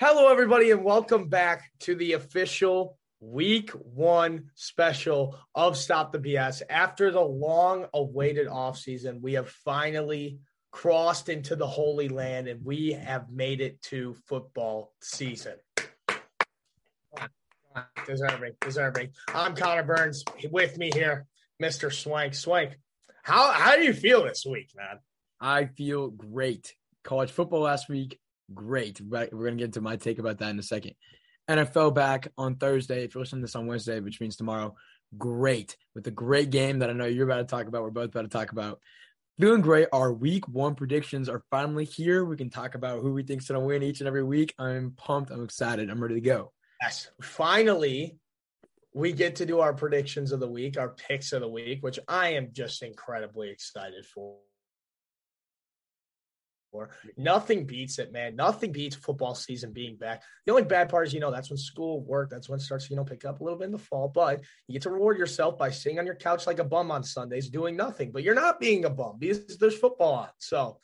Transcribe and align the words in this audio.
Hello, 0.00 0.28
everybody, 0.28 0.70
and 0.70 0.84
welcome 0.84 1.26
back 1.28 1.72
to 1.80 1.96
the 1.96 2.12
official 2.12 2.96
week 3.18 3.72
one 3.72 4.48
special 4.54 5.36
of 5.56 5.76
Stop 5.76 6.12
the 6.12 6.20
BS. 6.20 6.62
After 6.70 7.10
the 7.10 7.20
long 7.20 7.84
awaited 7.92 8.46
offseason, 8.46 9.20
we 9.20 9.32
have 9.32 9.48
finally 9.48 10.38
crossed 10.70 11.28
into 11.28 11.56
the 11.56 11.66
Holy 11.66 12.08
Land 12.08 12.46
and 12.46 12.64
we 12.64 12.92
have 12.92 13.28
made 13.28 13.60
it 13.60 13.82
to 13.82 14.14
football 14.28 14.92
season. 15.00 15.54
Deserving, 18.06 18.52
deserving. 18.60 19.08
I'm 19.34 19.56
Connor 19.56 19.82
Burns. 19.82 20.22
With 20.52 20.78
me 20.78 20.92
here, 20.94 21.26
Mr. 21.60 21.92
Swank. 21.92 22.34
Swank, 22.34 22.78
how 23.24 23.50
how 23.50 23.74
do 23.74 23.82
you 23.82 23.92
feel 23.92 24.22
this 24.22 24.46
week, 24.46 24.70
man? 24.76 25.00
I 25.40 25.64
feel 25.64 26.08
great. 26.08 26.72
College 27.02 27.32
football 27.32 27.62
last 27.62 27.88
week, 27.88 28.20
great. 28.54 29.00
We're 29.00 29.26
going 29.26 29.52
to 29.52 29.56
get 29.56 29.64
into 29.64 29.80
my 29.80 29.96
take 29.96 30.18
about 30.18 30.38
that 30.38 30.50
in 30.50 30.58
a 30.58 30.62
second. 30.62 30.94
NFL 31.48 31.94
back 31.94 32.28
on 32.36 32.56
Thursday. 32.56 33.04
If 33.04 33.14
you're 33.14 33.22
listening 33.22 33.42
to 33.42 33.46
this 33.46 33.56
on 33.56 33.66
Wednesday, 33.66 34.00
which 34.00 34.20
means 34.20 34.36
tomorrow, 34.36 34.76
great. 35.16 35.76
With 35.94 36.06
a 36.06 36.10
great 36.10 36.50
game 36.50 36.80
that 36.80 36.90
I 36.90 36.92
know 36.92 37.06
you're 37.06 37.24
about 37.24 37.38
to 37.38 37.44
talk 37.44 37.66
about, 37.66 37.82
we're 37.82 37.90
both 37.90 38.10
about 38.10 38.22
to 38.22 38.28
talk 38.28 38.52
about. 38.52 38.80
Feeling 39.38 39.60
great. 39.60 39.88
Our 39.92 40.12
week 40.12 40.48
one 40.48 40.74
predictions 40.74 41.28
are 41.28 41.42
finally 41.50 41.84
here. 41.84 42.24
We 42.24 42.36
can 42.36 42.50
talk 42.50 42.74
about 42.74 43.02
who 43.02 43.12
we 43.12 43.22
think's 43.22 43.48
going 43.48 43.60
to 43.60 43.66
win 43.66 43.82
each 43.82 44.00
and 44.00 44.08
every 44.08 44.24
week. 44.24 44.52
I'm 44.58 44.92
pumped. 44.96 45.30
I'm 45.30 45.44
excited. 45.44 45.90
I'm 45.90 46.02
ready 46.02 46.16
to 46.16 46.20
go. 46.20 46.52
Yes. 46.82 47.08
Finally, 47.22 48.18
we 48.92 49.12
get 49.12 49.36
to 49.36 49.46
do 49.46 49.60
our 49.60 49.72
predictions 49.72 50.32
of 50.32 50.40
the 50.40 50.48
week, 50.48 50.76
our 50.76 50.88
picks 50.90 51.32
of 51.32 51.40
the 51.40 51.48
week, 51.48 51.82
which 51.82 51.98
I 52.08 52.30
am 52.30 52.48
just 52.52 52.82
incredibly 52.82 53.50
excited 53.50 54.04
for. 54.06 54.36
Nothing 57.16 57.66
beats 57.66 57.98
it, 57.98 58.12
man. 58.12 58.36
Nothing 58.36 58.72
beats 58.72 58.96
football 58.96 59.34
season 59.34 59.72
being 59.72 59.96
back. 59.96 60.22
The 60.46 60.52
only 60.52 60.64
bad 60.64 60.88
part 60.88 61.06
is, 61.06 61.14
you 61.14 61.20
know, 61.20 61.30
that's 61.30 61.50
when 61.50 61.56
school 61.56 62.00
work, 62.00 62.30
that's 62.30 62.48
when 62.48 62.58
it 62.58 62.62
starts, 62.62 62.90
you 62.90 62.96
know, 62.96 63.04
pick 63.04 63.24
up 63.24 63.40
a 63.40 63.44
little 63.44 63.58
bit 63.58 63.66
in 63.66 63.72
the 63.72 63.78
fall. 63.78 64.08
But 64.08 64.42
you 64.66 64.74
get 64.74 64.82
to 64.82 64.90
reward 64.90 65.18
yourself 65.18 65.58
by 65.58 65.70
sitting 65.70 65.98
on 65.98 66.06
your 66.06 66.14
couch 66.14 66.46
like 66.46 66.58
a 66.58 66.64
bum 66.64 66.90
on 66.90 67.02
Sundays, 67.02 67.48
doing 67.48 67.76
nothing. 67.76 68.12
But 68.12 68.22
you're 68.22 68.34
not 68.34 68.60
being 68.60 68.84
a 68.84 68.90
bum 68.90 69.16
because 69.18 69.58
there's 69.58 69.78
football 69.78 70.14
on. 70.14 70.28
So 70.38 70.78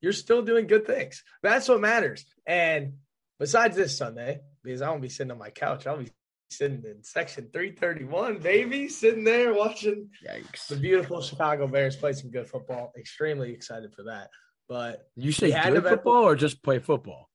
you're 0.00 0.12
still 0.12 0.42
doing 0.42 0.66
good 0.66 0.86
things. 0.86 1.22
That's 1.42 1.68
what 1.68 1.80
matters. 1.80 2.24
And 2.46 2.94
besides 3.38 3.76
this 3.76 3.96
Sunday, 3.96 4.40
because 4.62 4.82
I 4.82 4.90
won't 4.90 5.02
be 5.02 5.08
sitting 5.08 5.32
on 5.32 5.38
my 5.38 5.50
couch, 5.50 5.86
I'll 5.86 5.98
be 5.98 6.10
sitting 6.50 6.82
in 6.84 7.02
section 7.02 7.48
331, 7.52 8.38
baby, 8.38 8.88
sitting 8.88 9.24
there 9.24 9.52
watching 9.52 10.08
Yikes. 10.26 10.68
the 10.68 10.76
beautiful 10.76 11.20
Chicago 11.20 11.66
Bears 11.66 11.96
play 11.96 12.12
some 12.12 12.30
good 12.30 12.48
football. 12.48 12.92
Extremely 12.96 13.52
excited 13.52 13.92
for 13.94 14.04
that. 14.04 14.28
But 14.68 15.08
you 15.16 15.32
say 15.32 15.50
good 15.50 15.82
football 15.82 16.24
or 16.24 16.36
just 16.36 16.62
play 16.62 16.78
football? 16.78 17.30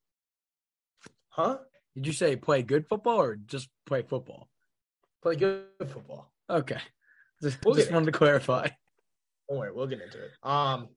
Huh? 1.30 1.58
Did 1.96 2.06
you 2.06 2.12
say 2.12 2.36
play 2.36 2.62
good 2.62 2.86
football 2.86 3.20
or 3.20 3.36
just 3.36 3.68
play 3.86 4.02
football? 4.02 4.48
Play 5.22 5.36
good 5.36 5.64
football. 5.80 6.32
Okay. 6.48 6.78
Just, 7.42 7.58
we'll 7.62 7.74
just 7.74 7.92
wanted 7.92 8.06
to 8.06 8.12
clarify. 8.12 8.68
Don't 9.50 9.58
worry, 9.58 9.70
we'll 9.70 9.88
get 9.88 10.00
into 10.00 10.22
it. 10.22 10.30
Um, 10.44 10.88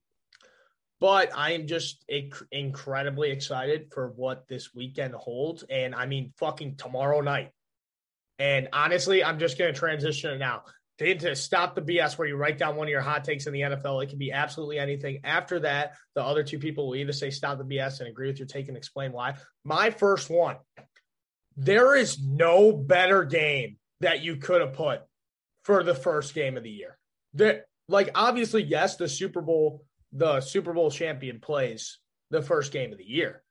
but 1.02 1.32
I 1.36 1.54
am 1.54 1.68
just 1.68 2.06
inc- 2.10 2.42
incredibly 2.52 3.32
excited 3.32 3.92
for 3.92 4.14
what 4.16 4.48
this 4.48 4.74
weekend 4.74 5.14
holds. 5.14 5.64
And 5.70 5.94
I 5.94 6.06
mean, 6.06 6.32
fucking 6.38 6.78
tomorrow 6.78 7.20
night. 7.20 7.52
And 8.40 8.70
honestly, 8.72 9.24
I'm 9.24 9.40
just 9.40 9.58
going 9.58 9.74
to 9.74 9.78
transition 9.78 10.32
it 10.32 10.38
now 10.38 10.64
to, 11.00 11.16
to 11.16 11.36
stop 11.36 11.76
the 11.76 11.82
BS 11.82 12.18
where 12.18 12.28
you 12.28 12.36
write 12.36 12.58
down 12.58 12.76
one 12.76 12.88
of 12.88 12.92
your 12.92 13.02
hot 13.02 13.24
takes 13.24 13.48
in 13.48 13.54
the 13.54 13.62
NFL. 13.62 14.04
It 14.04 14.10
can 14.10 14.18
be 14.18 14.32
absolutely 14.32 14.80
anything. 14.80 15.20
After 15.24 15.60
that, 15.60 15.96
the 16.16 16.24
other 16.24 16.44
two 16.44 16.60
people 16.60 16.88
will 16.88 16.96
either 16.96 17.14
say 17.14 17.30
stop 17.30 17.58
the 17.58 17.64
BS 17.64 18.00
and 18.00 18.10
agree 18.10 18.28
with 18.28 18.40
your 18.40 18.48
take 18.48 18.68
and 18.68 18.78
explain 18.78 19.12
why. 19.12 19.36
My 19.64 19.92
first 19.92 20.30
one 20.30 20.58
there 21.58 21.96
is 21.96 22.22
no 22.24 22.72
better 22.72 23.24
game 23.26 23.78
that 24.00 24.24
you 24.24 24.36
could 24.36 24.62
have 24.62 24.74
put 24.74 25.02
for 25.64 25.84
the 25.84 25.96
first 25.96 26.34
game 26.36 26.56
of 26.56 26.64
the 26.64 26.70
year. 26.70 26.98
That, 27.34 27.66
like, 27.90 28.12
obviously, 28.14 28.64
yes, 28.64 28.96
the 28.96 29.10
Super 29.10 29.42
Bowl, 29.42 29.84
the 30.14 30.40
Super 30.40 30.72
Bowl 30.72 30.92
champion 30.92 31.40
plays 31.40 31.98
the 32.30 32.44
first 32.44 32.72
game 32.72 32.92
of 32.92 33.00
the 33.00 33.10
year. 33.10 33.42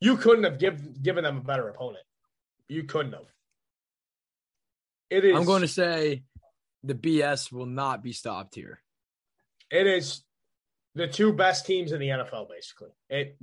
You 0.00 0.18
couldn't 0.18 0.44
have 0.44 0.58
give, 0.58 1.02
given 1.02 1.24
them 1.24 1.38
a 1.38 1.40
better 1.40 1.68
opponent. 1.68 2.04
You 2.68 2.84
couldn't 2.84 3.12
have. 3.12 3.32
It 5.08 5.24
is. 5.24 5.34
I'm 5.34 5.44
going 5.44 5.62
to 5.62 5.68
say 5.68 6.22
the 6.82 6.94
BS 6.94 7.52
will 7.52 7.66
not 7.66 8.02
be 8.02 8.12
stopped 8.12 8.54
here. 8.54 8.80
It 9.70 9.86
is 9.86 10.22
the 10.94 11.08
two 11.08 11.32
best 11.32 11.66
teams 11.66 11.92
in 11.92 12.00
the 12.00 12.08
NFL, 12.08 12.48
basically. 12.48 12.90
It 13.10 13.36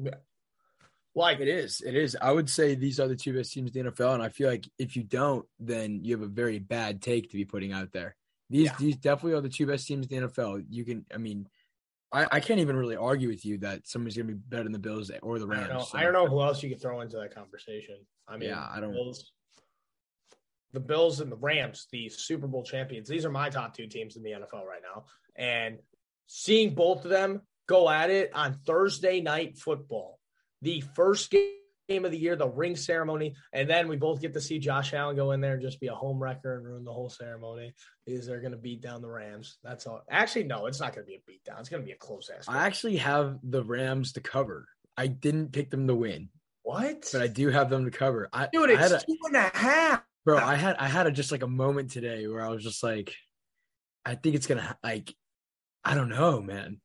like 1.16 1.40
it 1.40 1.48
is. 1.48 1.82
It 1.82 1.96
is. 1.96 2.18
I 2.20 2.32
would 2.32 2.50
say 2.50 2.76
these 2.76 3.00
are 3.00 3.08
the 3.08 3.16
two 3.16 3.34
best 3.34 3.54
teams 3.54 3.76
in 3.76 3.86
the 3.86 3.92
NFL, 3.92 4.16
and 4.16 4.24
I 4.24 4.30
feel 4.30 4.50
like 4.50 4.68
if 4.80 4.96
you 4.96 5.04
don't, 5.04 5.46
then 5.60 6.02
you 6.04 6.16
have 6.16 6.28
a 6.28 6.32
very 6.32 6.60
bad 6.60 7.02
take 7.02 7.30
to 7.30 7.38
be 7.38 7.46
putting 7.46 7.72
out 7.72 7.92
there. 7.92 8.16
These 8.50 8.66
yeah. 8.66 8.76
these 8.80 8.98
definitely 8.98 9.34
are 9.34 9.42
the 9.42 9.50
two 9.50 9.68
best 9.68 9.88
teams 9.88 10.08
in 10.08 10.22
the 10.22 10.28
NFL. 10.28 10.66
You 10.70 10.86
can, 10.86 11.06
I 11.14 11.18
mean, 11.18 11.48
I, 12.12 12.28
I 12.32 12.40
can't 12.40 12.60
even 12.60 12.76
really 12.76 12.96
argue 12.96 13.30
with 13.30 13.46
you 13.46 13.60
that 13.60 13.88
somebody's 13.88 14.18
gonna 14.18 14.30
be 14.30 14.34
better 14.34 14.64
than 14.64 14.72
the 14.72 14.80
Bills 14.80 15.12
or 15.22 15.40
the 15.40 15.48
Rams. 15.48 15.66
I 15.66 15.68
don't 15.68 15.78
know, 15.78 15.84
so. 15.84 15.98
I 15.98 16.04
don't 16.04 16.14
know 16.14 16.28
who 16.28 16.42
else 16.42 16.62
you 16.64 16.70
could 16.70 16.82
throw 16.82 17.02
into 17.02 17.18
that 17.18 17.34
conversation. 17.34 17.98
I 18.28 18.38
mean, 18.38 18.50
yeah, 18.50 18.68
I 18.72 18.80
don't. 18.80 18.94
Bills, 18.94 19.32
the 20.74 20.80
Bills 20.80 21.20
and 21.20 21.32
the 21.32 21.38
Rams, 21.38 21.88
the 21.92 22.10
Super 22.10 22.48
Bowl 22.48 22.64
champions. 22.64 23.08
These 23.08 23.26
are 23.26 23.32
my 23.32 23.50
top 23.50 23.76
two 23.76 23.88
teams 23.88 24.16
in 24.16 24.24
the 24.24 24.32
NFL 24.32 24.66
right 24.66 24.82
now. 24.84 25.06
And 25.36 25.78
seeing 26.28 26.74
both 26.74 27.06
of 27.06 27.12
them 27.12 27.42
go 27.68 27.90
at 27.90 28.10
it 28.10 28.32
on 28.34 28.60
Thursday 28.66 29.22
night 29.22 29.58
football, 29.58 30.20
the 30.62 30.82
first 30.96 31.32
game 31.32 32.06
of 32.06 32.12
the 32.12 32.18
year, 32.18 32.36
the 32.36 32.48
ring 32.48 32.76
ceremony, 32.76 33.36
and 33.52 33.70
then 33.70 33.88
we 33.88 33.98
both 33.98 34.22
get 34.22 34.34
to 34.34 34.42
see 34.42 34.58
Josh 34.58 34.94
Allen 34.94 35.16
go 35.16 35.32
in 35.32 35.42
there 35.42 35.54
and 35.54 35.62
just 35.62 35.80
be 35.80 35.88
a 35.88 35.96
home 35.96 36.22
wrecker 36.22 36.56
and 36.56 36.66
ruin 36.66 36.84
the 36.84 36.94
whole 36.94 37.10
ceremony. 37.10 37.74
Is 38.08 38.26
they're 38.26 38.42
going 38.42 38.52
to 38.52 38.58
beat 38.58 38.82
down 38.82 39.02
the 39.02 39.10
Rams? 39.10 39.58
That's 39.64 39.86
all. 39.86 40.02
Actually, 40.10 40.46
no, 40.46 40.66
it's 40.66 40.80
not 40.80 40.94
going 40.94 41.06
to 41.06 41.10
be 41.10 41.16
a 41.16 41.22
beat 41.28 41.44
down. 41.44 41.60
It's 41.60 41.70
going 41.70 41.82
to 41.82 41.86
be 41.86 41.94
a 41.94 41.98
close 41.98 42.30
ass. 42.36 42.46
I 42.48 42.66
actually 42.66 42.98
have 42.98 43.40
the 43.44 43.64
Rams 43.64 44.14
to 44.14 44.22
cover. 44.22 44.68
I 44.98 45.08
didn't 45.08 45.52
pick 45.52 45.70
them 45.70 45.88
to 45.88 45.96
win. 45.96 46.30
What? 46.64 47.10
But 47.12 47.22
I 47.22 47.28
do 47.28 47.50
have 47.50 47.70
them 47.70 47.86
to 47.86 47.92
cover. 47.92 48.30
I, 48.32 48.48
Dude, 48.52 48.70
it's 48.70 48.92
I 48.92 48.98
a, 48.98 49.00
two 49.00 49.18
and 49.26 49.36
a 49.36 49.52
half. 49.54 50.04
Bro, 50.26 50.38
I 50.38 50.56
had 50.56 50.76
I 50.78 50.88
had 50.88 51.08
a, 51.08 51.12
just 51.12 51.32
like 51.32 51.44
a 51.44 51.48
moment 51.48 51.92
today 51.92 52.28
where 52.28 52.42
I 52.42 52.50
was 52.50 52.64
just 52.64 52.84
like, 52.84 53.14
I 54.06 54.16
think 54.16 54.36
it's 54.36 54.48
gonna 54.48 54.78
like, 54.84 55.14
I 55.84 55.96
don't 55.96 56.10
know, 56.10 56.42
man. 56.42 56.80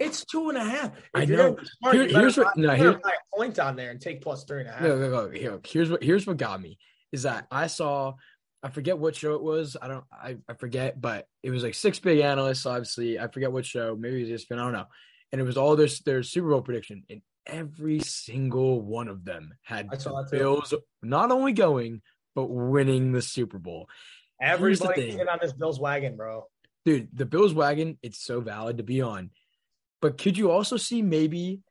It's 0.00 0.24
two 0.24 0.48
and 0.48 0.58
a 0.58 0.64
half. 0.64 0.96
If 0.96 1.04
I 1.14 1.24
know. 1.24 1.56
Smart, 1.80 1.94
Here, 1.94 2.08
here's 2.08 2.36
what 2.36 2.56
no, 2.56 2.74
here, 2.74 2.90
a 2.90 3.36
point 3.36 3.58
on 3.58 3.76
there 3.76 3.90
and 3.90 4.00
take 4.00 4.20
plus 4.20 4.44
three 4.44 4.60
and 4.60 4.68
a 4.68 4.72
half. 4.72 4.82
No, 4.82 4.98
no, 4.98 5.10
no. 5.10 5.30
Here, 5.30 5.60
here's 5.66 5.90
what 5.90 6.02
here's 6.02 6.26
what 6.26 6.36
got 6.36 6.60
me 6.60 6.78
is 7.12 7.22
that 7.22 7.46
I 7.50 7.66
saw 7.66 8.14
I 8.62 8.70
forget 8.70 8.98
what 8.98 9.16
show 9.16 9.34
it 9.34 9.42
was. 9.42 9.76
I 9.80 9.88
don't 9.88 10.04
I, 10.12 10.36
I 10.48 10.54
forget, 10.54 11.00
but 11.00 11.26
it 11.42 11.50
was 11.50 11.62
like 11.62 11.74
six 11.74 11.98
big 11.98 12.20
analysts, 12.20 12.66
obviously. 12.66 13.18
I 13.18 13.28
forget 13.28 13.52
what 13.52 13.64
show, 13.64 13.96
maybe 13.98 14.18
it 14.18 14.30
was 14.30 14.40
just 14.40 14.52
I 14.52 14.56
don't 14.56 14.72
know. 14.72 14.86
And 15.32 15.40
it 15.40 15.44
was 15.44 15.56
all 15.56 15.76
their 15.76 15.88
their 16.04 16.22
Super 16.22 16.50
Bowl 16.50 16.62
prediction. 16.62 17.04
And 17.08 17.22
every 17.46 18.00
single 18.00 18.80
one 18.82 19.08
of 19.08 19.24
them 19.24 19.54
had 19.62 19.88
Bills 20.30 20.74
not 21.02 21.30
only 21.30 21.52
going, 21.52 22.02
but 22.38 22.50
winning 22.50 23.10
the 23.10 23.20
Super 23.20 23.58
Bowl. 23.58 23.88
Everybody 24.40 25.16
get 25.16 25.28
on 25.28 25.40
this 25.42 25.52
Bills 25.52 25.80
wagon, 25.80 26.16
bro. 26.16 26.46
Dude, 26.84 27.08
the 27.12 27.26
Bills 27.26 27.52
wagon, 27.52 27.98
it's 28.00 28.24
so 28.24 28.40
valid 28.40 28.76
to 28.76 28.84
be 28.84 29.02
on. 29.02 29.30
But 30.00 30.18
could 30.18 30.38
you 30.38 30.52
also 30.52 30.76
see 30.76 31.02
maybe 31.02 31.62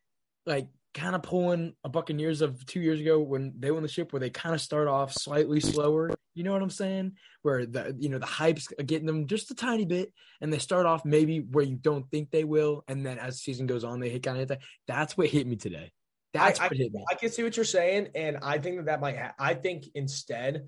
like 0.45 0.67
kind 0.93 1.15
of 1.15 1.23
pulling 1.23 1.73
a 1.85 1.89
Buccaneers 1.89 2.41
of 2.41 2.65
two 2.65 2.81
years 2.81 2.99
ago 2.99 3.17
when 3.17 3.53
they 3.57 3.71
won 3.71 3.81
the 3.81 3.87
ship, 3.87 4.11
where 4.11 4.19
they 4.19 4.29
kind 4.29 4.53
of 4.53 4.59
start 4.59 4.89
off 4.89 5.13
slightly 5.13 5.61
slower? 5.61 6.11
You 6.35 6.43
know 6.43 6.51
what 6.51 6.61
I'm 6.61 6.69
saying? 6.69 7.13
Where 7.43 7.65
the 7.65 7.95
you 7.97 8.09
know 8.09 8.19
the 8.19 8.25
hype's 8.25 8.67
getting 8.85 9.07
them 9.07 9.27
just 9.27 9.51
a 9.51 9.55
tiny 9.55 9.85
bit, 9.85 10.11
and 10.41 10.51
they 10.51 10.59
start 10.59 10.85
off 10.85 11.05
maybe 11.05 11.39
where 11.39 11.63
you 11.63 11.77
don't 11.77 12.11
think 12.11 12.29
they 12.29 12.43
will, 12.43 12.83
and 12.89 13.05
then 13.05 13.19
as 13.19 13.35
the 13.35 13.39
season 13.39 13.67
goes 13.67 13.85
on, 13.85 14.01
they 14.01 14.09
hit 14.09 14.23
kind 14.23 14.41
of 14.41 14.49
that. 14.49 14.59
That's 14.85 15.17
what 15.17 15.29
hit 15.29 15.47
me 15.47 15.55
today. 15.55 15.93
That's 16.33 16.59
I, 16.59 16.65
I, 16.65 16.89
I, 17.11 17.15
can 17.15 17.29
see 17.29 17.43
what 17.43 17.55
you're 17.55 17.65
saying, 17.65 18.09
and 18.13 18.37
I 18.41 18.57
think 18.57 18.77
that 18.77 18.85
that 18.85 19.01
might. 19.01 19.17
Ha- 19.17 19.33
I 19.39 19.53
think 19.53 19.85
instead 19.95 20.67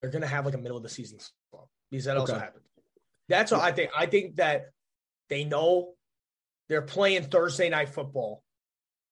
they're 0.00 0.10
going 0.10 0.22
to 0.22 0.28
have 0.28 0.44
like 0.44 0.54
a 0.54 0.58
middle 0.58 0.76
of 0.76 0.82
the 0.82 0.88
season 0.88 1.18
slump 1.20 1.68
because 1.90 2.06
that 2.06 2.12
okay. 2.12 2.20
also 2.20 2.38
happens. 2.38 2.64
That's 3.28 3.52
what 3.52 3.60
I 3.60 3.72
think. 3.72 3.90
I 3.96 4.06
think 4.06 4.36
that 4.36 4.66
they 5.28 5.44
know 5.44 5.94
they're 6.68 6.82
playing 6.82 7.24
Thursday 7.24 7.68
night 7.68 7.88
football 7.88 8.42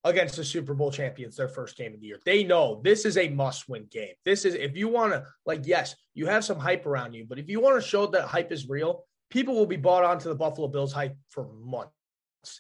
against 0.05 0.37
the 0.37 0.45
Super 0.45 0.75
Bowl 0.75 0.91
champions, 0.91 1.37
their 1.37 1.49
first 1.49 1.77
game 1.77 1.95
of 1.95 2.01
the 2.01 2.07
year. 2.07 2.21
They 2.25 2.45
know 2.45 2.81
this 2.85 3.05
is 3.05 3.17
a 3.17 3.29
must-win 3.29 3.87
game. 3.91 4.15
This 4.25 4.45
is 4.45 4.55
if 4.55 4.77
you 4.77 4.89
want 4.89 5.13
to 5.13 5.25
like, 5.47 5.67
yes, 5.67 5.95
you 6.13 6.27
have 6.27 6.45
some 6.45 6.59
hype 6.59 6.87
around 6.87 7.15
you, 7.15 7.25
but 7.29 7.39
if 7.39 7.49
you 7.49 7.61
want 7.61 7.81
to 7.81 7.89
show 7.89 8.07
that 8.07 8.27
hype 8.27 8.53
is 8.53 8.69
real, 8.69 9.05
people 9.31 9.55
will 9.55 9.67
be 9.67 9.77
bought 9.77 10.05
onto 10.05 10.29
the 10.29 10.35
Buffalo 10.35 10.69
Bills 10.69 10.93
hype 10.93 11.17
for 11.31 11.49
months 11.55 11.93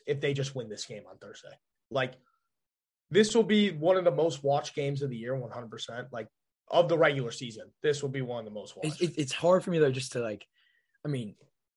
if 0.07 0.21
they 0.21 0.33
just 0.33 0.55
win 0.55 0.69
this 0.69 0.87
game 0.87 1.03
on 1.09 1.19
Thursday. 1.19 1.53
Like 1.91 2.15
this 3.11 3.35
will 3.35 3.45
be 3.45 3.71
one 3.71 3.97
of 3.97 4.05
the 4.05 4.11
most 4.11 4.43
watched 4.43 4.75
games 4.75 5.03
of 5.03 5.11
the 5.11 5.17
year, 5.17 5.35
100%. 5.35 6.07
Like 6.11 6.29
of 6.69 6.89
the 6.89 6.99
regular 6.99 7.31
season, 7.31 7.71
this 7.83 8.03
will 8.03 8.09
be 8.11 8.23
one 8.23 8.41
of 8.41 8.45
the 8.45 8.51
most 8.51 8.77
watched. 8.77 9.01
It, 9.01 9.11
it, 9.11 9.15
it's 9.19 9.33
hard 9.33 9.63
for 9.63 9.71
me 9.71 9.79
though, 9.79 9.91
just 9.91 10.13
to 10.13 10.21
like, 10.21 10.47
I 11.05 11.09
mean, 11.09 11.35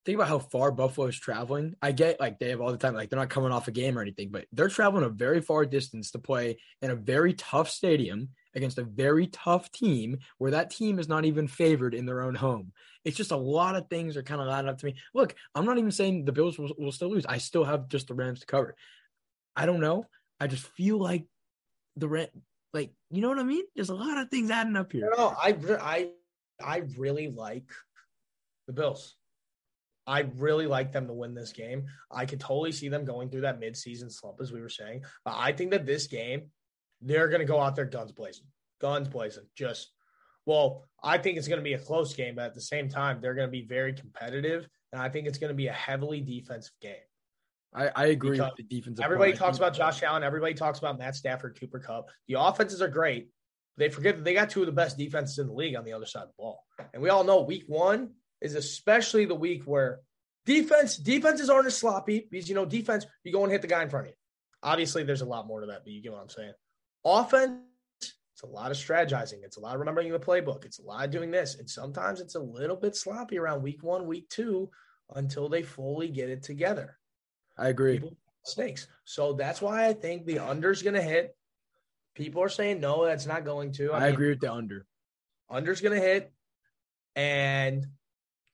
think 0.07 0.15
about 0.15 0.29
how 0.29 0.39
far 0.39 0.71
Buffalo 0.71 1.07
is 1.07 1.19
traveling. 1.19 1.75
I 1.81 1.91
get 1.91 2.17
like 2.17 2.39
they 2.39 2.51
have 2.51 2.61
all 2.61 2.71
the 2.71 2.77
time, 2.77 2.93
like 2.93 3.09
they're 3.09 3.19
not 3.19 3.29
coming 3.29 3.51
off 3.51 3.67
a 3.67 3.71
game 3.71 3.97
or 3.97 4.01
anything, 4.01 4.29
but 4.31 4.45
they're 4.53 4.69
traveling 4.69 5.03
a 5.03 5.09
very 5.09 5.41
far 5.41 5.65
distance 5.65 6.11
to 6.11 6.19
play 6.19 6.59
in 6.81 6.91
a 6.91 6.95
very 6.95 7.33
tough 7.33 7.69
stadium 7.69 8.29
against 8.55 8.77
a 8.77 8.83
very 8.83 9.27
tough 9.27 9.69
team 9.69 10.19
where 10.37 10.51
that 10.51 10.69
team 10.69 10.97
is 10.97 11.09
not 11.09 11.25
even 11.25 11.45
favored 11.45 11.93
in 11.93 12.05
their 12.05 12.21
own 12.21 12.35
home. 12.35 12.71
It's 13.03 13.17
just 13.17 13.31
a 13.31 13.37
lot 13.37 13.75
of 13.75 13.89
things 13.89 14.15
are 14.15 14.23
kind 14.23 14.39
of 14.39 14.47
lining 14.47 14.69
up 14.69 14.77
to 14.77 14.85
me. 14.85 14.95
Look, 15.13 15.35
I'm 15.53 15.65
not 15.65 15.77
even 15.77 15.91
saying 15.91 16.23
the 16.23 16.31
Bills 16.31 16.57
will, 16.57 16.71
will 16.77 16.93
still 16.93 17.09
lose. 17.09 17.25
I 17.25 17.37
still 17.39 17.65
have 17.65 17.89
just 17.89 18.07
the 18.07 18.13
Rams 18.13 18.39
to 18.39 18.45
cover. 18.45 18.75
I 19.57 19.65
don't 19.65 19.81
know. 19.81 20.05
I 20.39 20.47
just 20.47 20.67
feel 20.67 20.97
like 20.97 21.25
the 21.95 22.07
rent, 22.07 22.29
like 22.73 22.91
you 23.09 23.21
know 23.21 23.29
what 23.29 23.39
I 23.39 23.43
mean. 23.43 23.63
There's 23.75 23.89
a 23.89 23.95
lot 23.95 24.17
of 24.17 24.29
things 24.29 24.51
adding 24.51 24.75
up 24.75 24.91
here. 24.91 25.11
No, 25.17 25.35
I 25.41 25.55
I 25.81 26.09
I 26.61 26.83
really 26.97 27.29
like 27.29 27.69
the 28.67 28.73
Bills. 28.73 29.15
I 30.07 30.21
really 30.37 30.67
like 30.67 30.93
them 30.93 31.07
to 31.07 31.13
win 31.13 31.35
this 31.35 31.51
game. 31.51 31.85
I 32.09 32.25
could 32.25 32.39
totally 32.39 32.71
see 32.71 32.87
them 32.87 33.03
going 33.03 33.29
through 33.29 33.41
that 33.41 33.59
midseason 33.59 34.09
slump, 34.09 34.37
as 34.39 34.53
we 34.53 34.61
were 34.61 34.69
saying. 34.69 35.03
But 35.25 35.35
I 35.37 35.51
think 35.51 35.71
that 35.71 35.85
this 35.85 36.07
game, 36.07 36.49
they're 37.01 37.27
going 37.27 37.41
to 37.41 37.45
go 37.45 37.59
out 37.59 37.75
there 37.75 37.85
guns 37.85 38.13
blazing, 38.13 38.45
guns 38.79 39.09
blazing. 39.09 39.43
Just, 39.57 39.91
well, 40.45 40.87
I 41.03 41.17
think 41.17 41.37
it's 41.37 41.49
going 41.49 41.59
to 41.59 41.63
be 41.63 41.73
a 41.73 41.79
close 41.79 42.13
game, 42.13 42.35
but 42.35 42.45
at 42.45 42.53
the 42.53 42.61
same 42.61 42.87
time, 42.87 43.19
they're 43.19 43.33
going 43.33 43.49
to 43.49 43.51
be 43.51 43.65
very 43.65 43.91
competitive. 43.91 44.65
And 44.93 45.01
I 45.01 45.09
think 45.09 45.27
it's 45.27 45.37
going 45.37 45.49
to 45.49 45.55
be 45.55 45.67
a 45.67 45.73
heavily 45.73 46.21
defensive 46.21 46.73
game. 46.81 46.95
I, 47.77 47.91
I 47.95 48.05
agree 48.07 48.39
with 48.39 48.55
the 48.57 48.63
defense. 48.63 48.99
Everybody 48.99 49.33
talks 49.33 49.57
about 49.57 49.75
Josh 49.75 50.01
Allen. 50.01 50.23
Everybody 50.23 50.55
talks 50.55 50.79
about 50.79 50.97
Matt 50.97 51.15
Stafford, 51.15 51.59
Cooper 51.59 51.79
Kupp. 51.79 52.09
The 52.27 52.41
offenses 52.41 52.81
are 52.81 52.87
great. 52.87 53.29
They 53.77 53.89
forget 53.89 54.15
that 54.15 54.23
they 54.23 54.33
got 54.33 54.49
two 54.49 54.61
of 54.61 54.65
the 54.65 54.71
best 54.71 54.97
defenses 54.97 55.37
in 55.37 55.47
the 55.47 55.53
league 55.53 55.75
on 55.75 55.85
the 55.85 55.93
other 55.93 56.07
side 56.07 56.23
of 56.23 56.29
the 56.29 56.33
ball. 56.39 56.63
And 56.91 57.03
we 57.03 57.09
all 57.09 57.23
know 57.23 57.41
week 57.41 57.65
one 57.67 58.13
is 58.41 58.55
especially 58.55 59.25
the 59.25 59.35
week 59.35 59.63
where 59.65 59.99
defense 60.47 60.97
defenses 60.97 61.51
aren't 61.51 61.67
as 61.67 61.77
sloppy 61.77 62.27
because 62.31 62.49
you 62.49 62.55
know 62.55 62.65
defense 62.65 63.05
you 63.23 63.31
go 63.31 63.43
and 63.43 63.51
hit 63.51 63.61
the 63.61 63.67
guy 63.67 63.83
in 63.83 63.89
front 63.89 64.07
of 64.07 64.11
you. 64.11 64.17
Obviously, 64.63 65.03
there's 65.03 65.21
a 65.21 65.25
lot 65.25 65.45
more 65.45 65.61
to 65.61 65.67
that, 65.67 65.83
but 65.83 65.93
you 65.93 66.01
get 66.01 66.11
what 66.11 66.21
I'm 66.21 66.29
saying. 66.29 66.53
Offense, 67.05 67.59
it's 68.01 68.41
a 68.43 68.47
lot 68.47 68.71
of 68.71 68.77
strategizing. 68.77 69.43
It's 69.43 69.57
a 69.57 69.59
lot 69.59 69.75
of 69.75 69.79
remembering 69.79 70.11
the 70.11 70.19
playbook. 70.19 70.65
It's 70.65 70.79
a 70.79 70.83
lot 70.83 71.05
of 71.05 71.11
doing 71.11 71.29
this, 71.29 71.55
and 71.59 71.69
sometimes 71.69 72.21
it's 72.21 72.33
a 72.33 72.39
little 72.39 72.75
bit 72.75 72.95
sloppy 72.95 73.37
around 73.37 73.61
week 73.61 73.83
one, 73.83 74.07
week 74.07 74.29
two, 74.29 74.71
until 75.13 75.47
they 75.47 75.61
fully 75.61 76.07
get 76.07 76.29
it 76.29 76.41
together. 76.41 76.97
I 77.57 77.69
agree. 77.69 78.01
Snakes. 78.43 78.87
So 79.05 79.33
that's 79.33 79.61
why 79.61 79.87
I 79.87 79.93
think 79.93 80.25
the 80.25 80.39
under's 80.39 80.81
going 80.81 80.93
to 80.95 81.01
hit. 81.01 81.35
People 82.15 82.41
are 82.41 82.49
saying 82.49 82.79
no, 82.79 83.05
that's 83.05 83.25
not 83.25 83.45
going 83.45 83.73
to. 83.73 83.91
I, 83.91 83.97
I 83.97 83.99
mean, 84.05 84.13
agree 84.13 84.29
with 84.29 84.39
the 84.39 84.51
under. 84.51 84.85
Under's 85.49 85.81
going 85.81 85.99
to 85.99 86.05
hit, 86.05 86.31
and 87.15 87.85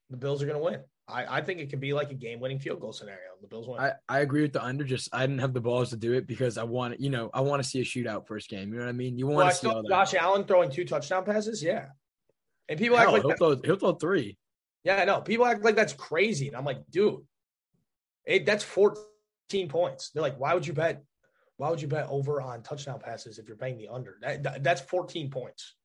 the 0.10 0.18
Bills 0.18 0.44
are 0.44 0.46
going 0.46 0.58
to 0.58 0.64
win. 0.64 0.82
I, 1.08 1.38
I 1.38 1.42
think 1.42 1.60
it 1.60 1.70
could 1.70 1.80
be 1.80 1.94
like 1.94 2.12
a 2.12 2.16
game 2.16 2.40
winning 2.40 2.60
field 2.60 2.80
goal 2.80 2.94
scenario. 2.94 3.20
The 3.42 3.48
Bills 3.48 3.68
win. 3.68 3.80
I, 3.80 3.94
I 4.08 4.20
agree 4.20 4.42
with 4.42 4.54
the 4.54 4.64
under. 4.64 4.84
Just 4.84 5.10
I 5.14 5.22
didn't 5.22 5.40
have 5.40 5.54
the 5.54 5.62
balls 5.62 5.90
to 5.90 5.98
do 5.98 6.14
it 6.14 6.28
because 6.28 6.58
I 6.58 6.64
want 6.64 7.00
you 7.00 7.10
know 7.10 7.30
I 7.34 7.42
want 7.42 7.62
to 7.62 7.68
see 7.68 7.82
a 7.82 7.84
shootout 7.84 8.28
first 8.28 8.50
game. 8.50 8.72
You 8.72 8.80
know 8.80 8.86
what 8.86 8.90
I 8.90 8.94
mean? 8.94 9.18
You 9.18 9.28
want 9.28 9.38
well, 9.38 9.50
to 9.50 9.56
see 9.56 9.68
all 9.68 9.82
that. 9.82 9.90
Josh 9.90 10.14
Allen 10.14 10.46
throwing 10.46 10.72
two 10.72 10.86
touchdown 10.86 11.26
passes, 11.26 11.62
yeah. 11.62 11.88
And 12.70 12.80
people 12.80 12.98
Hell, 12.98 13.08
act 13.08 13.14
like 13.14 13.24
he'll, 13.24 13.56
throw, 13.56 13.62
he'll 13.64 13.76
throw 13.76 13.94
three. 13.94 14.38
Yeah, 14.86 14.98
I 14.98 15.06
know. 15.06 15.22
People 15.22 15.46
act 15.46 15.64
like 15.64 15.76
that's 15.76 15.94
crazy, 15.94 16.48
and 16.48 16.56
I'm 16.56 16.66
like, 16.66 16.80
dude, 16.90 17.20
it, 18.25 18.46
that's 18.46 18.64
14 18.64 19.68
points. 19.68 20.10
They're 20.10 20.24
like, 20.24 20.40
why 20.40 20.54
would 20.54 20.66
you 20.66 20.74
bet? 20.74 21.04
Why 21.58 21.70
would 21.70 21.81
you 21.81 21.88
bet 21.88 22.08
over 22.10 22.42
on 22.42 22.64
touchdown 22.64 23.00
passes 23.00 23.38
if 23.38 23.48
you're 23.48 23.58
paying 23.58 23.78
the 23.78 23.90
under? 23.90 24.18
That, 24.22 24.44
that, 24.44 24.64
that's 24.64 24.81
14 24.81 25.30
points. 25.30 25.75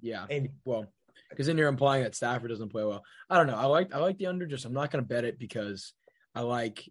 Yeah. 0.00 0.26
And 0.28 0.50
well, 0.64 0.92
because 1.30 1.46
then 1.46 1.56
you're 1.56 1.68
implying 1.68 2.02
that 2.02 2.14
Stafford 2.14 2.50
doesn't 2.50 2.70
play 2.70 2.84
well. 2.84 3.02
I 3.30 3.36
don't 3.36 3.46
know. 3.46 3.56
I 3.56 3.66
like 3.66 3.94
I 3.94 3.98
like 3.98 4.18
the 4.18 4.26
under. 4.26 4.46
Just 4.46 4.64
I'm 4.64 4.72
not 4.72 4.90
going 4.90 5.02
to 5.02 5.08
bet 5.08 5.24
it 5.24 5.38
because 5.38 5.92
I 6.34 6.40
like, 6.40 6.88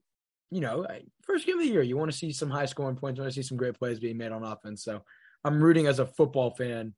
you 0.51 0.61
know, 0.61 0.87
first 1.21 1.45
game 1.45 1.59
of 1.59 1.65
the 1.65 1.71
year. 1.71 1.81
You 1.81 1.97
want 1.97 2.11
to 2.11 2.17
see 2.17 2.31
some 2.31 2.49
high 2.49 2.65
scoring 2.65 2.95
points. 2.95 3.17
You 3.17 3.23
want 3.23 3.33
to 3.33 3.41
see 3.41 3.47
some 3.47 3.57
great 3.57 3.77
plays 3.77 3.99
being 3.99 4.17
made 4.17 4.31
on 4.31 4.43
offense. 4.43 4.83
So 4.83 5.03
I'm 5.43 5.61
rooting 5.61 5.87
as 5.87 5.99
a 5.99 6.05
football 6.05 6.51
fan 6.51 6.93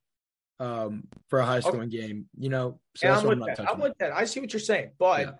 um, 0.60 1.06
for 1.30 1.40
a 1.40 1.46
high 1.46 1.60
scoring 1.60 1.90
okay. 1.90 2.08
game. 2.08 2.26
You 2.38 2.50
know, 2.50 2.80
so 2.96 3.10
I'm, 3.10 3.28
with 3.28 3.60
I'm, 3.60 3.68
I'm 3.68 3.80
with 3.80 3.98
that. 4.00 4.14
I 4.14 4.26
see 4.26 4.40
what 4.40 4.54
you're 4.54 4.60
saying, 4.60 4.92
but 4.98 5.20
yeah. 5.22 5.32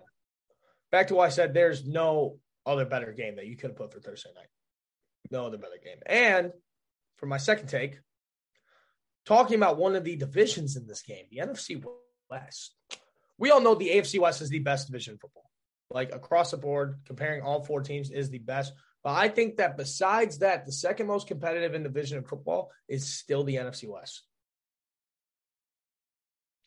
back 0.90 1.08
to 1.08 1.14
what 1.14 1.26
I 1.26 1.30
said. 1.30 1.54
There's 1.54 1.86
no 1.86 2.38
other 2.66 2.84
better 2.84 3.12
game 3.12 3.36
that 3.36 3.46
you 3.46 3.56
could 3.56 3.70
have 3.70 3.76
put 3.76 3.92
for 3.92 4.00
Thursday 4.00 4.30
night. 4.34 4.48
No 5.30 5.46
other 5.46 5.58
better 5.58 5.78
game. 5.82 5.98
And 6.04 6.52
for 7.16 7.26
my 7.26 7.38
second 7.38 7.68
take, 7.68 7.98
talking 9.24 9.56
about 9.56 9.78
one 9.78 9.96
of 9.96 10.04
the 10.04 10.16
divisions 10.16 10.76
in 10.76 10.86
this 10.86 11.02
game, 11.02 11.24
the 11.30 11.38
NFC 11.38 11.82
West. 12.30 12.74
We 13.38 13.50
all 13.50 13.60
know 13.60 13.74
the 13.74 13.90
AFC 13.90 14.18
West 14.18 14.42
is 14.42 14.50
the 14.50 14.58
best 14.60 14.86
division 14.86 15.14
in 15.14 15.18
football. 15.18 15.50
Like 15.90 16.14
across 16.14 16.50
the 16.50 16.56
board, 16.56 17.00
comparing 17.06 17.42
all 17.42 17.64
four 17.64 17.80
teams 17.80 18.10
is 18.10 18.30
the 18.30 18.38
best. 18.38 18.72
But 19.04 19.14
I 19.14 19.28
think 19.28 19.58
that 19.58 19.76
besides 19.76 20.38
that, 20.38 20.66
the 20.66 20.72
second 20.72 21.06
most 21.06 21.28
competitive 21.28 21.74
in 21.74 21.84
division 21.84 22.18
in 22.18 22.24
football 22.24 22.72
is 22.88 23.06
still 23.06 23.44
the 23.44 23.56
NFC 23.56 23.88
West. 23.88 24.22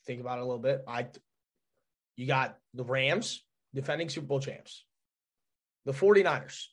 Think 0.06 0.22
about 0.22 0.38
it 0.38 0.42
a 0.42 0.46
little 0.46 0.62
bit. 0.62 0.84
I 0.88 1.08
you 2.16 2.28
got 2.28 2.58
the 2.74 2.84
Rams, 2.84 3.44
defending 3.74 4.10
Super 4.10 4.28
Bowl 4.28 4.40
champs. 4.40 4.86
The 5.86 5.94
49ers 5.94 6.66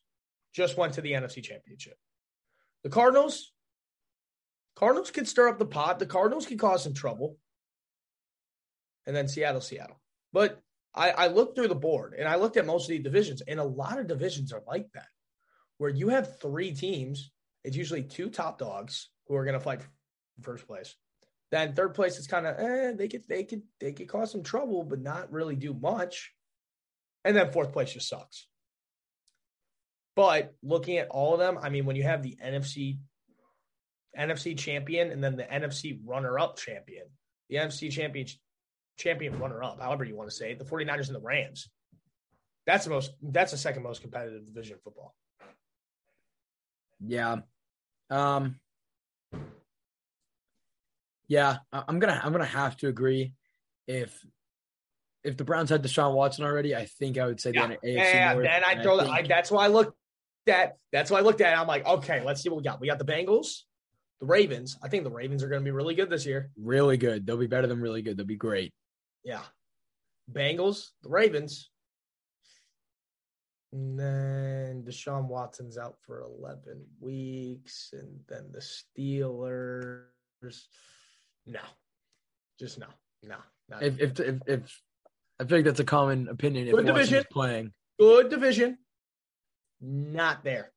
just 0.54 0.76
went 0.76 0.94
to 0.94 1.00
the 1.00 1.12
NFC 1.12 1.42
Championship. 1.42 1.96
The 2.82 2.90
Cardinals, 2.90 3.52
Cardinals 4.74 5.10
could 5.10 5.28
stir 5.28 5.48
up 5.48 5.58
the 5.58 5.66
pot. 5.66 5.98
The 5.98 6.06
Cardinals 6.06 6.46
could 6.46 6.58
cause 6.58 6.82
some 6.82 6.94
trouble. 6.94 7.36
And 9.06 9.14
then 9.14 9.28
Seattle, 9.28 9.60
Seattle. 9.60 10.00
But 10.32 10.60
I, 10.94 11.10
I 11.10 11.26
looked 11.28 11.56
through 11.56 11.68
the 11.68 11.74
board 11.74 12.14
and 12.18 12.28
I 12.28 12.36
looked 12.36 12.56
at 12.56 12.66
most 12.66 12.84
of 12.84 12.88
the 12.88 12.98
divisions, 12.98 13.42
and 13.42 13.60
a 13.60 13.64
lot 13.64 13.98
of 13.98 14.06
divisions 14.06 14.52
are 14.52 14.62
like 14.66 14.86
that, 14.94 15.08
where 15.78 15.90
you 15.90 16.08
have 16.08 16.40
three 16.40 16.72
teams. 16.72 17.30
It's 17.64 17.76
usually 17.76 18.02
two 18.02 18.30
top 18.30 18.58
dogs 18.58 19.10
who 19.26 19.34
are 19.36 19.44
going 19.44 19.54
to 19.54 19.60
fight 19.60 19.82
for 19.82 19.90
first 20.40 20.66
place. 20.66 20.94
Then 21.50 21.74
third 21.74 21.94
place 21.94 22.18
is 22.18 22.26
kind 22.26 22.46
of 22.46 22.58
eh, 22.58 22.92
they 22.96 23.08
could 23.08 23.24
they 23.28 23.44
could 23.44 23.62
they 23.78 23.92
could 23.92 24.08
cause 24.08 24.32
some 24.32 24.42
trouble, 24.42 24.82
but 24.82 25.00
not 25.00 25.30
really 25.32 25.54
do 25.56 25.74
much. 25.74 26.32
And 27.24 27.36
then 27.36 27.52
fourth 27.52 27.72
place 27.72 27.92
just 27.92 28.08
sucks. 28.08 28.48
But 30.16 30.54
looking 30.62 30.96
at 30.96 31.08
all 31.08 31.34
of 31.34 31.38
them, 31.38 31.58
I 31.62 31.68
mean, 31.68 31.84
when 31.84 31.94
you 31.94 32.02
have 32.02 32.22
the 32.22 32.36
NFC 32.42 32.96
NFC 34.18 34.56
champion 34.56 35.10
and 35.10 35.22
then 35.22 35.36
the 35.36 35.44
NFC 35.44 36.00
runner 36.04 36.38
up 36.38 36.56
champion. 36.56 37.04
The 37.50 37.56
NFC 37.56 37.90
champion 37.90 38.26
champion 38.96 39.38
runner 39.38 39.62
up, 39.62 39.80
however 39.80 40.04
you 40.04 40.16
want 40.16 40.30
to 40.30 40.34
say 40.34 40.52
it, 40.52 40.58
the 40.58 40.64
49ers 40.64 41.08
and 41.08 41.16
the 41.16 41.20
Rams. 41.20 41.68
That's 42.66 42.84
the 42.84 42.90
most 42.90 43.12
that's 43.22 43.52
the 43.52 43.58
second 43.58 43.82
most 43.82 44.02
competitive 44.02 44.46
division 44.46 44.74
of 44.74 44.82
football. 44.82 45.14
Yeah. 47.00 47.36
Um 48.10 48.58
Yeah, 51.28 51.58
I'm 51.72 51.98
gonna 51.98 52.20
I'm 52.24 52.32
gonna 52.32 52.44
have 52.46 52.76
to 52.78 52.88
agree. 52.88 53.34
If 53.86 54.18
if 55.22 55.36
the 55.36 55.44
Browns 55.44 55.70
had 55.70 55.82
Deshaun 55.82 56.14
Watson 56.14 56.44
already, 56.44 56.74
I 56.74 56.86
think 56.86 57.18
I 57.18 57.26
would 57.26 57.40
say 57.40 57.52
yeah. 57.54 57.66
the 57.66 57.74
AFC 57.74 57.96
yeah, 57.96 58.32
North. 58.32 58.44
Then 58.46 58.62
I 58.64 58.82
throw 58.82 58.98
I 58.98 59.04
think, 59.04 59.14
I, 59.14 59.22
that's 59.22 59.50
why 59.50 59.66
I 59.66 59.68
looked 59.68 59.96
at 60.48 60.76
that's 60.92 61.10
what 61.10 61.20
I 61.20 61.24
looked 61.24 61.40
at. 61.40 61.56
I'm 61.58 61.66
like, 61.66 61.86
okay, 61.86 62.22
let's 62.24 62.42
see 62.42 62.48
what 62.48 62.58
we 62.58 62.62
got. 62.62 62.80
We 62.80 62.86
got 62.86 62.98
the 62.98 63.04
Bengals, 63.04 63.62
the 64.20 64.26
Ravens. 64.26 64.78
I 64.82 64.88
think 64.88 65.04
the 65.04 65.10
Ravens 65.10 65.42
are 65.42 65.48
going 65.48 65.60
to 65.60 65.64
be 65.64 65.70
really 65.70 65.94
good 65.94 66.10
this 66.10 66.26
year. 66.26 66.50
Really 66.56 66.96
good. 66.96 67.26
They'll 67.26 67.36
be 67.36 67.46
better 67.46 67.66
than 67.66 67.80
really 67.80 68.02
good. 68.02 68.16
They'll 68.16 68.26
be 68.26 68.36
great. 68.36 68.72
Yeah. 69.24 69.42
Bengals, 70.32 70.90
the 71.02 71.08
Ravens. 71.08 71.70
And 73.72 73.98
then 73.98 74.84
Deshaun 74.86 75.26
Watson's 75.28 75.76
out 75.76 75.96
for 76.06 76.22
11 76.22 76.84
weeks. 77.00 77.92
And 77.92 78.20
then 78.28 78.52
the 78.52 78.60
Steelers. 78.60 80.04
No. 81.46 81.60
Just 82.58 82.78
no. 82.78 82.86
No. 83.22 83.36
If, 83.80 84.00
if, 84.00 84.20
if, 84.20 84.36
if, 84.46 84.82
I 85.38 85.44
feel 85.44 85.58
like 85.58 85.64
that's 85.64 85.80
a 85.80 85.84
common 85.84 86.28
opinion. 86.28 86.70
Good 86.70 86.88
if 86.88 86.94
division. 86.94 87.24
playing. 87.30 87.72
Good 87.98 88.30
division. 88.30 88.78
Not 89.86 90.42
there. 90.42 90.72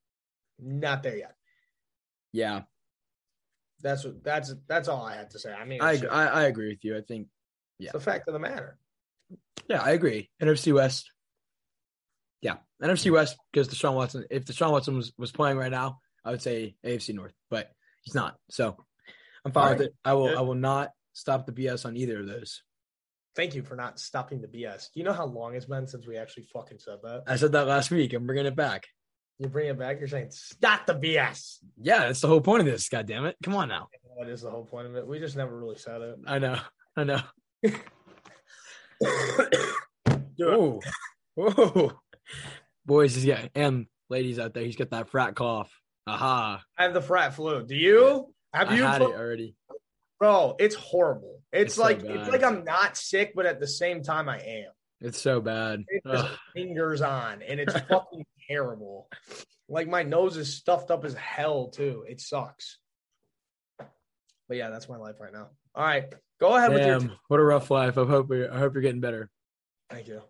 Not 0.60 1.02
there 1.02 1.18
yet. 1.18 1.36
Yeah. 2.32 2.62
That's 3.82 4.04
what 4.04 4.24
that's 4.24 4.54
that's 4.68 4.88
all 4.88 5.04
I 5.04 5.16
had 5.16 5.32
to 5.32 5.40
say. 5.40 5.52
I 5.52 5.66
mean, 5.66 5.82
I, 5.82 6.00
I, 6.12 6.26
I 6.26 6.44
agree 6.44 6.70
with 6.70 6.84
you. 6.84 6.98
I 6.98 7.02
think 7.02 7.28
yeah, 7.80 7.86
it's 7.86 7.94
the 7.94 8.00
fact 8.00 8.28
of 8.28 8.34
the 8.34 8.40
matter. 8.40 8.78
Yeah, 9.70 9.82
I 9.82 9.92
agree. 9.92 10.30
NFC 10.42 10.74
West. 10.74 11.12
Yeah, 12.42 12.58
NFC 12.84 13.10
West 13.10 13.38
because 13.52 13.70
Deshaun 13.70 13.96
Watson. 13.96 14.26
If 14.30 14.46
Deshaun 14.46 14.72
Watson 14.72 14.98
was, 14.98 15.14
was 15.18 15.32
playing 15.32 15.58
right 15.58 15.72
now, 15.72 16.00
I 16.26 16.32
would 16.32 16.42
say 16.42 16.76
AFC 16.86 17.16
North, 17.16 17.34
but 17.50 17.72
he's 18.02 18.16
not. 18.16 18.36
So 18.50 18.76
I'm 19.46 19.54
fine 19.54 19.78
with 19.78 19.88
it. 19.88 19.96
I 20.04 20.14
will. 20.14 20.28
Good. 20.28 20.38
I 20.38 20.42
will 20.42 20.56
not 20.56 20.92
stop 21.14 21.46
the 21.46 21.54
BS 21.54 21.86
on 21.86 21.96
either 21.96 22.20
of 22.20 22.28
those. 22.28 22.62
Thank 23.36 23.56
you 23.56 23.64
for 23.64 23.76
not 23.76 24.00
stopping 24.00 24.42
the 24.42 24.48
BS. 24.48 24.88
Do 24.94 25.00
you 25.00 25.06
know 25.06 25.14
how 25.14 25.26
long 25.26 25.56
it's 25.56 25.66
been 25.66 25.88
since 25.88 26.06
we 26.06 26.18
actually 26.18 26.48
fucking 26.52 26.80
said 26.80 26.98
that? 27.04 27.24
I 27.28 27.38
said 27.38 27.54
that 27.54 27.68
last 27.68 27.92
week. 27.92 28.14
I'm 28.14 28.26
bringing 28.26 28.46
it 28.46 28.56
back. 28.56 28.88
You 29.40 29.48
bring 29.48 29.70
it 29.70 29.80
back. 29.80 30.00
You're 30.00 30.10
saying 30.10 30.32
stop 30.32 30.86
the 30.86 30.94
BS. 30.94 31.60
Yeah, 31.82 32.00
that's 32.00 32.20
the 32.20 32.28
whole 32.28 32.42
point 32.42 32.60
of 32.60 32.66
this. 32.66 32.90
God 32.90 33.08
damn 33.08 33.26
it! 33.26 33.38
Come 33.42 33.56
on 33.56 33.70
now. 33.70 33.88
What 34.04 34.28
is 34.28 34.42
the 34.42 34.52
whole 34.52 34.66
point 34.66 34.88
of 34.88 34.96
it? 34.98 35.08
We 35.08 35.20
just 35.20 35.38
never 35.38 35.58
really 35.58 35.78
said 35.78 36.02
it. 36.02 36.18
I 36.28 36.40
know. 36.40 36.60
I 36.98 37.04
know. 37.06 37.22
oh, 40.44 40.80
Whoa. 41.36 41.92
Boys, 42.86 43.16
he's 43.16 43.26
got 43.26 43.50
and 43.56 43.86
ladies 44.10 44.40
out 44.40 44.54
there, 44.54 44.64
he's 44.64 44.76
got 44.76 44.90
that 44.92 45.10
frat 45.10 45.36
cough. 45.36 45.72
Aha. 46.06 46.62
I 46.78 46.84
have 46.84 46.94
the 46.94 47.02
frat 47.02 47.34
flu. 47.36 47.66
Do 47.66 47.76
you? 47.76 48.34
Have 48.54 48.70
I 48.70 48.76
you? 48.76 48.84
had 48.84 48.98
flu- 49.02 49.12
it 49.14 49.16
already. 49.16 49.56
Bro, 50.20 50.56
it's 50.60 50.76
horrible. 50.76 51.40
It's, 51.54 51.74
It's 51.74 51.78
like 51.78 52.02
bad. 52.04 52.18
it's 52.18 52.30
like 52.30 52.44
I'm 52.44 52.66
not 52.66 52.98
sick, 52.98 53.32
but 53.36 53.46
at 53.46 53.62
the 53.62 53.68
same 53.68 54.04
time 54.04 54.28
I 54.28 54.40
am. 54.40 54.72
It's 55.02 55.22
so 55.22 55.40
bad. 55.40 55.86
It 55.88 56.04
just 56.06 56.28
lingers 56.56 57.02
on, 57.02 57.42
and 57.42 57.60
it's 57.60 57.74
fucking 57.90 58.26
terrible. 58.50 59.08
Like 59.68 59.88
my 59.88 60.04
nose 60.04 60.38
is 60.38 60.56
stuffed 60.56 60.92
up 60.92 61.06
as 61.06 61.14
hell 61.14 61.68
too. 61.68 62.06
It 62.08 62.20
sucks. 62.20 62.78
But 63.78 64.58
yeah, 64.58 64.70
that's 64.70 64.90
my 64.90 64.98
life 64.98 65.16
right 65.20 65.32
now. 65.32 65.50
All 65.76 65.86
right, 65.86 66.06
go 66.40 66.56
ahead 66.56 66.74
with 66.74 66.86
your. 66.86 67.00
Damn, 67.00 67.12
what 67.28 67.40
a 67.40 67.44
rough 67.44 67.70
life. 67.70 67.98
I 67.98 68.06
hope 68.06 68.30
you're, 68.32 68.52
I 68.52 68.58
hope 68.58 68.74
you're 68.74 68.82
getting 68.82 69.02
better. 69.02 69.30
Thank 69.92 70.08
you, 70.08 70.22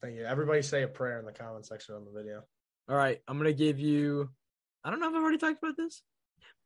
thank 0.00 0.14
you. 0.14 0.24
Everybody 0.24 0.62
say 0.62 0.82
a 0.82 0.88
prayer 0.88 1.18
in 1.18 1.26
the 1.26 1.32
comment 1.32 1.66
section 1.66 1.96
on 1.96 2.04
the 2.04 2.12
video. 2.12 2.42
All 2.88 2.96
right, 2.96 3.20
I'm 3.26 3.36
gonna 3.36 3.52
give 3.52 3.80
you. 3.80 4.30
I 4.84 4.90
don't 4.90 5.00
know 5.00 5.08
if 5.08 5.14
I've 5.14 5.22
already 5.22 5.38
talked 5.38 5.62
about 5.62 5.76
this, 5.76 6.02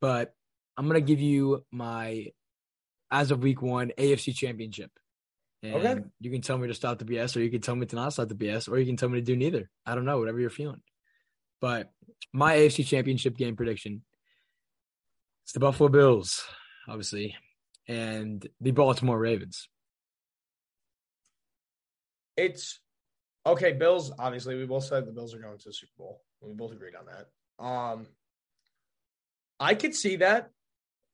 but 0.01 0.35
I'm 0.77 0.87
gonna 0.87 1.01
give 1.01 1.21
you 1.21 1.65
my 1.73 2.27
as 3.11 3.31
of 3.31 3.43
week 3.43 3.63
one 3.63 3.93
AFC 3.97 4.35
Championship. 4.35 4.91
And 5.63 5.75
Okay. 5.75 6.03
You 6.21 6.31
can 6.31 6.43
tell 6.43 6.59
me 6.59 6.69
to 6.69 6.75
stop 6.75 6.99
the 6.99 7.05
BS, 7.05 7.37
or 7.37 7.41
you 7.41 7.51
can 7.51 7.61
tell 7.61 7.75
me 7.75 7.87
to 7.87 7.97
not 7.97 8.13
stop 8.13 8.29
the 8.29 8.35
BS, 8.35 8.69
or 8.71 8.79
you 8.79 8.87
can 8.87 8.97
tell 8.97 9.09
me 9.09 9.19
to 9.19 9.25
do 9.25 9.37
neither. 9.37 9.71
I 9.87 9.95
don't 9.95 10.05
know, 10.05 10.19
whatever 10.19 10.39
you're 10.39 10.51
feeling. 10.51 10.83
But 11.61 11.91
my 12.33 12.57
AFC 12.57 12.87
Championship 12.87 13.37
game 13.37 13.57
prediction: 13.57 14.03
it's 15.45 15.53
the 15.53 15.61
Buffalo 15.61 15.89
Bills, 15.89 16.45
obviously, 16.89 17.35
and 17.87 18.47
the 18.61 18.71
Baltimore 18.71 19.19
Ravens. 19.19 19.69
It's 22.37 22.81
okay. 23.45 23.73
Bills. 23.73 24.13
Obviously, 24.19 24.57
we 24.57 24.67
both 24.67 24.85
said 24.85 25.07
the 25.07 25.13
Bills 25.13 25.35
are 25.35 25.41
going 25.41 25.59
to 25.59 25.65
the 25.65 25.73
Super 25.73 25.93
Bowl. 25.99 26.23
We 26.41 26.55
both 26.55 26.73
agreed 26.73 26.95
on 26.95 27.07
that. 27.07 27.65
Um, 27.65 28.07
I 29.59 29.75
could 29.75 29.95
see 29.95 30.17
that. 30.17 30.51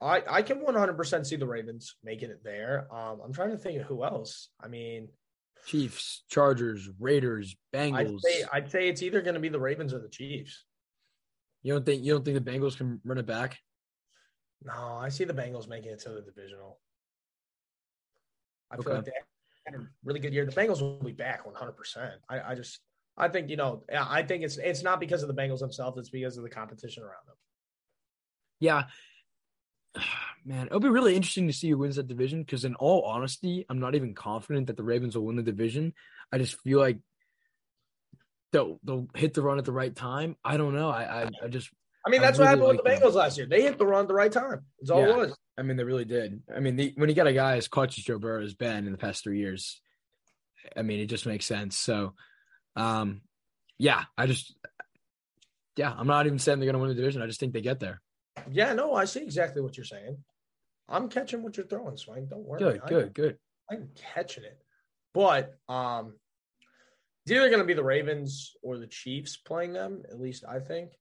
I 0.00 0.22
I 0.28 0.42
can 0.42 0.60
100 0.60 0.94
percent 0.94 1.26
see 1.26 1.36
the 1.36 1.46
Ravens 1.46 1.96
making 2.02 2.30
it 2.30 2.44
there. 2.44 2.88
Um, 2.92 3.20
I'm 3.24 3.32
trying 3.32 3.50
to 3.50 3.56
think 3.56 3.80
of 3.80 3.86
who 3.86 4.04
else. 4.04 4.50
I 4.60 4.68
mean, 4.68 5.08
Chiefs, 5.66 6.24
Chargers, 6.30 6.88
Raiders, 7.00 7.56
I'd 7.74 7.92
Bengals. 7.92 8.20
say 8.20 8.44
I'd 8.52 8.70
say 8.70 8.88
it's 8.88 9.02
either 9.02 9.22
going 9.22 9.34
to 9.34 9.40
be 9.40 9.48
the 9.48 9.60
Ravens 9.60 9.94
or 9.94 9.98
the 9.98 10.08
Chiefs. 10.08 10.64
you 11.62 11.72
don't 11.72 11.86
think 11.86 12.04
you 12.04 12.12
don't 12.12 12.24
think 12.24 12.42
the 12.42 12.50
Bengals 12.50 12.76
can 12.76 13.00
run 13.04 13.18
it 13.18 13.26
back? 13.26 13.58
No, 14.62 14.98
I 15.00 15.08
see 15.08 15.24
the 15.24 15.34
Bengals 15.34 15.68
making 15.68 15.92
it 15.92 16.00
to 16.00 16.10
the 16.10 16.22
divisional. 16.22 16.78
I 18.70 18.76
feel 18.76 18.94
like 18.94 19.04
they 19.04 19.12
had 19.66 19.80
a 19.80 19.86
really 20.04 20.20
good 20.20 20.34
year. 20.34 20.44
The 20.46 20.52
Bengals 20.52 20.80
will 20.80 20.98
be 20.98 21.12
back 21.12 21.46
100. 21.46 21.72
percent 21.72 22.12
I 22.28 22.52
I 22.52 22.54
just 22.54 22.80
I 23.16 23.28
think 23.28 23.48
you 23.48 23.56
know 23.56 23.84
I 23.92 24.22
think 24.22 24.42
it's 24.42 24.58
it's 24.58 24.82
not 24.82 25.00
because 25.00 25.22
of 25.22 25.28
the 25.28 25.34
Bengals 25.34 25.60
themselves. 25.60 25.98
It's 25.98 26.10
because 26.10 26.36
of 26.36 26.42
the 26.42 26.50
competition 26.50 27.02
around 27.02 27.26
them. 27.26 27.36
Yeah. 28.60 28.84
Man, 30.46 30.66
it'll 30.66 30.80
be 30.80 30.90
really 30.90 31.16
interesting 31.16 31.46
to 31.46 31.54
see 31.54 31.70
who 31.70 31.78
wins 31.78 31.96
that 31.96 32.06
division 32.06 32.42
because, 32.42 32.66
in 32.66 32.74
all 32.74 33.02
honesty, 33.02 33.64
I'm 33.70 33.80
not 33.80 33.94
even 33.94 34.14
confident 34.14 34.66
that 34.66 34.76
the 34.76 34.82
Ravens 34.82 35.16
will 35.16 35.24
win 35.24 35.36
the 35.36 35.42
division. 35.42 35.94
I 36.30 36.36
just 36.36 36.60
feel 36.60 36.78
like 36.78 36.98
they'll 38.52 38.78
they'll 38.84 39.08
hit 39.14 39.32
the 39.32 39.40
run 39.42 39.58
at 39.58 39.64
the 39.64 39.72
right 39.72 39.94
time. 39.94 40.36
I 40.44 40.58
don't 40.58 40.74
know. 40.74 40.90
I 40.90 41.22
I, 41.22 41.30
I 41.44 41.48
just 41.48 41.70
I 42.06 42.10
mean, 42.10 42.20
I 42.20 42.24
that's 42.24 42.38
what 42.38 42.44
really 42.44 42.58
happened 42.60 42.76
with 42.76 42.84
the 42.84 42.90
them. 42.90 43.00
Bengals 43.00 43.14
last 43.14 43.38
year. 43.38 43.46
They 43.46 43.62
hit 43.62 43.78
the 43.78 43.86
run 43.86 44.02
at 44.02 44.08
the 44.08 44.14
right 44.14 44.30
time. 44.30 44.66
It's 44.80 44.90
all 44.90 45.00
Yeah. 45.00 45.14
it 45.14 45.16
was. 45.16 45.36
I 45.56 45.62
mean 45.62 45.76
they 45.76 45.84
really 45.84 46.04
did. 46.04 46.42
I 46.54 46.60
mean 46.60 46.76
the, 46.76 46.92
when 46.96 47.08
you 47.08 47.14
got 47.14 47.26
a 47.26 47.32
guy 47.32 47.56
as 47.56 47.68
clutch 47.68 47.98
as 47.98 48.04
Joe 48.04 48.18
Burrow 48.18 48.42
has 48.42 48.54
been 48.54 48.86
in 48.86 48.92
the 48.92 48.98
past 48.98 49.22
three 49.22 49.38
years, 49.38 49.80
I 50.76 50.82
mean 50.82 51.00
it 51.00 51.06
just 51.06 51.26
makes 51.26 51.46
sense. 51.46 51.76
So, 51.78 52.14
um, 52.76 53.22
yeah, 53.78 54.04
I 54.18 54.26
just 54.26 54.54
yeah, 55.76 55.92
I'm 55.96 56.06
not 56.06 56.26
even 56.26 56.38
saying 56.38 56.58
they're 56.58 56.66
gonna 56.66 56.78
win 56.78 56.90
the 56.90 56.94
division. 56.94 57.22
I 57.22 57.26
just 57.26 57.40
think 57.40 57.54
they 57.54 57.60
get 57.60 57.80
there. 57.80 58.00
Yeah, 58.50 58.72
no, 58.72 58.94
I 58.94 59.04
see 59.04 59.22
exactly 59.22 59.62
what 59.62 59.76
you're 59.76 59.84
saying. 59.84 60.16
I'm 60.88 61.08
catching 61.08 61.42
what 61.42 61.56
you're 61.56 61.66
throwing, 61.66 61.96
Swank. 61.96 62.28
Don't 62.28 62.44
worry. 62.44 62.58
Good, 62.58 62.80
I- 62.84 62.88
good, 62.88 63.14
good. 63.14 63.38
I'm 63.70 63.88
catching 63.94 64.44
it. 64.44 64.60
But 65.14 65.54
um 65.68 66.14
it's 67.24 67.32
either 67.32 67.48
gonna 67.48 67.64
be 67.64 67.74
the 67.74 67.84
Ravens 67.84 68.52
or 68.62 68.76
the 68.78 68.86
Chiefs 68.86 69.36
playing 69.36 69.72
them, 69.72 70.02
at 70.10 70.20
least 70.20 70.44
I 70.46 70.58
think. 70.60 70.92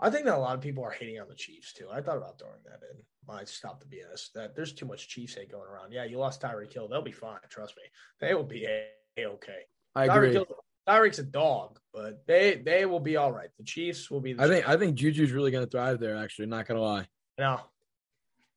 I 0.00 0.10
think 0.10 0.24
that 0.26 0.36
a 0.36 0.38
lot 0.38 0.54
of 0.54 0.60
people 0.60 0.84
are 0.84 0.90
hating 0.90 1.20
on 1.20 1.28
the 1.28 1.34
Chiefs 1.34 1.72
too. 1.72 1.88
I 1.92 2.00
thought 2.00 2.16
about 2.16 2.38
throwing 2.38 2.62
that 2.64 2.80
in. 2.92 3.02
I 3.28 3.44
stop 3.44 3.80
the 3.80 3.86
BS. 3.86 4.32
That 4.34 4.56
there's 4.56 4.72
too 4.72 4.86
much 4.86 5.08
Chiefs 5.08 5.34
hate 5.34 5.52
going 5.52 5.68
around. 5.68 5.92
Yeah, 5.92 6.04
you 6.04 6.18
lost 6.18 6.40
Tyreek 6.40 6.72
Hill. 6.72 6.88
They'll 6.88 7.02
be 7.02 7.12
fine. 7.12 7.38
Trust 7.50 7.76
me. 7.76 7.82
They 8.20 8.34
will 8.34 8.44
be 8.44 8.64
a 8.64 9.26
okay. 9.26 9.62
I 9.94 10.08
Tyreek 10.08 10.28
agree. 10.40 10.44
Tyreek's 10.88 11.18
a 11.18 11.22
dog, 11.24 11.78
but 11.92 12.26
they 12.26 12.62
they 12.64 12.86
will 12.86 13.00
be 13.00 13.16
all 13.16 13.30
right. 13.30 13.48
The 13.58 13.64
Chiefs 13.64 14.10
will 14.10 14.20
be. 14.20 14.34
I 14.38 14.48
think 14.48 14.68
I 14.68 14.76
think 14.76 14.96
Juju's 14.96 15.32
really 15.32 15.50
gonna 15.50 15.66
thrive 15.66 16.00
there. 16.00 16.16
Actually, 16.16 16.46
not 16.46 16.66
gonna 16.66 16.80
lie. 16.80 17.06
No, 17.38 17.60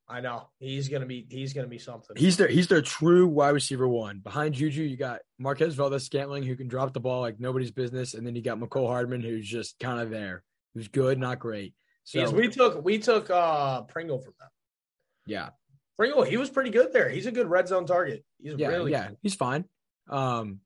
I 0.08 0.22
know 0.22 0.48
he's 0.60 0.90
gonna 0.90 1.06
be 1.06 1.26
he's 1.30 1.54
gonna 1.54 1.68
be 1.68 1.78
something. 1.78 2.16
He's 2.16 2.38
their 2.38 2.48
he's 2.48 2.68
their 2.68 2.82
true 2.82 3.28
wide 3.28 3.50
receiver 3.50 3.88
one. 3.88 4.20
Behind 4.20 4.54
Juju, 4.54 4.84
you 4.84 4.98
got 4.98 5.22
Marquez 5.40 5.76
Valdes-Scantling 5.76 6.44
who 6.44 6.56
can 6.56 6.68
drop 6.68 6.94
the 6.94 7.00
ball 7.00 7.22
like 7.22 7.40
nobody's 7.40 7.72
business, 7.72 8.14
and 8.14 8.26
then 8.26 8.36
you 8.36 8.42
got 8.42 8.60
Mecole 8.60 8.88
Hardman 8.88 9.22
who's 9.22 9.48
just 9.48 9.80
kind 9.80 10.00
of 10.00 10.10
there, 10.10 10.44
who's 10.74 10.88
good, 10.88 11.20
not 11.20 11.40
great. 11.40 11.74
So 12.04 12.30
we 12.32 12.48
took 12.48 12.84
we 12.84 12.98
took 12.98 13.30
uh 13.30 13.82
Pringle 13.84 14.20
from 14.20 14.34
them. 14.40 14.50
yeah, 15.26 15.50
Pringle, 15.98 16.24
he 16.24 16.38
was 16.38 16.50
pretty 16.50 16.72
good 16.72 16.94
there. 16.94 17.10
He's 17.10 17.26
a 17.26 17.32
good 17.32 17.48
red 17.48 17.68
zone 17.68 17.86
target. 17.86 18.26
He's 18.42 18.56
yeah, 18.58 18.68
really 18.68 18.92
yeah, 18.92 19.10
he's 19.22 19.36
fine. 19.36 19.66
Um, 20.10 20.60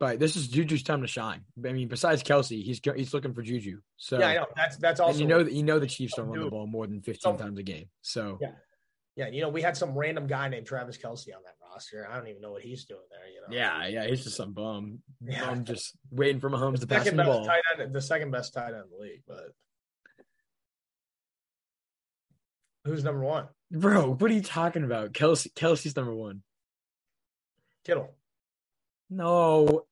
but 0.00 0.18
this 0.18 0.34
is 0.34 0.48
Juju's 0.48 0.82
time 0.82 1.02
to 1.02 1.06
shine. 1.06 1.42
I 1.64 1.72
mean, 1.72 1.86
besides 1.86 2.22
Kelce, 2.22 2.64
he's 2.64 2.80
he's 2.96 3.12
looking 3.12 3.34
for 3.34 3.42
Juju. 3.42 3.80
So 3.98 4.18
yeah. 4.18 4.28
I 4.28 4.34
know 4.34 4.46
that's 4.56 4.78
that's 4.78 4.98
also 4.98 5.12
and 5.12 5.20
you 5.20 5.26
know 5.26 5.44
that 5.44 5.52
you 5.52 5.62
know 5.62 5.78
the 5.78 5.86
Chiefs 5.86 6.14
don't 6.16 6.26
run 6.26 6.40
the 6.40 6.50
ball 6.50 6.66
more 6.66 6.86
than 6.86 7.02
fifteen 7.02 7.36
times 7.36 7.58
a 7.58 7.62
game. 7.62 7.90
So 8.00 8.38
Yeah. 8.40 8.52
yeah. 9.14 9.28
You 9.28 9.42
know 9.42 9.50
we 9.50 9.60
had 9.60 9.76
some 9.76 9.96
random 9.96 10.26
guy 10.26 10.48
named 10.48 10.66
Travis 10.66 10.96
Kelce 10.96 11.28
on 11.36 11.42
that 11.44 11.54
roster. 11.62 12.08
I 12.10 12.16
don't 12.16 12.28
even 12.28 12.40
know 12.40 12.50
what 12.50 12.62
he's 12.62 12.86
doing 12.86 13.02
there. 13.10 13.28
You 13.28 13.40
know. 13.42 13.54
yeah, 13.54 13.86
yeah, 13.88 14.08
he's 14.08 14.24
just 14.24 14.36
some 14.36 14.54
bum. 14.54 15.00
Yeah. 15.22 15.44
Bum 15.44 15.64
just 15.66 15.94
waiting 16.10 16.40
for 16.40 16.48
Mahomes 16.48 16.80
to 16.80 16.86
pass 16.86 17.04
the 17.04 17.22
ball. 17.22 17.44
tight 17.44 17.60
end, 17.78 17.94
the 17.94 18.00
second 18.00 18.30
best 18.30 18.54
tight 18.54 18.68
end 18.68 18.76
in 18.76 18.90
the 18.90 19.02
league, 19.02 19.22
but 19.28 19.52
who's 22.86 23.04
number 23.04 23.22
one? 23.22 23.48
Bro, 23.70 24.14
what 24.14 24.30
are 24.30 24.34
you 24.34 24.42
talking 24.42 24.82
about? 24.82 25.12
Kelce 25.12 25.52
Kelce's 25.52 25.94
number 25.94 26.14
one. 26.14 26.42
Kittle. 27.84 28.14
No, 29.10 29.84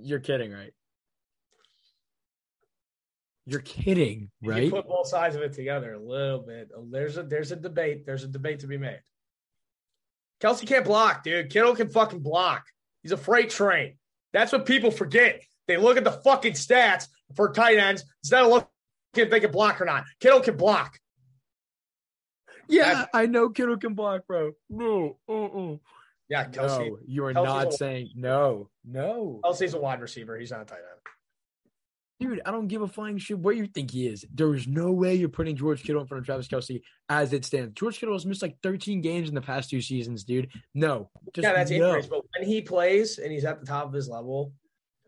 you're 0.00 0.20
kidding, 0.20 0.52
right? 0.52 0.72
You're 3.46 3.60
kidding, 3.60 4.30
right? 4.42 4.64
You 4.64 4.70
put 4.70 4.88
both 4.88 5.06
sides 5.06 5.36
of 5.36 5.42
it 5.42 5.52
together 5.52 5.92
a 5.92 6.00
little 6.00 6.40
bit. 6.40 6.70
Oh, 6.76 6.86
there's 6.90 7.16
a 7.16 7.22
there's 7.22 7.52
a 7.52 7.56
debate. 7.56 8.04
There's 8.04 8.24
a 8.24 8.28
debate 8.28 8.60
to 8.60 8.66
be 8.66 8.76
made. 8.76 9.00
Kelce 10.40 10.66
can't 10.66 10.84
block, 10.84 11.22
dude. 11.22 11.50
Kittle 11.50 11.76
can 11.76 11.88
fucking 11.88 12.20
block. 12.20 12.64
He's 13.02 13.12
a 13.12 13.16
freight 13.16 13.50
train. 13.50 13.98
That's 14.32 14.52
what 14.52 14.66
people 14.66 14.90
forget. 14.90 15.42
They 15.68 15.76
look 15.76 15.96
at 15.96 16.04
the 16.04 16.12
fucking 16.12 16.52
stats 16.52 17.06
for 17.36 17.52
tight 17.52 17.78
ends 17.78 18.04
instead 18.22 18.42
of 18.42 18.50
looking 18.50 18.68
if 19.14 19.30
they 19.30 19.40
can 19.40 19.52
block 19.52 19.80
or 19.80 19.84
not. 19.84 20.04
Kittle 20.20 20.40
can 20.40 20.56
block. 20.56 20.98
yeah, 22.68 23.06
I 23.14 23.26
know 23.26 23.48
Kittle 23.48 23.78
can 23.78 23.94
block, 23.94 24.26
bro. 24.26 24.52
No, 24.68 25.18
uh-uh. 25.28 25.76
Yeah, 26.28 26.44
Kelce. 26.48 26.88
no, 26.88 26.98
you 27.06 27.24
are 27.24 27.32
Kelce's 27.32 27.44
not 27.44 27.68
a- 27.68 27.72
saying 27.72 28.10
no, 28.16 28.68
no, 28.84 29.40
Kelce's 29.44 29.74
a 29.74 29.78
wide 29.80 30.00
receiver. 30.00 30.36
He's 30.38 30.50
not 30.50 30.62
a 30.62 30.64
tight 30.64 30.78
end. 30.78 31.00
dude. 32.30 32.40
I 32.46 32.50
don't 32.50 32.66
give 32.68 32.82
a 32.82 32.88
flying 32.88 33.18
shit 33.18 33.38
what 33.38 33.56
you 33.56 33.66
think 33.66 33.90
he 33.90 34.06
is. 34.08 34.24
There 34.34 34.52
is 34.54 34.66
no 34.66 34.90
way 34.90 35.14
you're 35.14 35.28
putting 35.28 35.54
George 35.56 35.82
Kittle 35.82 36.00
in 36.02 36.08
front 36.08 36.20
of 36.20 36.26
Travis 36.26 36.48
Kelce 36.48 36.80
as 37.08 37.32
it 37.32 37.44
stands. 37.44 37.74
George 37.74 37.98
Kittle 38.00 38.14
has 38.14 38.24
missed 38.26 38.42
like 38.42 38.56
13 38.62 39.00
games 39.02 39.28
in 39.28 39.34
the 39.34 39.40
past 39.42 39.70
two 39.70 39.80
seasons, 39.80 40.24
dude. 40.24 40.50
No, 40.74 41.10
just 41.34 41.44
yeah, 41.44 41.52
that's 41.52 41.70
no. 41.70 41.76
injuries. 41.76 42.06
But 42.06 42.22
when 42.38 42.48
he 42.48 42.60
plays 42.62 43.18
and 43.18 43.30
he's 43.30 43.44
at 43.44 43.60
the 43.60 43.66
top 43.66 43.86
of 43.86 43.92
his 43.92 44.08
level, 44.08 44.52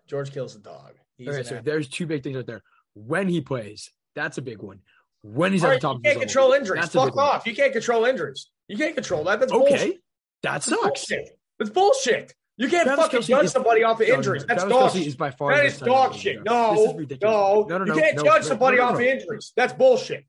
George 0.06 0.28
Kittle's 0.32 0.54
a 0.54 0.60
dog. 0.60 0.92
He's 1.16 1.28
Okay, 1.28 1.42
so 1.42 1.56
athlete. 1.56 1.64
there's 1.64 1.88
two 1.88 2.06
big 2.06 2.22
things 2.22 2.36
right 2.36 2.46
there. 2.46 2.62
When 2.94 3.26
he 3.28 3.40
plays, 3.40 3.90
that's 4.14 4.38
a 4.38 4.42
big 4.42 4.62
one. 4.62 4.80
When 5.22 5.52
he's 5.52 5.64
All 5.64 5.70
at 5.70 5.72
right, 5.72 5.80
the 5.80 5.88
top 5.88 5.94
you 5.96 5.98
of 5.98 6.04
his 6.04 6.12
can't 6.12 6.16
level, 6.18 6.26
control 6.28 6.52
injuries. 6.52 6.80
that's 6.82 6.94
a 6.94 6.98
big 6.98 7.04
Fuck 7.08 7.16
one. 7.16 7.24
off. 7.26 7.46
You 7.46 7.54
can't 7.56 7.72
control 7.72 8.04
injuries. 8.04 8.50
You 8.68 8.76
can't 8.76 8.94
control 8.94 9.24
that. 9.24 9.40
That's 9.40 9.50
bullshit. 9.50 9.98
That 10.42 10.52
That's 10.52 10.66
sucks. 10.66 10.82
bullshit. 10.82 11.38
That's 11.58 11.70
bullshit. 11.70 12.34
You 12.56 12.68
can't 12.68 12.86
Travis 12.86 13.04
fucking 13.04 13.22
judge 13.22 13.44
is- 13.46 13.52
somebody 13.52 13.82
off 13.84 14.00
of 14.00 14.06
No, 14.08 14.12
no, 14.14 14.18
injuries. 14.18 14.42
no. 14.42 14.46
That's 14.48 14.62
Travis 14.64 14.78
dog 14.78 14.90
Kelce 14.90 14.98
shit. 14.98 15.06
is 15.06 15.16
by 15.16 15.30
far 15.30 15.54
That 15.54 15.66
is 15.66 15.72
best 15.74 15.78
tight 15.80 15.86
end 15.86 15.94
dog 15.94 16.14
shit. 16.14 16.44
No, 16.44 16.74
this 16.74 16.90
is 16.90 16.96
ridiculous. 16.96 17.34
no, 17.68 17.78
no, 17.78 17.84
no, 17.84 17.94
you 17.94 18.00
can't 18.00 18.24
judge 18.24 18.44
somebody 18.44 18.78
off 18.78 18.94
of 18.94 19.00
injuries. 19.00 19.52
That's 19.56 19.72
bullshit. 19.72 20.24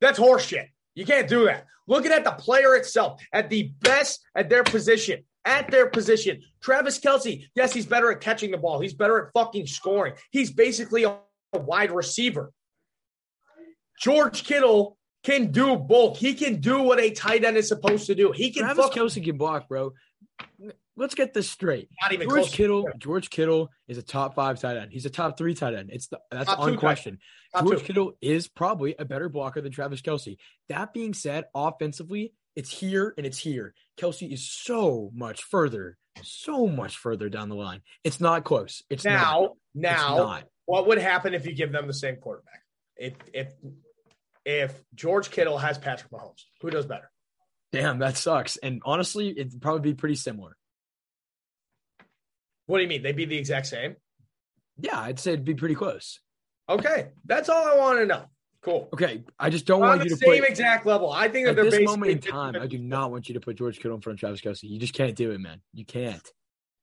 That's 0.00 0.18
horseshit. 0.18 0.68
You 0.94 1.04
can't 1.06 1.28
do 1.28 1.46
that. 1.46 1.66
Looking 1.86 2.12
at 2.12 2.24
the 2.24 2.32
player 2.32 2.74
itself, 2.76 3.20
at 3.32 3.50
the 3.50 3.72
best 3.80 4.22
at 4.34 4.48
their 4.48 4.64
position, 4.64 5.24
at 5.44 5.70
their 5.70 5.86
position. 5.88 6.42
Travis 6.62 6.98
Kelce, 6.98 7.46
yes, 7.54 7.72
he's 7.72 7.86
better 7.86 8.10
at 8.10 8.20
catching 8.20 8.50
the 8.50 8.56
ball. 8.58 8.80
He's 8.80 8.94
better 8.94 9.26
at 9.26 9.32
fucking 9.32 9.66
scoring. 9.66 10.14
He's 10.30 10.50
basically 10.52 11.04
a 11.04 11.18
wide 11.52 11.90
receiver. 11.90 12.52
George 14.00 14.44
Kittle 14.44 14.96
can 15.24 15.50
do 15.50 15.76
both. 15.76 16.18
He 16.18 16.34
can 16.34 16.60
do 16.60 16.82
what 16.82 17.00
a 17.00 17.10
tight 17.10 17.44
end 17.44 17.56
is 17.56 17.68
supposed 17.68 18.06
to 18.06 18.14
do. 18.14 18.32
He 18.32 18.50
can 18.52 18.62
Travis 18.62 18.84
fucking 18.86 19.02
Kelce 19.02 19.24
can 19.24 19.36
block, 19.38 19.68
bro. 19.68 19.92
let's 20.96 21.14
get 21.14 21.34
this 21.34 21.50
straight. 21.50 21.88
Not 22.02 22.12
even 22.12 22.28
George 22.28 22.40
close. 22.42 22.54
Kittle, 22.54 22.88
George 22.98 23.30
Kittle 23.30 23.70
is 23.88 23.98
a 23.98 24.02
top 24.02 24.34
five 24.34 24.60
tight 24.60 24.76
end. 24.76 24.92
He's 24.92 25.06
a 25.06 25.10
top 25.10 25.36
three 25.38 25.54
tight 25.54 25.74
end. 25.74 25.90
It's 25.92 26.08
the, 26.08 26.20
that's 26.30 26.48
Top 26.48 26.60
tight 26.60 26.68
unquestioned. 26.72 27.18
George 27.58 27.80
two. 27.80 27.84
Kittle 27.84 28.12
is 28.20 28.48
probably 28.48 28.94
a 28.98 29.04
better 29.04 29.28
blocker 29.28 29.60
than 29.60 29.72
Travis 29.72 30.02
Kelce. 30.02 30.36
That 30.68 30.92
being 30.92 31.14
said, 31.14 31.44
offensively, 31.54 32.32
it's 32.54 32.70
here 32.70 33.14
and 33.16 33.26
it's 33.26 33.38
here. 33.38 33.74
Kelce 33.98 34.30
is 34.32 34.48
so 34.48 35.10
much 35.14 35.42
further, 35.42 35.96
so 36.22 36.66
much 36.66 36.96
further 36.96 37.28
down 37.28 37.48
the 37.48 37.56
line. 37.56 37.80
It's 38.04 38.20
not 38.20 38.44
close. 38.44 38.82
It's 38.90 39.04
not. 39.04 39.12
Now, 39.12 39.44
It's 39.44 39.54
now, 39.74 40.16
not. 40.16 40.44
what 40.66 40.86
would 40.86 40.98
happen 40.98 41.34
if 41.34 41.46
you 41.46 41.54
give 41.54 41.72
them 41.72 41.86
the 41.86 41.94
same 41.94 42.16
quarterback? 42.16 42.60
If 42.96 43.14
if 43.32 43.52
if 44.44 44.82
George 44.94 45.30
Kittle 45.30 45.58
has 45.58 45.78
Patrick 45.78 46.10
Mahomes, 46.10 46.42
who 46.60 46.70
does 46.70 46.86
better? 46.86 47.10
Damn, 47.72 47.98
that 47.98 48.16
sucks. 48.16 48.56
And 48.56 48.82
honestly, 48.84 49.30
it'd 49.38 49.60
probably 49.60 49.92
be 49.92 49.94
pretty 49.94 50.14
similar. 50.14 50.56
What 52.66 52.78
do 52.78 52.82
you 52.82 52.88
mean? 52.88 53.02
They'd 53.02 53.16
be 53.16 53.24
the 53.24 53.36
exact 53.36 53.66
same? 53.66 53.96
Yeah, 54.78 54.98
I'd 55.00 55.18
say 55.18 55.32
it'd 55.32 55.44
be 55.44 55.54
pretty 55.54 55.74
close. 55.74 56.20
Okay, 56.68 57.08
that's 57.26 57.48
all 57.48 57.66
I 57.66 57.76
want 57.76 57.98
to 58.00 58.06
know. 58.06 58.24
Cool. 58.62 58.88
Okay, 58.94 59.22
I 59.38 59.50
just 59.50 59.66
don't 59.66 59.82
On 59.82 59.88
want 59.88 60.04
you 60.04 60.08
to 60.10 60.16
same 60.16 60.40
put 60.40 60.48
exact 60.48 60.86
level. 60.86 61.12
I 61.12 61.28
think 61.28 61.44
that 61.44 61.50
at 61.50 61.56
they're 61.56 61.70
this 61.70 61.84
moment 61.84 62.12
in 62.12 62.20
time. 62.20 62.56
I 62.58 62.66
do 62.66 62.78
not 62.78 63.10
want 63.10 63.28
you 63.28 63.34
to 63.34 63.40
put 63.40 63.56
George 63.58 63.76
Kittle 63.76 63.94
in 63.96 64.00
front 64.00 64.16
of 64.16 64.20
Travis 64.20 64.40
Kelce. 64.40 64.62
You 64.62 64.78
just 64.80 64.94
can't 64.94 65.14
do 65.14 65.32
it, 65.32 65.38
man. 65.40 65.60
You 65.74 65.84
can't. 65.84 66.26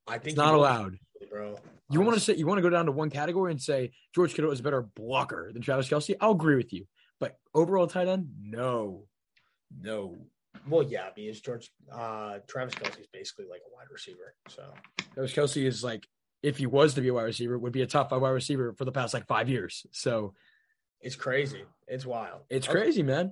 I 0.07 0.13
think 0.19 0.27
It's 0.27 0.35
not 0.37 0.53
allowed. 0.53 0.97
bro. 1.31 1.57
You 1.89 2.01
want 2.01 2.13
to 2.13 2.19
say 2.19 2.35
you 2.35 2.45
want 2.45 2.59
to 2.59 2.61
go 2.61 2.69
down 2.69 2.85
to 2.85 2.91
one 2.91 3.09
category 3.09 3.51
and 3.51 3.59
say 3.61 3.91
George 4.13 4.35
Kittle 4.35 4.51
is 4.51 4.59
a 4.59 4.63
better 4.63 4.83
blocker 4.95 5.51
than 5.51 5.63
Travis 5.63 5.89
Kelce? 5.89 6.15
I'll 6.21 6.31
agree 6.31 6.55
with 6.55 6.71
you. 6.71 6.85
But 7.21 7.37
overall 7.53 7.87
tight 7.87 8.09
end, 8.09 8.27
no, 8.41 9.05
no. 9.81 10.17
Well, 10.67 10.83
yeah, 10.83 11.07
because 11.15 11.39
George 11.39 11.71
uh 11.89 12.39
Travis 12.47 12.75
Kelce's 12.75 13.07
basically 13.13 13.45
like 13.49 13.61
a 13.65 13.73
wide 13.73 13.87
receiver. 13.89 14.35
So 14.49 14.73
Travis 15.13 15.31
Kelce 15.33 15.65
is 15.65 15.83
like, 15.83 16.05
if 16.43 16.57
he 16.57 16.65
was 16.65 16.95
to 16.95 17.01
be 17.01 17.07
a 17.07 17.13
wide 17.13 17.23
receiver, 17.23 17.57
would 17.57 17.71
be 17.71 17.83
a 17.83 17.87
top 17.87 18.09
five 18.09 18.21
wide 18.21 18.31
receiver 18.31 18.73
for 18.77 18.83
the 18.83 18.91
past 18.91 19.13
like 19.13 19.27
five 19.27 19.47
years. 19.47 19.85
So 19.91 20.33
it's 20.99 21.15
crazy. 21.15 21.63
It's 21.87 22.05
wild. 22.05 22.41
it's 22.49 22.67
Okay. 22.67 22.79
crazy, 22.81 23.03
man. 23.03 23.31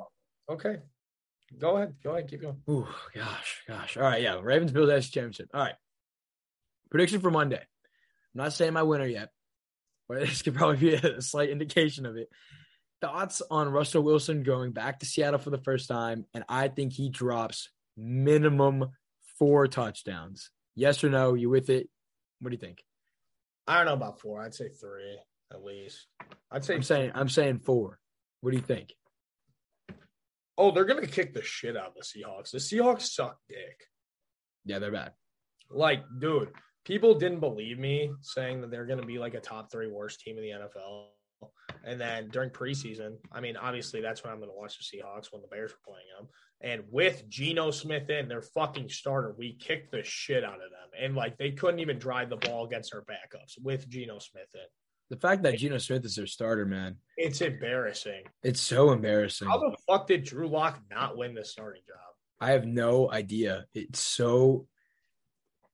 Okay. 0.49 0.77
Go 1.57 1.75
ahead. 1.77 1.95
Go 2.03 2.11
ahead. 2.11 2.29
Keep 2.29 2.41
going. 2.43 2.61
Ooh, 2.69 2.87
gosh, 3.15 3.63
gosh. 3.67 3.97
All 3.97 4.03
right, 4.03 4.21
yeah. 4.21 4.39
Ravens 4.41 4.71
Bills 4.71 4.89
AFC 4.89 5.11
Championship. 5.11 5.49
All 5.53 5.61
right. 5.61 5.75
Prediction 6.91 7.19
for 7.21 7.31
Monday. 7.31 7.57
I'm 7.61 8.43
not 8.43 8.53
saying 8.53 8.73
my 8.73 8.83
winner 8.83 9.05
yet, 9.07 9.29
but 10.07 10.19
this 10.27 10.41
could 10.43 10.55
probably 10.55 10.77
be 10.77 10.93
a 10.93 11.21
slight 11.21 11.49
indication 11.49 12.05
of 12.05 12.17
it. 12.17 12.29
Thoughts 13.01 13.41
on 13.49 13.69
Russell 13.69 14.03
Wilson 14.03 14.43
going 14.43 14.71
back 14.71 14.99
to 14.99 15.05
Seattle 15.05 15.39
for 15.39 15.51
the 15.51 15.57
first 15.57 15.87
time, 15.87 16.25
and 16.33 16.43
I 16.49 16.67
think 16.67 16.93
he 16.93 17.09
drops 17.09 17.69
minimum 17.95 18.89
four 19.37 19.67
touchdowns. 19.67 20.49
Yes 20.75 21.03
or 21.03 21.09
no? 21.09 21.33
You 21.33 21.49
with 21.49 21.69
it? 21.69 21.89
What 22.39 22.49
do 22.49 22.55
you 22.55 22.59
think? 22.59 22.83
I 23.67 23.77
don't 23.77 23.85
know 23.85 23.93
about 23.93 24.19
four. 24.19 24.41
I'd 24.41 24.53
say 24.53 24.69
three 24.69 25.17
at 25.51 25.63
least. 25.63 26.07
I'd 26.51 26.65
say 26.65 26.75
I'm 26.75 26.83
saying 26.83 27.11
I'm 27.15 27.29
saying 27.29 27.59
four. 27.59 27.99
What 28.41 28.51
do 28.51 28.57
you 28.57 28.63
think? 28.63 28.93
Oh, 30.57 30.71
they're 30.71 30.85
gonna 30.85 31.07
kick 31.07 31.33
the 31.33 31.41
shit 31.41 31.77
out 31.77 31.87
of 31.87 31.93
the 31.95 32.01
Seahawks. 32.01 32.51
The 32.51 32.57
Seahawks 32.57 33.03
suck 33.03 33.37
dick. 33.47 33.85
Yeah, 34.65 34.79
they're 34.79 34.91
bad. 34.91 35.13
Like, 35.69 36.03
dude, 36.19 36.49
people 36.83 37.15
didn't 37.15 37.39
believe 37.39 37.79
me 37.79 38.11
saying 38.21 38.61
that 38.61 38.71
they're 38.71 38.85
gonna 38.85 39.05
be 39.05 39.19
like 39.19 39.35
a 39.35 39.39
top 39.39 39.71
three 39.71 39.87
worst 39.87 40.19
team 40.21 40.37
in 40.37 40.43
the 40.43 40.49
NFL. 40.49 41.07
And 41.85 41.99
then 41.99 42.29
during 42.29 42.49
preseason, 42.49 43.15
I 43.31 43.39
mean, 43.39 43.55
obviously 43.55 44.01
that's 44.01 44.23
when 44.23 44.33
I'm 44.33 44.39
gonna 44.39 44.53
watch 44.53 44.77
the 44.77 44.83
Seahawks 44.83 45.31
when 45.31 45.41
the 45.41 45.47
Bears 45.47 45.71
were 45.71 45.93
playing 45.93 46.05
them. 46.17 46.27
And 46.61 46.83
with 46.91 47.27
Geno 47.29 47.71
Smith 47.71 48.09
in, 48.09 48.27
their 48.27 48.41
fucking 48.41 48.89
starter, 48.89 49.33
we 49.37 49.53
kicked 49.53 49.91
the 49.91 50.03
shit 50.03 50.43
out 50.43 50.55
of 50.55 50.59
them. 50.59 50.89
And 51.01 51.15
like 51.15 51.37
they 51.37 51.51
couldn't 51.51 51.79
even 51.79 51.97
drive 51.97 52.29
the 52.29 52.35
ball 52.37 52.65
against 52.65 52.93
our 52.93 53.01
backups 53.03 53.53
with 53.61 53.87
Geno 53.87 54.19
Smith 54.19 54.49
in. 54.53 54.59
The 55.09 55.15
fact 55.17 55.41
that 55.43 55.57
Geno 55.57 55.77
Smith 55.79 56.05
is 56.05 56.15
their 56.15 56.27
starter, 56.27 56.65
man, 56.65 56.97
It's 57.17 57.41
embarrassing. 57.41 58.23
it's 58.43 58.61
so 58.61 58.91
embarrassing. 58.91 59.47
How 59.47 59.57
the 59.57 59.75
fuck 59.87 60.05
did 60.05 60.23
Drew 60.25 60.47
Lock 60.47 60.79
not 60.91 61.17
win 61.17 61.33
the 61.33 61.45
starting 61.45 61.81
job? 61.87 61.97
I 62.41 62.51
have 62.51 62.65
no 62.65 63.09
idea. 63.11 63.65
It's 63.73 63.99
so 64.01 64.67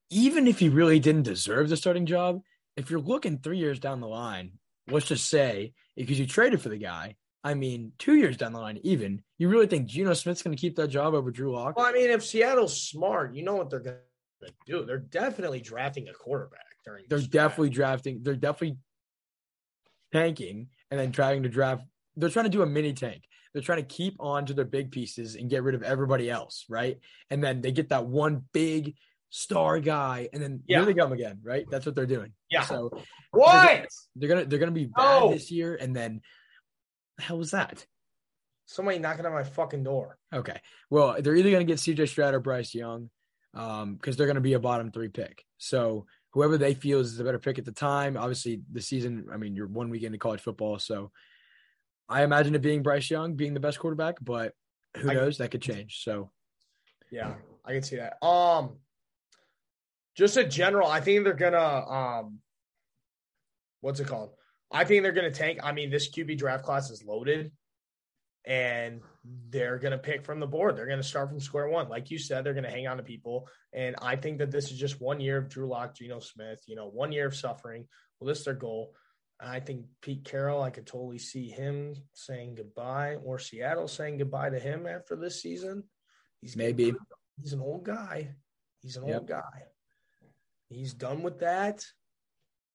even 0.10 0.48
if 0.48 0.60
he 0.60 0.70
really 0.70 1.00
didn't 1.00 1.24
deserve 1.24 1.68
the 1.70 1.78
starting 1.78 2.06
job, 2.06 2.42
if 2.78 2.90
you're 2.90 3.00
looking 3.00 3.40
three 3.40 3.58
years 3.58 3.80
down 3.80 4.00
the 4.02 4.08
line, 4.08 4.54
let's 4.90 5.08
just 5.08 5.30
say 5.30 5.74
because 5.96 6.20
you 6.20 6.26
traded 6.26 6.62
for 6.62 6.70
the 6.70 6.78
guy, 6.78 7.16
I 7.44 7.54
mean, 7.54 7.92
two 8.00 8.16
years 8.16 8.38
down 8.38 8.54
the 8.54 8.60
line, 8.60 8.80
even 8.84 9.22
you 9.38 9.50
really 9.50 9.68
think 9.68 9.88
Geno 9.88 10.14
Smith's 10.14 10.42
going 10.42 10.56
to 10.56 10.60
keep 10.60 10.76
that 10.78 10.88
job 10.88 11.14
over 11.14 11.30
Drew 11.32 11.54
Lock? 11.54 11.78
Well, 11.78 11.86
I 11.86 11.92
mean, 11.92 12.10
if 12.10 12.26
Seattle's 12.26 12.82
smart, 12.82 13.36
you 13.36 13.44
know 13.44 13.56
what 13.56 13.70
they're 13.70 13.80
going 13.80 13.98
to 14.42 14.52
do. 14.66 14.86
They're 14.86 14.98
definitely 14.98 15.62
drafting 15.62 16.08
a 16.08 16.14
quarterback 16.14 16.66
during. 16.84 17.06
They're 17.08 17.20
this 17.20 17.28
draft. 17.28 17.52
definitely 17.52 17.70
drafting. 17.70 18.20
They're 18.24 18.36
definitely 18.36 18.78
tanking 20.12 20.70
and 20.92 21.00
then 21.00 21.12
trying 21.12 21.44
to 21.44 21.50
draft. 21.50 21.84
They're 22.16 22.30
trying 22.30 22.46
to 22.46 22.50
do 22.50 22.62
a 22.62 22.66
mini 22.66 22.94
tank. 22.94 23.24
They're 23.54 23.62
trying 23.62 23.86
to 23.86 23.96
keep 23.96 24.16
on 24.20 24.46
to 24.48 24.54
their 24.54 24.66
big 24.66 24.92
pieces 24.92 25.36
and 25.36 25.50
get 25.50 25.64
rid 25.64 25.76
of 25.76 25.84
everybody 25.84 26.30
else, 26.30 26.66
right? 26.68 27.00
And 27.30 27.44
then 27.44 27.62
they 27.62 27.72
get 27.72 27.90
that 27.90 28.06
one 28.06 28.44
big 28.54 28.96
star 29.30 29.80
guy, 29.80 30.30
and 30.32 30.42
then 30.42 30.64
Yeah. 30.68 30.78
here 30.80 30.86
they 30.86 30.94
come 30.94 31.12
again, 31.12 31.40
right? 31.44 31.66
That's 31.70 31.86
what 31.86 31.96
they're 31.96 32.06
doing. 32.06 32.34
Yeah. 32.50 32.64
So 32.64 32.92
What? 33.32 33.88
they're 34.16 34.30
gonna 34.30 34.46
they're 34.46 34.60
gonna 34.60 34.72
be 34.72 34.86
bad 34.86 35.20
No. 35.22 35.32
this 35.32 35.52
year, 35.52 35.76
and 35.76 35.96
then 35.96 36.22
the 37.18 37.24
hell 37.24 37.38
was 37.38 37.52
that? 37.52 37.86
Somebody 38.66 38.98
knocking 39.00 39.26
on 39.26 39.34
my 39.34 39.44
fucking 39.44 39.84
door. 39.84 40.18
Okay, 40.34 40.60
well 40.90 41.22
they're 41.22 41.36
either 41.36 41.52
gonna 41.52 41.64
get 41.66 41.80
C.J. 41.80 42.06
Stroud 42.08 42.34
or 42.34 42.40
Bryce 42.40 42.74
Young, 42.74 43.10
um, 43.54 43.96
because 43.96 44.16
they're 44.18 44.28
gonna 44.28 44.42
be 44.42 44.54
a 44.54 44.60
bottom 44.60 44.92
three 44.92 45.10
pick. 45.10 45.44
So 45.58 46.08
whoever 46.32 46.58
they 46.58 46.74
feel 46.74 47.00
is 47.00 47.18
the 47.18 47.24
better 47.24 47.40
pick 47.40 47.60
at 47.60 47.66
the 47.66 47.72
time. 47.72 48.18
Obviously, 48.18 48.62
the 48.72 48.82
season. 48.82 49.28
I 49.32 49.38
mean, 49.38 49.56
you're 49.56 49.68
one 49.68 49.90
week 49.90 50.04
into 50.04 50.18
college 50.18 50.42
football, 50.42 50.80
so 50.80 51.12
I 52.10 52.24
imagine 52.24 52.56
it 52.56 52.62
being 52.62 52.84
Bryce 52.84 53.10
Young 53.10 53.36
being 53.36 53.54
the 53.54 53.60
best 53.60 53.80
quarterback, 53.80 54.16
but 54.22 54.54
who 54.98 55.10
I- 55.10 55.14
knows? 55.14 55.38
That 55.40 55.52
could 55.52 55.62
change. 55.62 56.04
So 56.04 56.32
Yeah, 57.12 57.36
I 57.64 57.74
can 57.74 57.84
see 57.84 57.98
that. 57.98 58.18
Um, 58.26 58.80
just 60.16 60.38
a 60.38 60.44
general. 60.46 60.88
I 60.88 61.02
think 61.02 61.24
they're 61.24 61.34
gonna 61.34 61.58
um, 61.60 62.40
what's 63.82 64.00
it 64.00 64.08
called? 64.08 64.32
I 64.72 64.84
think 64.84 65.04
they're 65.04 65.12
gonna 65.12 65.32
tank. 65.32 65.60
I 65.64 65.72
mean, 65.72 65.90
this 65.90 66.10
QB 66.10 66.38
draft 66.38 66.64
class 66.64 66.90
is 66.90 67.04
loaded, 67.04 67.52
and 68.46 69.02
they're 69.50 69.78
gonna 69.80 69.98
pick 69.98 70.24
from 70.26 70.40
the 70.40 70.48
board. 70.48 70.76
They're 70.76 70.88
gonna 70.88 71.04
start 71.04 71.30
from 71.30 71.40
square 71.40 71.68
one, 71.68 71.90
like 71.90 72.12
you 72.12 72.18
said. 72.18 72.44
They're 72.44 72.54
gonna 72.54 72.70
hang 72.72 72.88
on 72.88 72.98
to 72.98 73.04
people, 73.04 73.48
and 73.74 73.96
I 74.02 74.16
think 74.16 74.40
that 74.40 74.52
this 74.52 74.72
is 74.72 74.78
just 74.80 75.02
one 75.02 75.20
year 75.20 75.38
of 75.38 75.50
Drew 75.50 75.68
Lock, 75.68 75.96
Geno 75.96 76.20
Smith. 76.20 76.62
You 76.68 76.76
know, 76.76 76.88
one 76.90 77.12
year 77.12 77.28
of 77.28 77.36
suffering. 77.36 77.88
Well, 78.20 78.28
this 78.28 78.40
is 78.40 78.46
their 78.46 78.54
goal. 78.54 78.96
I 79.38 79.60
think 79.60 79.86
Pete 80.02 80.24
Carroll, 80.24 80.62
I 80.62 80.70
could 80.70 80.88
totally 80.88 81.18
see 81.18 81.50
him 81.50 81.96
saying 82.14 82.56
goodbye, 82.56 83.16
or 83.22 83.38
Seattle 83.38 83.90
saying 83.90 84.18
goodbye 84.18 84.50
to 84.50 84.60
him 84.60 84.88
after 84.88 85.18
this 85.18 85.42
season. 85.42 85.84
He's 86.40 86.56
Maybe. 86.56 86.94
he's 87.42 87.52
an 87.52 87.60
old 87.60 87.84
guy. 87.84 88.34
He's 88.82 88.96
an 88.96 89.06
Yep. 89.08 89.16
old 89.18 89.28
guy. 89.28 89.64
He's 90.76 90.94
done 90.94 91.24
with 91.24 91.40
that. 91.40 91.86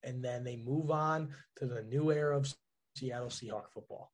And 0.03 0.23
then 0.23 0.43
they 0.43 0.55
move 0.55 0.89
on 0.89 1.29
to 1.57 1.67
the 1.67 1.83
new 1.83 2.11
era 2.11 2.37
of 2.37 2.51
Seattle 2.95 3.27
Seahawk 3.27 3.69
football. 3.71 4.11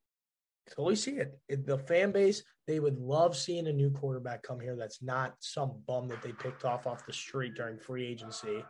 Totally 0.69 0.97
see 0.97 1.11
it. 1.11 1.39
it. 1.47 1.65
The 1.65 1.77
fan 1.77 2.11
base, 2.11 2.43
they 2.67 2.79
would 2.79 2.99
love 2.99 3.37
seeing 3.37 3.67
a 3.67 3.73
new 3.73 3.89
quarterback 3.89 4.43
come 4.43 4.59
here 4.59 4.75
that's 4.75 5.01
not 5.01 5.35
some 5.39 5.81
bum 5.87 6.09
that 6.09 6.21
they 6.21 6.33
picked 6.33 6.65
off 6.65 6.85
off 6.85 7.05
the 7.05 7.13
street 7.13 7.55
during 7.55 7.79
free 7.79 8.05
agency, 8.05 8.65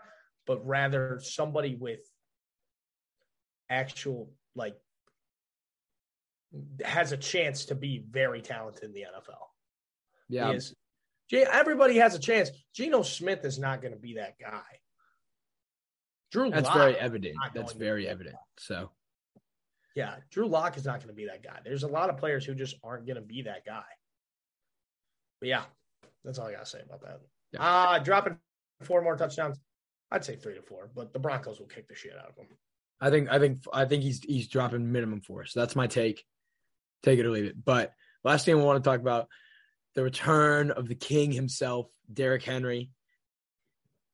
but 0.45 0.63
rather 0.65 1.19
somebody 1.23 1.73
with 1.73 2.01
actual, 3.69 4.30
like, 4.56 4.75
has 6.86 7.12
a 7.12 7.17
chance 7.17 7.65
to 7.65 7.75
be 7.75 8.06
very 8.12 8.41
talented 8.41 8.84
in 8.84 8.93
the 8.93 9.01
NFL 9.01 9.47
yeah, 10.30 10.51
is 10.51 10.75
everybody 11.32 11.97
has 11.97 12.15
a 12.15 12.19
chance. 12.19 12.49
Geno 12.73 13.01
Smith 13.01 13.43
is 13.43 13.60
not 13.60 13.82
going 13.82 13.93
to 13.93 13.99
be 13.99 14.15
that 14.15 14.36
guy. 14.39 14.62
Drew 16.38 16.50
that's 16.52 16.65
Lock, 16.65 16.78
very 16.78 16.95
evident. 16.95 17.36
That's 17.54 17.73
very 17.73 18.08
evident. 18.08 18.36
So 18.60 18.91
yeah, 19.95 20.15
Drew 20.30 20.47
Lock 20.47 20.78
is 20.78 20.86
not 20.86 21.00
going 21.00 21.08
to 21.10 21.13
be 21.13 21.26
that 21.26 21.43
guy. 21.43 21.60
There's 21.63 21.84
a 21.84 21.88
lot 21.88 22.10
of 22.10 22.17
players 22.17 22.45
who 22.45 22.54
just 22.54 22.76
aren't 22.84 23.08
going 23.08 23.15
to 23.15 23.21
be 23.21 23.43
that 23.43 23.65
guy. 23.65 23.84
But 25.39 25.50
yeah, 25.50 25.63
that's 26.23 26.38
all 26.38 26.47
I 26.47 26.52
got 26.52 26.65
to 26.65 26.69
say 26.69 26.82
about 26.86 27.02
that. 27.02 27.19
Yeah. 27.54 27.62
Uh 27.62 28.00
dropping 28.00 28.38
four 28.84 29.02
more 29.02 29.15
touchdowns. 29.15 29.58
I'd 30.12 30.23
say 30.23 30.36
three 30.36 30.56
to 30.56 30.62
four, 30.62 30.89
but 30.95 31.12
the 31.13 31.19
Broncos 31.19 31.60
will 31.60 31.67
kick 31.67 31.88
the 31.88 31.95
shit 31.95 32.13
out 32.17 32.30
of 32.30 32.36
them. 32.36 32.45
I 33.02 33.10
think 33.10 33.30
I 33.30 33.39
think 33.39 33.60
I 33.73 33.86
think 33.86 34.04
he's 34.04 34.23
he's 34.23 34.47
dropping 34.47 34.91
minimum 34.91 35.21
four. 35.21 35.45
So 35.45 35.60
that's 35.60 35.76
my 35.76 35.88
take. 35.88 36.23
Take 37.04 37.19
it 37.19 37.26
or 37.26 37.32
leave 37.32 37.45
it. 37.45 37.63
But 37.63 37.93
last 38.23 38.45
thing 38.45 38.56
I 38.56 38.63
want 38.63 38.84
to 38.84 38.89
talk 38.89 39.00
about 39.00 39.28
the 39.95 40.04
return 40.04 40.71
of 40.71 40.88
the 40.88 40.95
king 40.95 41.32
himself, 41.32 41.88
Derrick 42.12 42.43
Henry. 42.43 42.89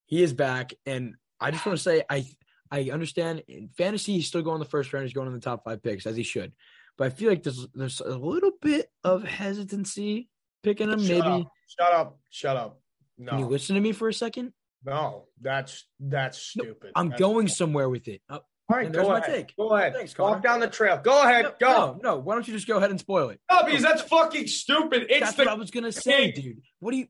He 0.06 0.22
is 0.22 0.34
back, 0.34 0.74
and 0.86 1.16
I 1.44 1.52
just 1.52 1.66
want 1.66 1.78
to 1.78 1.84
say 1.84 2.04
I 2.10 2.26
I 2.72 2.90
understand 2.92 3.44
in 3.48 3.70
fantasy 3.70 4.14
he's 4.14 4.28
still 4.28 4.42
going 4.42 4.60
the 4.60 4.66
first 4.66 4.92
round. 4.94 5.06
He's 5.06 5.14
going 5.14 5.28
in 5.28 5.34
the 5.34 5.40
top 5.40 5.64
five 5.64 5.84
picks 5.84 6.06
as 6.06 6.16
he 6.16 6.24
should, 6.24 6.54
but 6.98 7.06
I 7.08 7.10
feel 7.12 7.30
like 7.30 7.44
there's 7.44 7.68
there's 7.74 8.00
a 8.02 8.18
little 8.18 8.52
bit 8.62 8.90
of 9.04 9.24
hesitancy 9.24 10.30
picking 10.64 10.90
him. 10.92 11.00
Shut 11.00 11.10
Maybe 11.10 11.22
up. 11.28 11.52
Shut 11.68 11.94
up. 11.94 12.20
Shut 12.30 12.58
up. 12.58 12.80
can 13.18 13.38
you 13.40 13.46
No. 13.46 13.50
listen 13.50 13.76
to 13.76 13.82
me 13.82 13.92
for 13.92 14.08
a 14.10 14.14
second? 14.14 14.54
No, 14.86 15.28
that's 15.40 15.86
that's 16.00 16.38
stupid. 16.40 16.92
I'm 16.96 17.10
That's- 17.10 17.20
going 17.20 17.48
somewhere 17.48 17.88
with 17.90 18.08
it. 18.10 18.22
Uh, 18.30 18.40
All 18.70 18.78
right, 18.78 18.88
go 18.92 18.98
there's 19.00 19.08
my 19.08 19.20
ahead. 19.20 19.48
take. 19.48 19.56
Go 19.56 19.70
ahead. 19.76 19.94
Thanks, 19.94 20.14
Connor. 20.14 20.34
Walk 20.36 20.44
down 20.44 20.60
the 20.60 20.68
trail. 20.68 20.98
Go 21.02 21.22
ahead. 21.24 21.44
no, 21.46 21.52
go. 21.60 21.72
no, 21.72 22.00
no. 22.16 22.18
Why 22.20 22.34
don't 22.36 22.46
you 22.48 22.54
just 22.54 22.68
go 22.68 22.78
ahead 22.78 22.90
and 22.90 23.00
spoil 23.00 23.30
it? 23.30 23.40
No, 23.52 23.64
because 23.64 23.82
that's 23.82 24.02
fucking 24.02 24.48
stupid. 24.48 25.04
It's 25.10 25.20
That's 25.22 25.36
the 25.36 25.44
what 25.44 25.52
I 25.52 25.54
was 25.56 25.72
gonna 25.72 25.92
say, 25.92 26.32
dude. 26.32 26.62
What 26.80 26.92
do 26.92 26.98
you? 26.98 27.08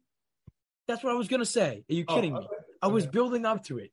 That's 0.88 1.04
what 1.04 1.14
I 1.14 1.16
was 1.16 1.28
gonna 1.28 1.46
say. 1.46 1.84
Are 1.90 1.94
you 1.94 2.06
Oh, 2.08 2.16
kidding 2.16 2.34
me? 2.34 2.48
I 2.84 2.88
was 2.88 3.08
building 3.08 3.46
up 3.46 3.64
to 3.66 3.78
it. 3.80 3.92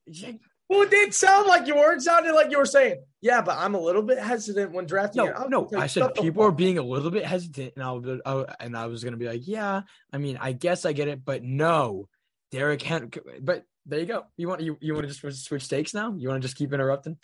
Well, 0.69 0.83
it 0.83 0.91
did 0.91 1.13
sound 1.15 1.49
like 1.49 1.67
you 1.67 1.75
were. 1.75 1.93
It 1.95 2.03
sounded 2.03 2.33
like 2.33 2.51
you 2.53 2.59
were 2.59 2.65
saying, 2.65 3.03
"Yeah, 3.21 3.41
but 3.43 3.57
I'm 3.59 3.75
a 3.75 3.81
little 3.81 4.03
bit 4.03 4.19
hesitant 4.19 4.71
when 4.73 4.87
drafting." 4.87 5.25
No, 5.25 5.47
no. 5.49 5.69
I 5.77 5.87
said 5.89 6.15
people 6.15 6.45
are 6.45 6.53
being 6.53 6.79
a 6.79 6.83
little 6.83 7.11
bit 7.11 7.25
hesitant, 7.25 7.73
and 7.77 7.85
I 7.85 7.91
was, 7.93 8.21
I, 8.25 8.45
and 8.65 8.77
I 8.77 8.87
was 8.87 9.03
gonna 9.03 9.17
be 9.17 9.27
like, 9.27 9.49
yeah. 9.49 9.83
I 10.13 10.19
mean, 10.19 10.39
I 10.41 10.53
guess 10.53 10.85
I 10.85 10.93
get 10.93 11.09
it, 11.09 11.25
but 11.25 11.43
no, 11.43 12.09
Derrick 12.53 12.83
Henry. 12.83 13.11
But 13.41 13.65
there 13.87 13.99
you 13.99 14.07
go. 14.07 14.27
You 14.37 14.47
want 14.49 14.61
you, 14.61 14.77
you 14.81 14.95
want 14.95 15.09
to 15.09 15.13
just 15.15 15.45
switch- 15.45 15.65
stakes 15.65 15.93
now? 15.93 16.15
You 16.17 16.29
want 16.29 16.41
to 16.41 16.47
just 16.47 16.57
keep 16.57 16.73
interrupting? 16.73 17.17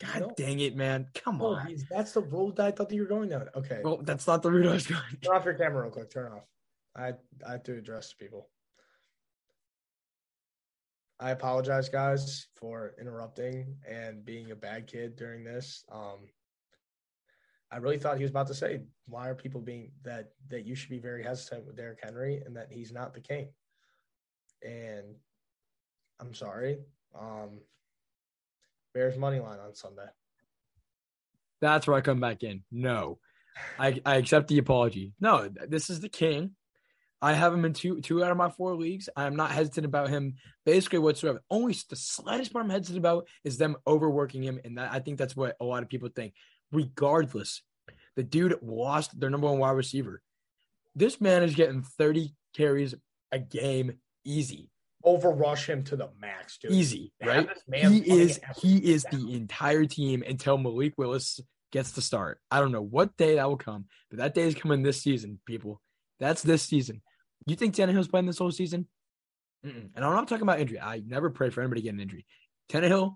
God 0.00 0.20
No. 0.20 0.30
dang 0.36 0.60
it, 0.60 0.76
man! 0.76 1.06
Come 1.14 1.38
No, 1.38 1.46
on. 1.56 1.76
that's 1.90 2.12
the 2.12 2.22
road 2.22 2.60
I 2.60 2.70
thought 2.70 2.88
that 2.88 2.94
you 2.94 3.02
were 3.02 3.08
going 3.08 3.28
down. 3.30 3.48
Okay, 3.56 3.80
Well, 3.82 3.98
that's 4.02 4.26
not 4.28 4.42
the 4.42 4.50
route 4.52 4.66
I 4.68 4.74
was 4.74 4.86
going. 4.86 5.00
turn 5.22 5.34
off 5.36 5.44
your 5.44 5.54
camera 5.54 5.82
real 5.82 5.90
quick. 5.90 6.10
Turn 6.10 6.30
it 6.30 6.36
off. 6.36 6.44
I 6.94 7.14
I 7.44 7.52
have 7.52 7.62
to 7.64 7.76
address 7.76 8.12
people. 8.12 8.48
I 11.22 11.30
apologize, 11.30 11.88
guys, 11.88 12.48
for 12.56 12.94
interrupting 13.00 13.76
and 13.88 14.24
being 14.24 14.50
a 14.50 14.56
bad 14.56 14.88
kid 14.88 15.14
during 15.14 15.44
this. 15.44 15.84
Um, 15.90 16.18
I 17.70 17.76
really 17.76 17.98
thought 17.98 18.16
he 18.16 18.24
was 18.24 18.32
about 18.32 18.48
to 18.48 18.54
say, 18.54 18.82
"Why 19.06 19.28
are 19.28 19.34
people 19.34 19.60
being 19.60 19.92
that 20.02 20.32
that 20.48 20.66
you 20.66 20.74
should 20.74 20.90
be 20.90 20.98
very 20.98 21.22
hesitant 21.22 21.64
with 21.64 21.76
Derrick 21.76 22.00
Henry 22.02 22.42
and 22.44 22.56
that 22.56 22.72
he's 22.72 22.92
not 22.92 23.14
the 23.14 23.20
king?" 23.20 23.54
And 24.62 25.14
I'm 26.18 26.34
sorry. 26.34 26.80
Um, 27.14 27.60
Bears 28.92 29.16
money 29.16 29.38
line 29.38 29.60
on 29.60 29.74
Sunday. 29.74 30.08
That's 31.60 31.86
where 31.86 31.96
I 31.96 32.00
come 32.00 32.20
back 32.20 32.42
in. 32.42 32.64
No, 32.72 33.20
I 33.78 34.00
I 34.04 34.16
accept 34.16 34.48
the 34.48 34.58
apology. 34.58 35.12
No, 35.20 35.48
this 35.48 35.88
is 35.88 36.00
the 36.00 36.08
king. 36.08 36.56
I 37.22 37.34
have 37.34 37.54
him 37.54 37.64
in 37.64 37.72
two 37.72 38.00
two 38.00 38.22
out 38.24 38.32
of 38.32 38.36
my 38.36 38.50
four 38.50 38.74
leagues. 38.74 39.08
I 39.14 39.26
am 39.26 39.36
not 39.36 39.52
hesitant 39.52 39.86
about 39.86 40.10
him 40.10 40.34
basically 40.66 40.98
whatsoever. 40.98 41.40
Only 41.48 41.74
the 41.88 41.94
slightest 41.94 42.52
part 42.52 42.64
I'm 42.64 42.70
hesitant 42.70 42.98
about 42.98 43.28
is 43.44 43.56
them 43.58 43.76
overworking 43.86 44.42
him, 44.42 44.60
and 44.64 44.76
that, 44.76 44.92
I 44.92 44.98
think 44.98 45.18
that's 45.18 45.36
what 45.36 45.56
a 45.60 45.64
lot 45.64 45.84
of 45.84 45.88
people 45.88 46.08
think. 46.14 46.34
Regardless, 46.72 47.62
the 48.16 48.24
dude 48.24 48.58
lost 48.60 49.18
their 49.18 49.30
number 49.30 49.46
one 49.46 49.58
wide 49.60 49.70
receiver. 49.70 50.20
This 50.96 51.20
man 51.20 51.44
is 51.44 51.54
getting 51.54 51.82
30 51.82 52.34
carries 52.54 52.94
a 53.30 53.38
game 53.38 53.98
easy, 54.24 54.68
Overrush 55.06 55.66
him 55.66 55.84
to 55.84 55.96
the 55.96 56.10
max, 56.20 56.58
dude. 56.58 56.72
easy, 56.72 57.12
right? 57.24 57.48
man 57.68 57.92
he 57.92 57.98
is 58.20 58.40
he 58.60 58.78
is 58.78 59.04
down. 59.04 59.26
the 59.26 59.34
entire 59.34 59.84
team 59.84 60.22
until 60.26 60.58
Malik 60.58 60.94
Willis 60.98 61.40
gets 61.70 61.92
to 61.92 62.02
start. 62.02 62.40
I 62.50 62.60
don't 62.60 62.72
know 62.72 62.82
what 62.82 63.16
day 63.16 63.36
that 63.36 63.48
will 63.48 63.56
come, 63.56 63.86
but 64.10 64.18
that 64.18 64.34
day 64.34 64.42
is 64.42 64.54
coming 64.54 64.82
this 64.82 65.00
season, 65.02 65.40
people. 65.46 65.80
That's 66.20 66.42
this 66.42 66.62
season. 66.62 67.02
You 67.46 67.56
think 67.56 67.74
Tannehill's 67.74 68.08
playing 68.08 68.26
this 68.26 68.38
whole 68.38 68.50
season? 68.50 68.86
Mm-mm. 69.64 69.90
And 69.94 70.04
I'm 70.04 70.12
not 70.12 70.28
talking 70.28 70.42
about 70.42 70.60
injury. 70.60 70.80
I 70.80 71.02
never 71.06 71.30
pray 71.30 71.50
for 71.50 71.60
anybody 71.60 71.82
to 71.82 71.84
get 71.84 71.94
an 71.94 72.00
injury. 72.00 72.26
Tannehill 72.70 73.14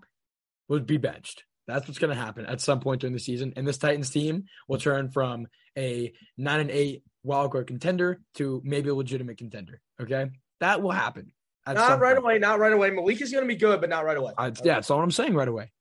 will 0.69 0.79
be 0.79 0.97
benched. 0.97 1.43
That's 1.67 1.87
what's 1.87 1.99
going 1.99 2.15
to 2.15 2.21
happen 2.21 2.45
at 2.45 2.61
some 2.61 2.79
point 2.79 3.01
during 3.01 3.13
the 3.13 3.19
season. 3.19 3.53
And 3.55 3.67
this 3.67 3.77
Titans 3.77 4.09
team 4.09 4.45
will 4.67 4.77
turn 4.77 5.09
from 5.09 5.47
a 5.77 6.13
nine 6.37 6.61
and 6.61 6.71
eight 6.71 7.03
wildcard 7.25 7.67
contender 7.67 8.21
to 8.35 8.61
maybe 8.63 8.89
a 8.89 8.95
legitimate 8.95 9.37
contender. 9.37 9.81
Okay, 10.01 10.27
that 10.61 10.81
will 10.81 10.91
happen. 10.91 11.33
Not 11.67 11.99
right 11.99 12.15
point. 12.15 12.19
away. 12.19 12.39
Not 12.39 12.59
right 12.59 12.71
away. 12.71 12.91
Malik 12.91 13.21
is 13.21 13.31
going 13.31 13.43
to 13.43 13.47
be 13.47 13.57
good, 13.57 13.81
but 13.81 13.89
not 13.89 14.05
right 14.05 14.15
away. 14.15 14.31
I, 14.37 14.47
yeah, 14.63 14.75
that's 14.75 14.89
all 14.89 15.01
I'm 15.01 15.11
saying 15.11 15.35
right 15.35 15.47
away. 15.47 15.71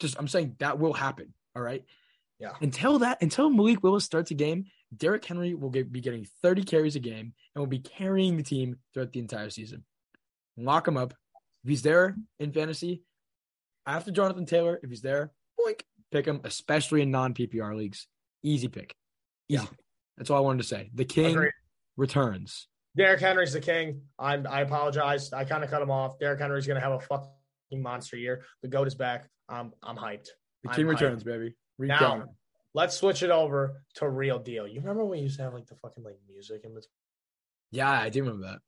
Just 0.00 0.18
I'm 0.18 0.26
saying 0.26 0.56
that 0.58 0.80
will 0.80 0.92
happen. 0.92 1.32
All 1.54 1.62
right. 1.62 1.84
Yeah. 2.40 2.52
Until 2.60 3.00
that, 3.00 3.22
until 3.22 3.50
Malik 3.50 3.82
Willis 3.84 4.04
starts 4.04 4.32
a 4.32 4.34
game, 4.34 4.66
Derrick 4.96 5.24
Henry 5.24 5.54
will 5.54 5.70
get, 5.70 5.92
be 5.92 6.00
getting 6.00 6.26
30 6.42 6.64
carries 6.64 6.96
a 6.96 7.00
game 7.00 7.32
and 7.54 7.60
will 7.62 7.66
be 7.66 7.78
carrying 7.78 8.36
the 8.36 8.42
team 8.42 8.76
throughout 8.92 9.12
the 9.12 9.20
entire 9.20 9.50
season. 9.50 9.84
Lock 10.56 10.88
him 10.88 10.96
up. 10.96 11.14
If 11.64 11.68
he's 11.70 11.82
there 11.82 12.16
in 12.38 12.52
fantasy, 12.52 13.02
after 13.86 14.10
Jonathan 14.10 14.46
Taylor, 14.46 14.80
if 14.82 14.90
he's 14.90 15.02
there, 15.02 15.32
boink, 15.60 15.80
pick 16.10 16.26
him, 16.26 16.40
especially 16.44 17.02
in 17.02 17.10
non 17.10 17.34
PPR 17.34 17.76
leagues. 17.76 18.06
Easy 18.42 18.68
pick. 18.68 18.94
Easy. 19.48 19.60
Yeah. 19.62 19.66
pick. 19.68 19.78
That's 20.16 20.30
all 20.30 20.38
I 20.38 20.40
wanted 20.40 20.62
to 20.62 20.68
say. 20.68 20.90
The 20.94 21.04
king 21.04 21.32
Agreed. 21.36 21.52
returns. 21.96 22.66
Derrick 22.96 23.20
Henry's 23.20 23.52
the 23.52 23.60
king. 23.60 24.02
I'm. 24.18 24.46
I 24.46 24.62
apologize. 24.62 25.32
I 25.32 25.44
kind 25.44 25.62
of 25.64 25.70
cut 25.70 25.80
him 25.80 25.90
off. 25.90 26.18
Derrick 26.18 26.40
Henry's 26.40 26.66
going 26.66 26.80
to 26.80 26.86
have 26.86 26.92
a 26.92 27.00
fucking 27.00 27.30
monster 27.82 28.16
year. 28.16 28.44
The 28.62 28.68
goat 28.68 28.88
is 28.88 28.94
back. 28.94 29.28
I'm. 29.48 29.72
I'm 29.82 29.96
hyped. 29.96 30.26
The 30.64 30.70
I'm 30.70 30.74
king 30.76 30.86
hyped. 30.86 30.90
returns, 30.90 31.22
baby. 31.24 31.54
Now- 31.78 31.94
Return. 32.16 32.28
Let's 32.74 32.96
switch 32.96 33.22
it 33.22 33.30
over 33.30 33.82
to 33.96 34.08
real 34.08 34.38
deal. 34.38 34.66
You 34.66 34.80
remember 34.80 35.02
when 35.04 35.18
we 35.18 35.24
used 35.24 35.36
to 35.38 35.42
have 35.42 35.54
like 35.54 35.66
the 35.66 35.74
fucking 35.76 36.04
like 36.04 36.18
music 36.28 36.62
in 36.64 36.70
between? 36.70 36.84
Yeah, 37.72 37.90
I 37.90 38.08
do 38.08 38.20
remember 38.22 38.46
that. 38.46 38.58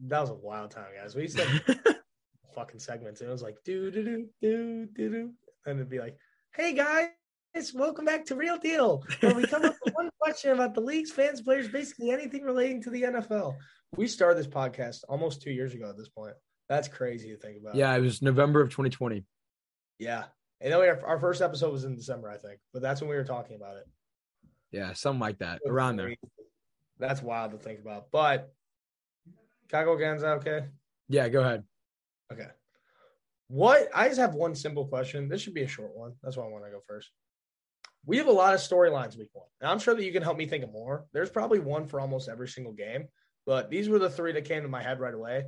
That 0.00 0.20
was 0.20 0.30
a 0.30 0.34
wild 0.34 0.70
time, 0.70 0.86
guys. 1.00 1.14
We 1.14 1.22
used 1.22 1.36
to 1.38 1.44
have 1.44 1.78
fucking 2.54 2.80
segments. 2.80 3.20
And 3.20 3.28
it 3.28 3.32
was 3.32 3.42
like 3.42 3.56
do 3.64 3.90
do 3.90 4.02
do 4.02 4.26
do 4.42 4.86
do 4.86 5.10
do, 5.10 5.32
and 5.66 5.78
it'd 5.78 5.90
be 5.90 5.98
like, 6.00 6.16
"Hey 6.54 6.74
guys, 6.74 7.72
welcome 7.74 8.04
back 8.04 8.24
to 8.26 8.34
Real 8.34 8.58
Deal, 8.58 9.04
where 9.20 9.34
we 9.34 9.46
come 9.46 9.64
up 9.64 9.76
with 9.84 9.94
one 9.94 10.10
question 10.20 10.52
about 10.52 10.74
the 10.74 10.80
leagues, 10.80 11.12
fans, 11.12 11.42
players, 11.42 11.68
basically 11.68 12.10
anything 12.10 12.42
relating 12.42 12.82
to 12.82 12.90
the 12.90 13.02
NFL." 13.02 13.54
We 13.96 14.06
started 14.06 14.38
this 14.38 14.46
podcast 14.46 14.98
almost 15.08 15.42
two 15.42 15.50
years 15.50 15.74
ago 15.74 15.90
at 15.90 15.96
this 15.96 16.08
point. 16.08 16.34
That's 16.68 16.88
crazy 16.88 17.30
to 17.30 17.36
think 17.36 17.58
about. 17.60 17.74
yeah, 17.74 17.94
it 17.96 18.00
was 18.00 18.22
November 18.22 18.60
of 18.60 18.70
2020. 18.70 19.24
yeah. 19.98 20.24
And 20.60 20.72
then 20.72 20.80
we, 20.80 20.88
our 20.88 21.18
first 21.18 21.40
episode 21.40 21.72
was 21.72 21.84
in 21.84 21.96
December, 21.96 22.30
I 22.30 22.36
think, 22.36 22.60
but 22.72 22.82
that's 22.82 23.00
when 23.00 23.08
we 23.08 23.16
were 23.16 23.24
talking 23.24 23.56
about 23.56 23.76
it. 23.76 23.88
Yeah, 24.72 24.92
something 24.92 25.20
like 25.20 25.38
that. 25.38 25.60
Around 25.66 25.96
there. 25.96 26.14
That's 26.98 27.22
wild 27.22 27.52
to 27.52 27.58
think 27.58 27.80
about. 27.80 28.10
But 28.12 28.52
can 29.68 29.80
I 29.80 29.84
go 29.84 29.94
again? 29.94 30.16
Is 30.16 30.22
that 30.22 30.36
okay? 30.38 30.66
Yeah, 31.08 31.28
go 31.28 31.40
ahead. 31.40 31.64
Okay. 32.32 32.48
What 33.48 33.88
I 33.94 34.06
just 34.06 34.20
have 34.20 34.34
one 34.34 34.54
simple 34.54 34.86
question. 34.86 35.28
This 35.28 35.40
should 35.40 35.54
be 35.54 35.62
a 35.62 35.68
short 35.68 35.96
one. 35.96 36.12
That's 36.22 36.36
why 36.36 36.44
I 36.44 36.48
want 36.48 36.64
to 36.64 36.70
go 36.70 36.80
first. 36.86 37.10
We 38.06 38.16
have 38.18 38.28
a 38.28 38.32
lot 38.32 38.54
of 38.54 38.60
storylines 38.60 39.18
week 39.18 39.30
one. 39.32 39.48
And 39.60 39.70
I'm 39.70 39.78
sure 39.78 39.94
that 39.94 40.04
you 40.04 40.12
can 40.12 40.22
help 40.22 40.36
me 40.36 40.46
think 40.46 40.64
of 40.64 40.70
more. 40.70 41.06
There's 41.12 41.30
probably 41.30 41.58
one 41.58 41.86
for 41.86 42.00
almost 42.00 42.28
every 42.28 42.48
single 42.48 42.72
game, 42.72 43.08
but 43.46 43.70
these 43.70 43.88
were 43.88 43.98
the 43.98 44.08
three 44.08 44.32
that 44.32 44.44
came 44.44 44.62
to 44.62 44.68
my 44.68 44.82
head 44.82 45.00
right 45.00 45.12
away. 45.12 45.44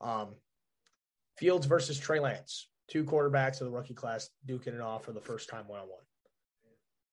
Um, 0.00 0.34
Fields 1.38 1.66
versus 1.66 1.98
Trey 1.98 2.20
Lance, 2.20 2.68
two 2.88 3.04
quarterbacks 3.04 3.60
of 3.60 3.66
the 3.66 3.70
rookie 3.70 3.94
class 3.94 4.30
duking 4.46 4.68
it 4.74 4.80
off 4.80 5.04
for 5.04 5.12
the 5.12 5.20
first 5.20 5.48
time 5.48 5.66
one 5.66 5.80
on 5.80 5.88
one. 5.88 6.02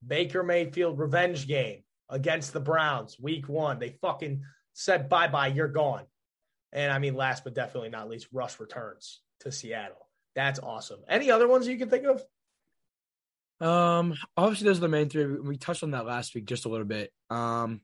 Baker 0.05 0.43
Mayfield 0.43 0.99
revenge 0.99 1.47
game 1.47 1.83
against 2.09 2.53
the 2.53 2.59
Browns, 2.59 3.19
week 3.19 3.47
one. 3.47 3.79
They 3.79 3.97
fucking 4.01 4.43
said 4.73 5.09
bye 5.09 5.27
bye, 5.27 5.47
you're 5.47 5.67
gone. 5.67 6.05
And 6.71 6.91
I 6.91 6.99
mean, 6.99 7.15
last 7.15 7.43
but 7.43 7.53
definitely 7.55 7.89
not 7.89 8.09
least, 8.09 8.27
Russ 8.33 8.59
returns 8.59 9.21
to 9.41 9.51
Seattle. 9.51 10.09
That's 10.35 10.59
awesome. 10.59 10.99
Any 11.07 11.29
other 11.31 11.47
ones 11.47 11.67
you 11.67 11.77
can 11.77 11.89
think 11.89 12.05
of? 12.05 12.23
Um, 13.65 14.15
obviously 14.35 14.65
those 14.65 14.79
are 14.79 14.81
the 14.81 14.87
main 14.89 15.07
three. 15.09 15.25
We- 15.25 15.39
We 15.39 15.57
touched 15.57 15.83
on 15.83 15.91
that 15.91 16.05
last 16.05 16.33
week 16.35 16.45
just 16.45 16.65
a 16.65 16.69
little 16.69 16.87
bit. 16.87 17.11
Um, 17.29 17.81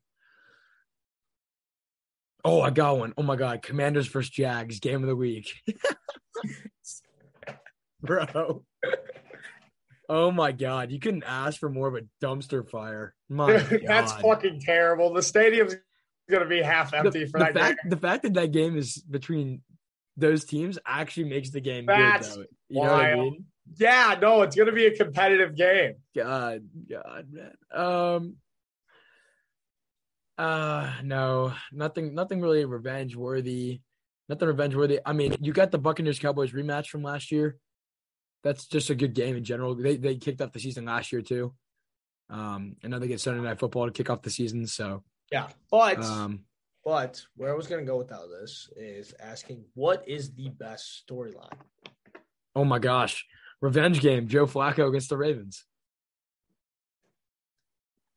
oh, 2.43 2.61
I 2.61 2.71
got 2.71 2.97
one. 2.97 3.13
Oh 3.17 3.23
my 3.23 3.35
god, 3.35 3.61
Commanders 3.61 4.07
versus 4.07 4.29
Jags, 4.31 4.79
game 4.79 5.03
of 5.03 5.07
the 5.07 5.15
week, 5.15 5.47
bro. 8.03 8.63
Oh 10.07 10.31
my 10.31 10.51
god, 10.51 10.91
you 10.91 10.99
couldn't 10.99 11.23
ask 11.23 11.59
for 11.59 11.69
more 11.69 11.87
of 11.87 11.95
a 11.95 12.01
dumpster 12.25 12.67
fire. 12.67 13.13
My 13.29 13.53
That's 13.85 14.11
God. 14.13 14.21
fucking 14.21 14.61
terrible. 14.61 15.13
The 15.13 15.21
stadium's 15.21 15.75
going 16.29 16.43
to 16.43 16.49
be 16.49 16.61
half 16.61 16.91
the, 16.91 16.97
empty 16.97 17.25
for 17.25 17.39
the 17.39 17.45
that 17.45 17.53
fact, 17.53 17.79
game. 17.83 17.89
the 17.89 17.97
fact 17.97 18.23
that 18.23 18.33
that 18.33 18.51
game 18.51 18.75
is 18.75 18.97
between 18.97 19.61
those 20.17 20.45
teams 20.45 20.79
actually 20.85 21.25
makes 21.25 21.51
the 21.51 21.61
game 21.61 21.85
That's 21.85 22.35
good. 22.35 22.47
Though. 22.47 22.49
You 22.69 22.75
know 22.83 22.91
what 22.91 23.05
I 23.05 23.15
wild. 23.15 23.33
mean? 23.33 23.45
Yeah, 23.77 24.17
no, 24.19 24.41
it's 24.41 24.55
going 24.55 24.67
to 24.67 24.73
be 24.73 24.87
a 24.87 24.95
competitive 24.95 25.55
game. 25.55 25.93
God, 26.15 26.63
God, 26.89 27.27
man. 27.31 27.53
Um. 27.71 28.35
Uh 30.39 30.93
no, 31.03 31.53
nothing, 31.73 32.15
nothing 32.15 32.39
really 32.39 32.63
revenge 32.63 33.13
worthy. 33.13 33.81
Nothing 34.29 34.47
revenge 34.47 34.73
worthy. 34.73 34.99
I 35.05 35.11
mean, 35.11 35.35
you 35.41 35.51
got 35.51 35.69
the 35.69 35.77
Buccaneers 35.77 36.17
Cowboys 36.17 36.53
rematch 36.53 36.87
from 36.87 37.03
last 37.03 37.29
year. 37.29 37.57
That's 38.43 38.67
just 38.67 38.89
a 38.89 38.95
good 38.95 39.13
game 39.13 39.35
in 39.35 39.43
general. 39.43 39.75
They 39.75 39.97
they 39.97 40.15
kicked 40.15 40.41
off 40.41 40.53
the 40.53 40.59
season 40.59 40.85
last 40.85 41.11
year 41.11 41.21
too. 41.21 41.53
Um, 42.29 42.75
and 42.83 42.91
now 42.91 42.99
they 42.99 43.07
get 43.07 43.19
Sunday 43.19 43.41
night 43.41 43.59
football 43.59 43.85
to 43.87 43.91
kick 43.91 44.09
off 44.09 44.21
the 44.21 44.29
season. 44.29 44.67
So, 44.67 45.03
Yeah, 45.31 45.47
but 45.71 45.97
um, 46.03 46.41
but 46.85 47.21
where 47.35 47.51
I 47.51 47.55
was 47.57 47.67
going 47.67 47.83
to 47.83 47.89
go 47.91 47.97
with 47.97 48.11
all 48.11 48.27
this 48.29 48.69
is 48.77 49.13
asking 49.19 49.65
what 49.73 50.07
is 50.07 50.33
the 50.33 50.49
best 50.49 51.03
storyline? 51.09 51.57
oh 52.55 52.65
my 52.65 52.79
gosh, 52.79 53.25
revenge 53.61 53.99
game. 54.01 54.27
Joe 54.27 54.45
Flacco 54.45 54.87
against 54.87 55.09
the 55.09 55.17
Ravens. 55.17 55.65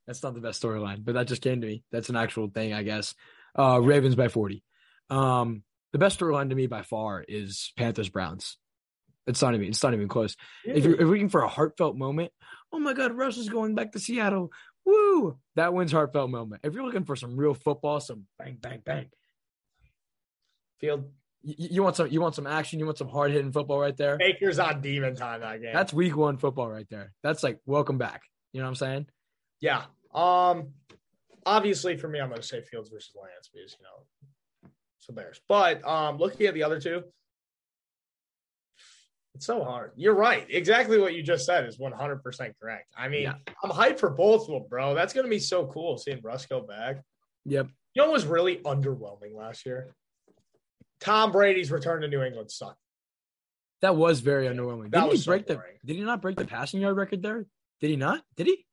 That's 0.06 0.22
not 0.22 0.34
the 0.34 0.40
best 0.40 0.62
storyline, 0.62 1.04
but 1.04 1.14
that 1.14 1.28
just 1.28 1.42
came 1.42 1.60
to 1.60 1.66
me. 1.66 1.84
That's 1.92 2.08
an 2.08 2.16
actual 2.16 2.48
thing, 2.48 2.72
I 2.74 2.82
guess. 2.82 3.14
Uh, 3.58 3.80
Ravens 3.80 4.14
by 4.14 4.28
forty. 4.28 4.62
Um, 5.10 5.62
The 5.92 5.98
best 5.98 6.18
storyline 6.18 6.48
to 6.48 6.54
me 6.54 6.66
by 6.66 6.82
far 6.82 7.24
is 7.26 7.72
Panthers 7.76 8.08
Browns. 8.08 8.56
It's 9.26 9.40
not 9.40 9.54
even 9.54 9.68
it's 9.68 9.82
not 9.82 9.94
even 9.94 10.08
close. 10.08 10.36
If 10.64 10.84
you're, 10.84 10.94
if 10.94 11.00
you're 11.00 11.08
looking 11.08 11.28
for 11.28 11.42
a 11.42 11.48
heartfelt 11.48 11.96
moment, 11.96 12.32
oh 12.72 12.78
my 12.78 12.92
God, 12.92 13.12
Russ 13.12 13.36
is 13.36 13.48
going 13.48 13.74
back 13.74 13.92
to 13.92 13.98
Seattle. 13.98 14.50
Woo! 14.84 15.38
That 15.54 15.72
wins 15.74 15.92
heartfelt 15.92 16.30
moment. 16.30 16.62
If 16.64 16.74
you're 16.74 16.84
looking 16.84 17.04
for 17.04 17.14
some 17.14 17.36
real 17.36 17.54
football, 17.54 18.00
some 18.00 18.26
bang, 18.38 18.58
bang, 18.60 18.82
bang. 18.84 19.06
Field 20.80 21.04
You, 21.42 21.54
you 21.70 21.82
want 21.82 21.96
some 21.96 22.08
you 22.08 22.20
want 22.20 22.34
some 22.34 22.46
action, 22.46 22.80
you 22.80 22.84
want 22.86 22.98
some 22.98 23.08
hard 23.08 23.30
hitting 23.30 23.52
football 23.52 23.78
right 23.78 23.96
there. 23.96 24.18
Baker's 24.18 24.58
on 24.58 24.80
demon 24.80 25.14
time 25.14 25.40
that 25.40 25.62
game. 25.62 25.72
That's 25.72 25.92
week 25.92 26.16
one 26.16 26.36
football 26.36 26.68
right 26.68 26.86
there. 26.90 27.12
That's 27.22 27.42
like 27.42 27.60
welcome 27.66 27.98
back. 27.98 28.22
You 28.52 28.60
know 28.60 28.66
what 28.66 28.70
I'm 28.70 28.74
saying? 28.76 29.06
yeah. 29.60 29.84
Um 30.14 30.70
obviously 31.46 31.96
for 31.96 32.08
me, 32.08 32.20
I'm 32.20 32.28
gonna 32.28 32.42
say 32.42 32.60
Fields 32.62 32.90
versus 32.90 33.14
Lance 33.14 33.48
because 33.52 33.76
you 33.78 33.84
know 33.84 34.70
it's 34.98 35.06
the 35.06 35.12
Bears. 35.12 35.40
But 35.48 35.86
um 35.86 36.18
looking 36.18 36.46
at 36.46 36.54
the 36.54 36.64
other 36.64 36.80
two, 36.80 37.04
it's 39.34 39.46
so 39.46 39.64
hard. 39.64 39.92
You're 39.96 40.14
right. 40.14 40.46
Exactly 40.50 40.98
what 40.98 41.14
you 41.14 41.22
just 41.22 41.46
said 41.46 41.66
is 41.66 41.78
100 41.78 42.22
percent 42.22 42.54
correct. 42.60 42.92
I 42.96 43.08
mean, 43.08 43.22
Yeah. 43.22 43.34
I'm 43.62 43.70
hyped 43.70 43.98
for 43.98 44.10
both 44.10 44.42
of 44.42 44.48
them, 44.48 44.64
bro. 44.68 44.94
That's 44.94 45.12
gonna 45.12 45.28
be 45.28 45.38
so 45.38 45.66
cool 45.66 45.96
seeing 45.98 46.20
Russ 46.22 46.46
go 46.46 46.60
back. 46.60 47.02
Yep. 47.46 47.68
You 47.94 48.02
know 48.02 48.08
what 48.08 48.14
was 48.14 48.26
really 48.26 48.56
underwhelming 48.58 49.34
last 49.34 49.66
year? 49.66 49.94
Tom 51.00 51.32
Brady's 51.32 51.70
return 51.70 52.02
to 52.02 52.08
New 52.08 52.22
England 52.22 52.50
sucked. 52.50 52.78
That 53.80 53.96
was 53.96 54.20
very 54.20 54.46
underwhelming. 54.46 54.92
That 54.92 55.08
was 55.08 55.20
he 55.20 55.24
so 55.24 55.30
break 55.30 55.46
the 55.46 55.60
did 55.84 55.96
he 55.96 56.02
not 56.02 56.22
break 56.22 56.36
the 56.36 56.44
passing 56.44 56.80
yard 56.80 56.96
record 56.96 57.22
there? 57.22 57.46
Did 57.80 57.90
he 57.90 57.96
not? 57.96 58.22
Did 58.36 58.46
he? 58.46 58.64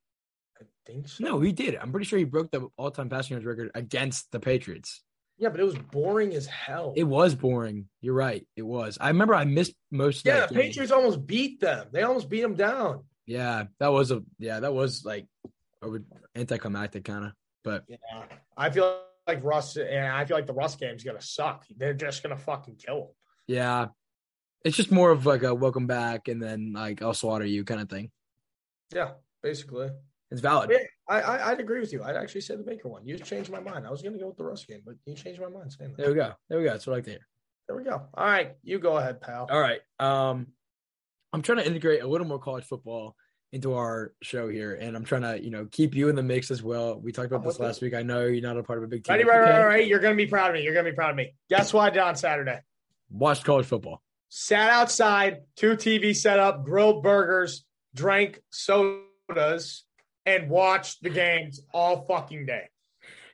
I 0.62 0.66
think 0.86 1.08
so. 1.08 1.24
No, 1.24 1.40
he 1.40 1.52
did. 1.52 1.76
I'm 1.76 1.92
pretty 1.92 2.06
sure 2.06 2.20
he 2.20 2.26
broke 2.26 2.52
the 2.52 2.68
all 2.78 2.92
time 2.92 3.10
passing 3.10 3.34
yards 3.36 3.46
record 3.46 3.72
against 3.74 4.32
the 4.32 4.40
Patriots. 4.40 5.02
Yeah, 5.40 5.50
but 5.50 5.60
it 5.62 5.64
was 5.64 5.76
boring 5.76 6.34
as 6.36 6.46
hell. 6.46 6.94
It 6.98 7.06
was 7.06 7.34
boring. 7.34 7.88
You're 8.02 8.14
right. 8.14 8.46
It 8.58 8.62
was. 8.62 8.98
I 9.00 9.08
remember 9.08 9.34
I 9.34 9.46
missed 9.46 9.74
most 9.90 10.20
of 10.20 10.26
yeah, 10.36 10.46
the. 10.48 10.54
Patriots 10.54 10.92
almost 10.92 11.26
beat 11.26 11.62
them. 11.62 11.88
They 11.92 12.04
almost 12.04 12.30
beat 12.30 12.42
them 12.42 12.56
down. 12.56 13.04
Yeah, 13.26 13.66
that 13.80 13.88
was 13.88 14.12
a 14.12 14.22
yeah, 14.38 14.60
that 14.60 14.74
was 14.74 15.06
like 15.06 15.28
over 15.82 16.04
anticlimactic 16.36 17.06
kind 17.06 17.26
of. 17.26 17.32
But 17.64 17.86
Yeah. 17.88 17.98
I 18.58 18.70
feel 18.70 19.00
like 19.28 19.44
Russ 19.44 19.78
and 19.78 20.08
I 20.08 20.26
feel 20.26 20.36
like 20.36 20.48
the 20.48 20.54
Russ 20.54 20.76
game's 20.76 21.04
gonna 21.04 21.22
suck. 21.22 21.66
They're 21.78 21.94
just 21.94 22.22
gonna 22.22 22.38
fucking 22.38 22.76
kill 22.76 22.98
him. 22.98 23.08
yeah, 23.48 23.88
it's 24.66 24.76
just 24.76 24.92
more 24.92 25.12
of 25.12 25.26
like 25.26 25.44
a 25.44 25.56
welcome 25.56 25.88
back 25.88 26.28
and 26.28 26.42
then 26.44 26.74
like 26.74 27.02
I'll 27.02 27.14
slaughter 27.14 27.46
you 27.46 27.64
kind 27.64 27.80
of 27.80 27.88
thing. 27.90 28.12
Yeah, 28.94 29.12
basically. 29.42 29.90
It's 30.32 30.42
valid. 30.42 30.70
Yeah, 30.72 30.80
I, 31.10 31.22
I 31.22 31.52
I'd 31.52 31.60
agree 31.60 31.80
with 31.80 31.92
you. 31.92 32.04
I'd 32.04 32.16
actually 32.16 32.42
say 32.42 32.56
the 32.56 32.64
Baker 32.64 32.88
one. 32.88 33.06
You 33.06 33.18
changed 33.18 33.50
my 33.50 33.60
mind. 33.60 33.86
I 33.88 33.90
was 33.90 34.02
gonna 34.02 34.20
go 34.20 34.28
with 34.28 34.38
the 34.38 34.46
Russ 34.46 34.64
game, 34.66 34.82
but 34.86 34.96
you 35.06 35.16
changed 35.16 35.42
my 35.42 35.50
mind 35.50 35.74
saying 35.74 35.92
that. 35.92 35.98
There 35.98 36.10
we 36.10 36.16
go. 36.16 36.34
There 36.50 36.60
we 36.60 36.66
go. 36.66 36.72
That's 36.72 36.86
what 36.86 36.94
I 36.94 36.98
like 36.98 37.06
to 37.06 37.12
hear. 37.12 37.28
There 37.68 37.76
we 37.76 37.84
go. 37.84 38.02
All 38.14 38.26
right, 38.26 38.56
you 38.64 38.80
go 38.80 38.98
ahead, 38.98 39.22
pal. 39.22 39.48
All 39.50 39.60
right. 39.60 39.80
Um, 40.00 40.48
I'm 41.34 41.42
trying 41.42 41.60
to 41.60 41.68
integrate 41.68 42.02
a 42.02 42.08
little 42.08 42.28
more 42.28 42.40
college 42.40 42.66
football 42.66 43.16
into 43.52 43.74
our 43.74 44.14
show 44.22 44.48
here, 44.48 44.76
and 44.76 44.96
I'm 44.96 45.04
trying 45.04 45.24
to, 45.24 45.44
you 45.44 45.50
know, 45.50 45.68
keep 45.72 45.96
you 45.96 46.10
in 46.10 46.16
the 46.16 46.24
mix 46.24 46.52
as 46.52 46.62
well. 46.62 47.00
We 47.00 47.12
talked 47.12 47.28
about 47.28 47.42
I'm 47.42 47.48
this 47.48 47.60
last 47.60 47.82
week. 47.82 47.94
I 47.94 48.04
know 48.04 48.26
you're 48.26 48.42
not 48.42 48.58
a 48.58 48.64
part 48.64 48.78
of 48.78 48.84
a 48.84 48.88
big 48.88 49.04
team. 49.04 49.14
Ready, 49.14 49.28
right, 49.28 49.40
right, 49.40 49.50
right, 49.50 49.66
right. 49.66 49.88
You're 49.88 50.00
gonna 50.00 50.16
be 50.16 50.28
proud 50.28 50.50
of 50.50 50.56
me. 50.56 50.64
You're 50.64 50.74
gonna 50.74 50.90
be 50.90 50.96
proud 50.96 51.12
of 51.12 51.16
me. 51.16 51.34
Guess 51.50 51.74
what 51.74 51.82
I 51.82 51.90
did 51.90 52.00
on 52.00 52.16
Saturday? 52.16 52.60
Watched 53.10 53.44
college 53.44 53.66
football. 53.66 54.02
Sat 54.30 54.70
outside, 54.70 55.42
two 55.56 55.72
TV 55.72 56.16
set 56.16 56.40
up, 56.40 56.64
grilled 56.64 57.02
burgers, 57.02 57.66
drank 57.96 58.42
sodas, 58.52 59.84
and 60.26 60.50
watch 60.50 61.00
the 61.00 61.10
games 61.10 61.62
all 61.74 62.06
fucking 62.06 62.46
day. 62.46 62.70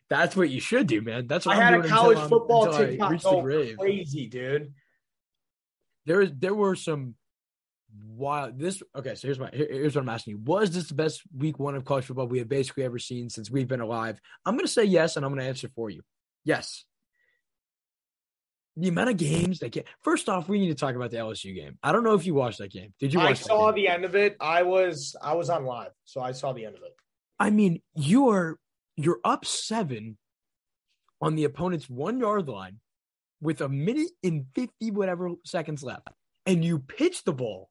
That's 0.10 0.36
what 0.36 0.50
you 0.50 0.60
should 0.60 0.88
do, 0.88 1.02
man. 1.02 1.28
That's 1.28 1.46
what 1.46 1.58
I 1.58 1.62
I'm 1.64 1.74
had 1.74 1.86
a 1.86 1.90
college 1.90 2.20
football 2.30 2.72
TikTok 2.72 3.12
the 3.12 3.18
go 3.18 3.76
crazy, 3.78 4.28
dude. 4.28 4.74
There, 6.06 6.28
there 6.28 6.54
were 6.54 6.76
some 6.76 7.16
wild. 8.08 8.60
This 8.60 8.84
okay. 8.96 9.16
So 9.16 9.28
here's 9.28 9.40
my 9.40 9.50
here- 9.52 9.68
here's 9.70 9.96
what 9.96 10.04
I'm 10.04 10.10
asking 10.10 10.32
you: 10.32 10.38
Was 10.44 10.72
this 10.72 10.90
the 10.90 10.94
best 10.94 11.22
week 11.36 11.58
one 11.58 11.76
of 11.76 11.86
college 11.86 12.06
football 12.06 12.28
we 12.28 12.40
have 12.40 12.50
basically 12.50 12.84
ever 12.84 13.00
seen 13.00 13.30
since 13.30 13.50
we've 13.50 13.68
been 13.68 13.82
alive? 13.82 14.20
I'm 14.46 14.56
going 14.56 14.66
to 14.68 14.72
say 14.72 14.84
yes, 14.84 15.16
and 15.16 15.26
I'm 15.26 15.32
going 15.32 15.42
to 15.42 15.48
answer 15.48 15.70
for 15.76 15.90
you. 15.90 16.04
Yes. 16.44 16.86
The 18.78 18.90
amount 18.90 19.10
of 19.10 19.18
games 19.18 19.60
that 19.60 19.72
get. 19.72 19.88
First 20.02 20.28
off, 20.28 20.50
we 20.50 20.60
need 20.60 20.68
to 20.68 20.76
talk 20.76 20.96
about 20.96 21.12
the 21.12 21.18
LSU 21.18 21.56
game. 21.56 21.78
I 21.82 21.94
don't 21.94 22.04
know 22.04 22.14
if 22.14 22.26
you 22.26 22.34
watched 22.34 22.58
that 22.58 22.72
game. 22.72 22.94
Did 23.00 23.14
you 23.14 23.20
watch? 23.20 23.30
I 23.30 23.34
saw 23.34 23.72
the 23.72 23.88
end 23.88 24.04
of 24.04 24.16
it. 24.16 24.36
I 24.42 24.64
was 24.64 25.16
I 25.22 25.34
was 25.34 25.50
on 25.50 25.66
live, 25.66 25.92
so 26.04 26.22
I 26.22 26.34
saw 26.34 26.52
the 26.52 26.66
end 26.66 26.76
of 26.76 26.84
it. 26.84 26.94
I 27.40 27.52
mean, 27.52 27.82
you 27.96 28.30
are 28.30 28.58
you're 28.98 29.20
up 29.24 29.46
seven 29.46 30.18
on 31.22 31.36
the 31.36 31.46
opponent's 31.46 31.90
one 31.90 32.20
yard 32.20 32.48
line 32.50 32.80
with 33.42 33.62
a 33.62 33.70
minute 33.70 34.10
and 34.24 34.46
fifty 34.54 34.92
whatever 34.92 35.32
seconds 35.46 35.82
left, 35.82 36.10
and 36.46 36.64
you 36.64 36.80
pitch 36.80 37.24
the 37.24 37.34
ball. 37.34 37.70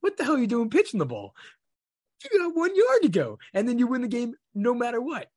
What 0.00 0.16
the 0.16 0.24
hell 0.24 0.36
are 0.36 0.38
you 0.38 0.46
doing 0.46 0.70
pitching 0.70 0.98
the 0.98 1.06
ball? 1.06 1.34
You 2.24 2.38
got 2.38 2.56
one 2.56 2.74
yard 2.74 3.02
to 3.02 3.08
go, 3.08 3.38
and 3.54 3.68
then 3.68 3.78
you 3.78 3.86
win 3.86 4.02
the 4.02 4.08
game 4.08 4.34
no 4.54 4.74
matter 4.74 5.00
what. 5.00 5.28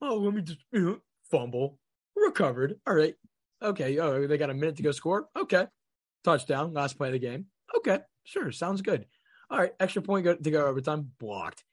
Oh, 0.00 0.16
let 0.16 0.34
me 0.34 0.42
just 0.42 0.60
you 0.72 0.80
know, 0.80 0.98
fumble, 1.30 1.78
recovered. 2.16 2.76
All 2.86 2.94
right, 2.94 3.14
okay. 3.62 3.98
Oh, 3.98 4.26
they 4.26 4.38
got 4.38 4.50
a 4.50 4.54
minute 4.54 4.76
to 4.76 4.82
go 4.82 4.92
score. 4.92 5.28
Okay, 5.36 5.66
touchdown, 6.24 6.72
last 6.72 6.96
play 6.96 7.08
of 7.08 7.12
the 7.12 7.18
game. 7.18 7.46
Okay, 7.76 7.98
sure, 8.24 8.50
sounds 8.52 8.82
good. 8.82 9.06
All 9.50 9.58
right, 9.58 9.72
extra 9.80 10.02
point 10.02 10.24
go, 10.24 10.34
to 10.36 10.50
go 10.50 10.66
overtime, 10.66 11.10
blocked 11.18 11.64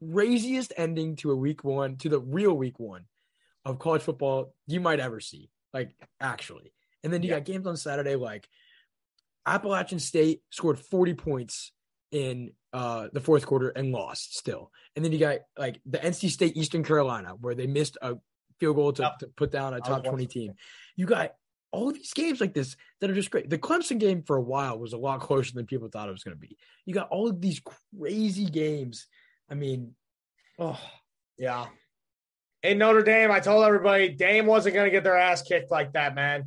craziest 0.00 0.72
ending 0.76 1.14
to 1.16 1.30
a 1.30 1.36
week 1.36 1.62
one 1.62 1.96
to 1.96 2.08
the 2.08 2.18
real 2.18 2.54
week 2.54 2.80
one 2.80 3.04
of 3.66 3.78
college 3.78 4.00
football 4.02 4.54
you 4.66 4.80
might 4.80 4.98
ever 4.98 5.20
see 5.20 5.50
like 5.74 5.94
actually 6.20 6.72
and 7.02 7.12
then 7.12 7.22
you 7.22 7.28
Yeah. 7.28 7.36
got 7.36 7.44
games 7.44 7.66
on 7.66 7.76
saturday 7.76 8.16
like 8.16 8.48
appalachian 9.46 9.98
state 9.98 10.40
scored 10.50 10.78
40 10.78 11.14
points 11.14 11.72
in 12.12 12.52
uh 12.72 13.08
the 13.12 13.20
fourth 13.20 13.44
quarter 13.46 13.68
and 13.68 13.92
lost 13.92 14.36
still 14.38 14.70
and 14.96 15.04
then 15.04 15.12
you 15.12 15.18
got 15.18 15.40
like 15.58 15.80
the 15.84 15.98
nc 15.98 16.30
state 16.30 16.56
eastern 16.56 16.82
carolina 16.82 17.34
where 17.38 17.54
they 17.54 17.66
missed 17.66 17.98
a 18.00 18.14
field 18.64 18.76
goal 18.76 18.92
to, 18.92 19.12
to 19.20 19.26
put 19.36 19.50
down 19.50 19.74
a 19.74 19.80
top 19.80 20.04
20 20.04 20.26
team 20.26 20.54
you 20.96 21.06
got 21.06 21.32
all 21.72 21.90
these 21.92 22.12
games 22.12 22.40
like 22.40 22.54
this 22.54 22.76
that 23.00 23.10
are 23.10 23.14
just 23.14 23.32
great. 23.32 23.50
The 23.50 23.58
Clemson 23.58 23.98
game 23.98 24.22
for 24.22 24.36
a 24.36 24.40
while 24.40 24.78
was 24.78 24.92
a 24.92 24.96
lot 24.96 25.20
closer 25.20 25.52
than 25.52 25.66
people 25.66 25.88
thought 25.88 26.08
it 26.08 26.12
was 26.12 26.22
going 26.22 26.36
to 26.36 26.40
be. 26.40 26.56
You 26.86 26.94
got 26.94 27.08
all 27.08 27.28
of 27.28 27.40
these 27.40 27.60
crazy 27.98 28.44
games. 28.44 29.08
I 29.50 29.54
mean, 29.54 29.96
oh, 30.58 30.78
Yeah. 31.36 31.66
In 32.62 32.78
Notre 32.78 33.02
Dame, 33.02 33.32
I 33.32 33.40
told 33.40 33.64
everybody 33.64 34.08
Dame 34.10 34.46
wasn't 34.46 34.74
going 34.76 34.86
to 34.86 34.90
get 34.92 35.02
their 35.02 35.16
ass 35.18 35.42
kicked 35.42 35.70
like 35.72 35.92
that, 35.94 36.14
man. 36.14 36.44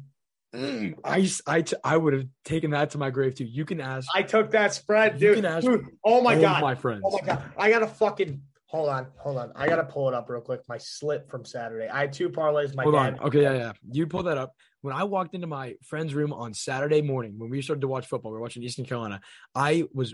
mm, 0.55 0.95
I, 1.03 1.29
I, 1.45 1.63
I 1.83 1.97
would 1.97 2.13
have 2.13 2.25
taken 2.45 2.71
that 2.71 2.91
to 2.91 2.97
my 2.97 3.09
grave 3.09 3.35
too. 3.35 3.43
You 3.43 3.65
can 3.65 3.81
ask. 3.81 4.07
I 4.15 4.23
took 4.23 4.51
that 4.51 4.73
spread, 4.73 5.15
You 5.21 5.35
dude. 5.35 5.35
can 5.35 5.45
ask 5.45 5.65
Dude, 5.65 5.85
oh 6.05 6.21
my 6.21 6.39
god. 6.39 6.61
my 6.61 6.75
friends. 6.75 7.03
Oh 7.05 7.19
my 7.21 7.27
god. 7.27 7.43
I 7.57 7.69
got 7.69 7.83
a 7.83 7.87
fucking 7.87 8.41
hold 8.67 8.89
on, 8.89 9.07
hold 9.17 9.37
on. 9.37 9.51
I 9.55 9.67
gotta 9.67 9.83
pull 9.83 10.07
it 10.07 10.13
up 10.13 10.29
real 10.29 10.41
quick. 10.41 10.61
My 10.67 10.77
slip 10.77 11.29
from 11.29 11.43
Saturday. 11.45 11.87
I 11.87 12.01
had 12.01 12.13
two 12.13 12.29
parlays. 12.29 12.75
My 12.75 12.83
Hold 12.83 12.95
dad. 12.95 13.13
on. 13.13 13.19
Okay, 13.27 13.41
yeah, 13.41 13.53
yeah. 13.53 13.71
You 13.91 14.07
pull 14.07 14.23
that 14.23 14.37
up. 14.37 14.53
When 14.81 14.93
I 14.93 15.03
walked 15.05 15.33
into 15.33 15.47
my 15.47 15.75
friend's 15.83 16.13
room 16.13 16.31
on 16.31 16.53
Saturday 16.53 17.01
morning, 17.01 17.35
when 17.37 17.49
we 17.49 17.61
started 17.61 17.81
to 17.81 17.87
watch 17.87 18.07
football, 18.07 18.31
we 18.31 18.37
were 18.37 18.41
watching 18.41 18.63
Eastern 18.63 18.85
Carolina. 18.85 19.21
I 19.55 19.85
was 19.93 20.13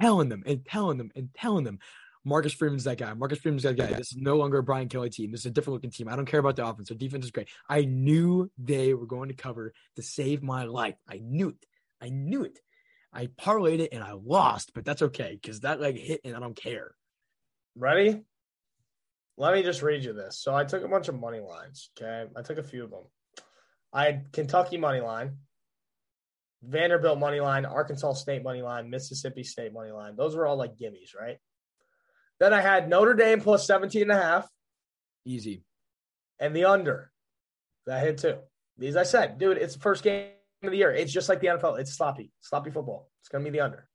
telling 0.00 0.28
them 0.28 0.42
and 0.46 0.64
telling 0.64 0.98
them 0.98 1.10
and 1.16 1.30
telling 1.34 1.64
them, 1.64 1.78
Marcus 2.24 2.52
Freeman's 2.52 2.84
that 2.84 2.98
guy. 2.98 3.12
Marcus 3.14 3.38
Freeman's 3.38 3.64
that 3.64 3.76
guy. 3.76 3.86
This 3.86 4.12
is 4.12 4.16
no 4.16 4.36
longer 4.36 4.58
a 4.58 4.62
Brian 4.62 4.88
Kelly 4.88 5.10
team. 5.10 5.32
This 5.32 5.40
is 5.40 5.46
a 5.46 5.50
different 5.50 5.74
looking 5.74 5.90
team. 5.90 6.08
I 6.08 6.14
don't 6.14 6.26
care 6.26 6.38
about 6.38 6.54
the 6.54 6.66
offense. 6.66 6.88
Their 6.88 6.98
defense 6.98 7.24
is 7.24 7.32
great. 7.32 7.48
I 7.68 7.84
knew 7.84 8.50
they 8.58 8.94
were 8.94 9.06
going 9.06 9.28
to 9.28 9.34
cover 9.34 9.72
to 9.96 10.02
save 10.02 10.42
my 10.42 10.64
life. 10.64 10.94
I 11.08 11.20
knew 11.20 11.48
it. 11.48 11.66
I 12.00 12.10
knew 12.10 12.44
it. 12.44 12.60
I 13.12 13.26
parlayed 13.26 13.80
it 13.80 13.92
and 13.92 14.02
I 14.02 14.12
lost, 14.12 14.72
but 14.74 14.84
that's 14.84 15.02
okay 15.02 15.38
because 15.40 15.60
that 15.60 15.80
like 15.80 15.96
hit 15.96 16.20
and 16.24 16.36
I 16.36 16.40
don't 16.40 16.56
care. 16.56 16.94
Ready? 17.76 18.22
Let 19.38 19.54
me 19.54 19.62
just 19.62 19.82
read 19.82 20.04
you 20.04 20.12
this. 20.12 20.38
So 20.40 20.54
I 20.54 20.64
took 20.64 20.84
a 20.84 20.88
bunch 20.88 21.08
of 21.08 21.18
money 21.18 21.40
lines. 21.40 21.90
Okay. 21.98 22.30
I 22.36 22.42
took 22.42 22.58
a 22.58 22.62
few 22.62 22.84
of 22.84 22.90
them. 22.90 23.04
I 23.92 24.04
had 24.06 24.32
Kentucky 24.32 24.78
money 24.78 25.00
line, 25.00 25.36
Vanderbilt 26.62 27.18
money 27.18 27.40
line, 27.40 27.66
Arkansas 27.66 28.14
State 28.14 28.42
money 28.42 28.62
line, 28.62 28.88
Mississippi 28.88 29.42
State 29.42 29.72
money 29.72 29.90
line. 29.90 30.16
Those 30.16 30.34
were 30.34 30.46
all 30.46 30.56
like 30.56 30.76
gimmies, 30.76 31.14
right? 31.18 31.38
Then 32.40 32.52
I 32.54 32.60
had 32.60 32.88
Notre 32.88 33.14
Dame 33.14 33.40
plus 33.40 33.66
17 33.66 34.02
and 34.02 34.12
a 34.12 34.16
half 34.16 34.48
Easy. 35.24 35.64
and 36.40 36.56
the 36.56 36.64
under. 36.64 37.10
That 37.86 38.02
hit 38.02 38.18
too. 38.18 38.38
These 38.78 38.96
I 38.96 39.02
said, 39.02 39.38
dude, 39.38 39.58
it's 39.58 39.74
the 39.74 39.80
first 39.80 40.02
game 40.02 40.30
of 40.62 40.70
the 40.70 40.76
year. 40.76 40.92
It's 40.92 41.12
just 41.12 41.28
like 41.28 41.40
the 41.40 41.48
NFL. 41.48 41.78
It's 41.78 41.96
sloppy, 41.96 42.32
sloppy 42.40 42.70
football. 42.70 43.10
It's 43.20 43.28
gonna 43.28 43.44
be 43.44 43.50
the 43.50 43.60
under. 43.60 43.88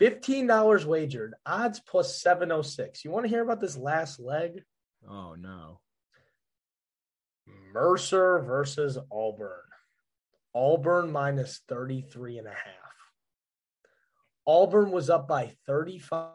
Fifteen 0.00 0.46
dollars 0.46 0.86
wagered, 0.86 1.34
odds 1.44 1.78
plus 1.78 2.22
seven 2.22 2.50
oh 2.50 2.62
six. 2.62 3.04
You 3.04 3.10
want 3.10 3.26
to 3.26 3.28
hear 3.28 3.42
about 3.42 3.60
this 3.60 3.76
last 3.76 4.18
leg? 4.18 4.62
Oh 5.06 5.34
no. 5.34 5.80
Mercer 7.74 8.40
versus 8.40 8.96
Auburn. 9.12 9.60
Auburn 10.54 11.12
minus 11.12 11.60
33 11.68 12.38
and 12.38 12.46
a 12.46 12.50
half. 12.50 12.56
Auburn 14.46 14.90
was 14.90 15.10
up 15.10 15.28
by 15.28 15.52
35 15.66 16.30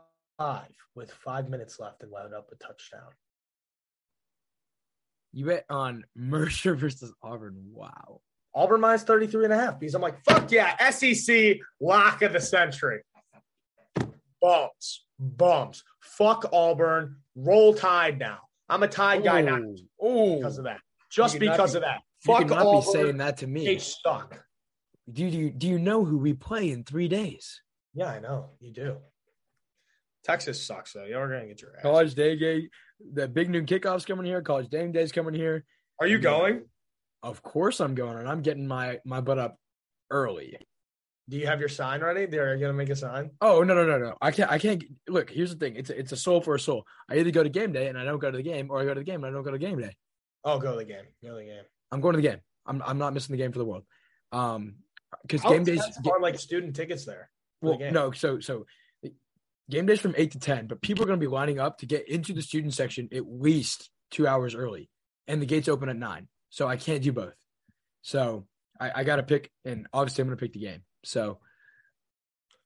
with 0.94 1.12
five 1.12 1.50
minutes 1.50 1.80
left 1.80 2.04
and 2.04 2.12
wound 2.12 2.36
up 2.36 2.50
a 2.52 2.56
touchdown. 2.56 3.10
You 5.34 5.48
bet 5.48 5.66
on 5.70 6.06
Mercer 6.16 6.76
versus 6.76 7.12
Auburn. 7.24 7.72
Wow. 7.74 8.22
Auburn 8.54 8.80
minus 8.80 9.04
33 9.04 9.46
and 9.46 9.54
a 9.54 9.58
half 9.58 9.80
because 9.80 9.96
I'm 9.96 10.02
like, 10.02 10.24
fuck 10.24 10.52
yeah, 10.52 10.92
SEC 10.92 11.58
lock 11.82 12.22
of 12.22 12.32
the 12.32 12.40
century. 12.40 13.02
Bums. 14.46 15.06
Bums. 15.20 15.84
Fuck 16.02 16.46
Auburn. 16.54 17.18
Roll 17.36 17.74
Tide 17.74 18.20
now. 18.20 18.40
I'm 18.70 18.84
a 18.84 18.88
Tide 18.88 19.24
guy 19.24 19.42
now 19.42 19.60
Oh, 20.02 20.38
because 20.38 20.58
of 20.58 20.64
that. 20.66 20.82
Just 21.12 21.40
because 21.40 21.74
be- 21.74 21.78
of 21.78 21.84
that. 21.84 22.02
you 22.26 22.34
Fuck 22.34 22.48
cannot 22.48 22.66
Auburn. 22.66 22.80
be 22.82 22.86
saying 22.86 23.18
that 23.18 23.38
to 23.38 23.48
me. 23.48 23.66
They 23.66 23.74
me. 23.76 23.80
suck. 23.80 24.44
Do 25.12 25.24
you 25.26 25.52
do 25.52 25.68
you 25.68 25.78
know 25.80 26.04
who 26.04 26.18
we 26.18 26.34
play 26.34 26.72
in 26.72 26.84
three 26.84 27.08
days? 27.08 27.62
Yeah, 27.94 28.08
I 28.08 28.20
know. 28.20 28.52
You 28.60 28.72
do. 28.72 28.98
Texas 30.24 30.62
sucks 30.66 30.94
though. 30.94 31.06
You're 31.06 31.28
gonna 31.30 31.46
get 31.48 31.62
your 31.62 31.76
ass. 31.76 31.84
College 31.84 32.16
day 32.16 32.36
game, 32.36 32.70
the 33.14 33.28
big 33.28 33.50
noon 33.50 33.66
kickoffs 33.68 34.06
coming 34.06 34.26
here. 34.26 34.42
College 34.42 34.70
game 34.72 34.92
days 34.92 35.12
coming 35.12 35.36
here. 35.36 35.64
Are 36.00 36.08
you 36.08 36.18
going? 36.18 36.64
Of 37.22 37.44
course, 37.44 37.80
I'm 37.80 37.94
going, 37.96 38.18
and 38.18 38.28
I'm 38.28 38.42
getting 38.42 38.68
my 38.68 39.00
my 39.06 39.22
butt 39.22 39.38
up 39.38 39.58
early. 40.10 40.58
Do 41.28 41.38
you 41.38 41.48
have 41.48 41.60
your 41.60 41.70
sign 41.70 42.02
ready? 42.02 42.28
They're 42.28 42.58
gonna 42.58 42.74
make 42.74 42.90
a 42.90 42.96
sign. 42.96 43.32
Oh 43.42 43.64
no 43.64 43.74
no 43.74 43.86
no 43.86 43.98
no! 43.98 44.16
I 44.22 44.32
can't 44.32 44.52
I 44.52 44.60
can't 44.60 44.84
look. 45.08 45.32
Here's 45.32 45.52
the 45.52 45.58
thing. 45.58 45.76
It's 45.76 45.90
a, 45.90 45.98
it's 45.98 46.12
a 46.12 46.18
soul 46.18 46.40
for 46.40 46.54
a 46.54 46.60
soul. 46.60 46.86
I 47.10 47.18
either 47.18 47.32
go 47.32 47.42
to 47.42 47.50
game 47.50 47.72
day 47.72 47.88
and 47.88 47.98
I 47.98 48.04
don't 48.04 48.20
go 48.20 48.30
to 48.30 48.38
the 48.38 48.44
game, 48.44 48.70
or 48.70 48.80
I 48.80 48.86
go 48.86 48.94
to 48.94 49.00
the 49.00 49.06
game 49.06 49.24
and 49.24 49.26
I 49.26 49.32
don't 49.32 49.44
go 49.44 49.52
to 49.52 49.58
game 49.58 49.80
day. 49.80 49.96
Oh, 50.44 50.60
go 50.60 50.74
to 50.74 50.78
the 50.78 50.86
game. 50.86 51.06
Go 51.24 51.32
to 51.32 51.36
the 51.38 51.46
game. 51.46 51.64
I'm 51.92 52.02
going 52.02 52.14
to 52.14 52.22
the 52.22 52.28
game. 52.28 52.40
I'm 52.66 52.82
I'm 52.86 53.00
not 53.00 53.14
missing 53.14 53.34
the 53.34 53.42
game 53.42 53.52
for 53.52 53.60
the 53.60 53.66
world. 53.66 53.84
Um, 54.32 54.76
because 55.24 55.42
game 55.42 55.64
days. 55.64 55.82
are 56.06 56.20
like 56.20 56.40
student 56.40 56.76
tickets 56.76 57.06
there? 57.06 57.30
for 57.62 57.78
the 57.78 57.84
Well, 57.84 57.92
no. 57.92 58.12
So 58.12 58.40
so 58.40 58.66
game 59.70 59.86
days 59.86 60.00
from 60.00 60.14
eight 60.18 60.32
to 60.32 60.40
ten, 60.40 60.68
but 60.68 60.82
people 60.82 61.04
are 61.04 61.08
going 61.08 61.20
to 61.20 61.26
be 61.26 61.32
lining 61.32 61.60
up 61.60 61.80
to 61.80 61.86
get 61.86 62.08
into 62.08 62.34
the 62.34 62.42
student 62.42 62.74
section 62.74 63.10
at 63.12 63.24
least 63.28 63.90
two 64.12 64.28
hours 64.28 64.56
early, 64.56 64.90
and 65.28 65.42
the 65.42 65.46
gates 65.46 65.68
open 65.68 65.90
at 65.90 65.96
nine. 65.96 66.28
So 66.50 66.68
I 66.68 66.78
can't 66.78 67.02
do 67.02 67.12
both. 67.12 67.36
So 68.02 68.46
I, 68.80 68.92
I 68.98 69.04
got 69.04 69.18
to 69.18 69.24
pick, 69.24 69.52
and 69.64 69.88
obviously 69.92 70.22
I'm 70.22 70.28
going 70.28 70.38
to 70.38 70.42
pick 70.42 70.54
the 70.54 70.60
game. 70.60 70.84
So 71.06 71.40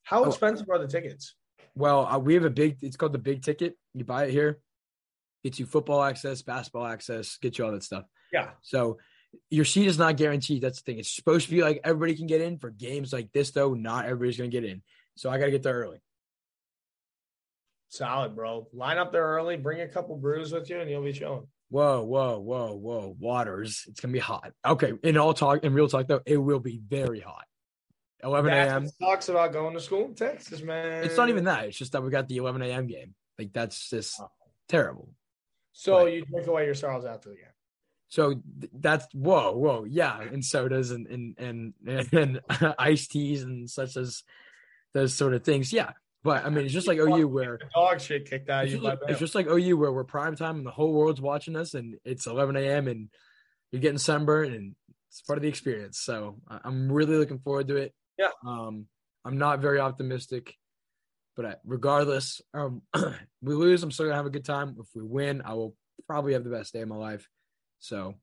How 0.03 0.23
Oh. 0.23 0.27
expensive 0.27 0.67
are 0.69 0.79
the 0.79 0.87
tickets? 0.87 1.35
Well, 1.75 2.07
uh, 2.07 2.17
we 2.17 2.33
have 2.33 2.43
a 2.43 2.49
big. 2.49 2.77
It's 2.81 2.97
called 2.97 3.13
the 3.13 3.19
big 3.19 3.43
ticket. 3.43 3.77
You 3.93 4.03
buy 4.03 4.25
it 4.25 4.31
here, 4.31 4.59
gets 5.43 5.59
you 5.59 5.67
football 5.67 6.01
access, 6.01 6.41
basketball 6.41 6.87
access, 6.87 7.37
get 7.37 7.57
you 7.57 7.65
all 7.65 7.71
that 7.73 7.83
stuff. 7.83 8.05
Yeah. 8.33 8.51
So 8.61 8.97
your 9.51 9.65
seat 9.65 9.85
is 9.85 9.99
not 9.99 10.17
guaranteed. 10.17 10.63
That's 10.63 10.81
the 10.81 10.85
thing. 10.91 10.99
It's 10.99 11.15
supposed 11.15 11.45
to 11.45 11.51
be 11.51 11.61
like 11.61 11.81
everybody 11.83 12.15
can 12.15 12.25
get 12.25 12.41
in 12.41 12.57
for 12.57 12.71
games 12.71 13.13
like 13.13 13.31
this, 13.33 13.51
though. 13.51 13.75
Not 13.75 14.05
everybody's 14.05 14.37
going 14.37 14.49
to 14.49 14.61
get 14.61 14.67
in. 14.67 14.81
So 15.15 15.29
I 15.29 15.37
got 15.37 15.45
to 15.45 15.51
get 15.51 15.61
there 15.61 15.75
early. 15.75 16.01
Solid, 17.89 18.35
bro. 18.35 18.67
Line 18.73 18.97
up 18.97 19.11
there 19.11 19.25
early, 19.25 19.57
bring 19.57 19.81
a 19.81 19.87
couple 19.87 20.15
brews 20.15 20.51
with 20.51 20.69
you, 20.69 20.79
and 20.79 20.89
you'll 20.89 21.03
be 21.03 21.13
chilling. 21.13 21.47
Whoa, 21.69 22.03
whoa, 22.03 22.39
whoa, 22.39 22.73
whoa! 22.73 23.15
Waters. 23.19 23.85
It's 23.87 23.99
gonna 23.99 24.11
be 24.11 24.17
hot. 24.19 24.53
Okay. 24.65 24.93
In 25.03 25.17
all 25.17 25.35
talk, 25.35 25.63
in 25.63 25.73
real 25.73 25.87
talk, 25.87 26.07
though, 26.07 26.21
it 26.25 26.37
will 26.37 26.59
be 26.59 26.79
very 26.87 27.19
hot. 27.19 27.45
11 28.23 28.51
a.m. 28.51 28.87
Talks 29.01 29.29
about 29.29 29.53
going 29.53 29.73
to 29.73 29.79
school 29.79 30.05
in 30.05 30.15
Texas, 30.15 30.61
man. 30.61 31.03
It's 31.03 31.17
not 31.17 31.29
even 31.29 31.45
that. 31.45 31.65
It's 31.65 31.77
just 31.77 31.93
that 31.93 32.03
we 32.03 32.09
got 32.09 32.27
the 32.27 32.37
11 32.37 32.61
a.m. 32.63 32.87
game. 32.87 33.15
Like 33.37 33.53
that's 33.53 33.89
just 33.89 34.21
terrible. 34.67 35.09
So 35.73 36.03
Right. 36.03 36.15
you 36.15 36.25
take 36.35 36.47
away 36.47 36.65
your 36.65 36.75
sorrows 36.75 37.05
after 37.05 37.29
the 37.29 37.35
game. 37.35 37.45
So 38.09 38.33
th- 38.33 38.71
that's 38.73 39.07
whoa, 39.13 39.55
whoa, 39.55 39.85
yeah, 39.85 40.19
and 40.19 40.43
sodas 40.43 40.91
and 40.91 41.07
and 41.07 41.73
and, 41.85 42.09
and 42.13 42.41
iced 42.79 43.11
teas 43.11 43.43
and 43.43 43.69
such 43.69 43.95
as 43.95 44.23
those 44.93 45.13
sort 45.13 45.33
of 45.35 45.43
things. 45.43 45.71
Yeah, 45.71 45.91
but 46.23 46.43
I 46.45 46.49
mean, 46.49 46.65
it's 46.65 46.73
just 46.73 46.87
like 46.87 46.97
OU 46.97 47.27
where 47.27 47.59
Dog 47.75 48.01
shit 48.01 48.29
kicked 48.29 48.49
out 48.49 48.65
it's 48.65 48.73
you 48.73 48.81
just, 48.81 48.97
it's 49.07 49.19
just 49.19 49.35
like 49.35 49.47
OU 49.47 49.77
where 49.77 49.93
we're 49.93 50.03
prime 50.03 50.35
time 50.35 50.57
and 50.57 50.65
the 50.65 50.71
whole 50.71 50.91
world's 50.91 51.21
watching 51.21 51.55
us, 51.55 51.75
and 51.75 51.97
it's 52.03 52.25
11 52.25 52.55
a.m. 52.57 52.87
and 52.87 53.09
you're 53.71 53.81
getting 53.81 53.99
sunburned, 53.99 54.55
and 54.55 54.75
it's 55.09 55.21
part 55.21 55.37
of 55.37 55.43
the 55.43 55.49
experience. 55.49 55.99
So 55.99 56.37
I'm 56.49 56.91
really 56.91 57.15
looking 57.15 57.39
forward 57.39 57.67
to 57.67 57.77
it. 57.77 57.93
Yeah. 58.19 58.31
Um, 58.45 58.85
I'm 59.23 59.37
not 59.37 59.61
very 59.61 59.79
optimistic, 59.79 60.55
but 61.35 61.45
I, 61.45 61.55
regardless, 61.63 62.41
um, 62.53 62.81
we 63.41 63.55
lose, 63.55 63.81
I'm 63.81 63.91
still 63.91 64.05
gonna 64.05 64.17
have 64.17 64.25
a 64.25 64.29
good 64.29 64.45
time. 64.45 64.75
If 64.77 64.87
we 64.93 65.03
win, 65.03 65.41
I 65.43 65.53
will 65.53 65.75
probably 66.05 66.33
have 66.33 66.43
the 66.43 66.49
best 66.49 66.73
day 66.73 66.81
of 66.81 66.89
my 66.89 66.97
life. 66.97 67.27
So 67.79 68.15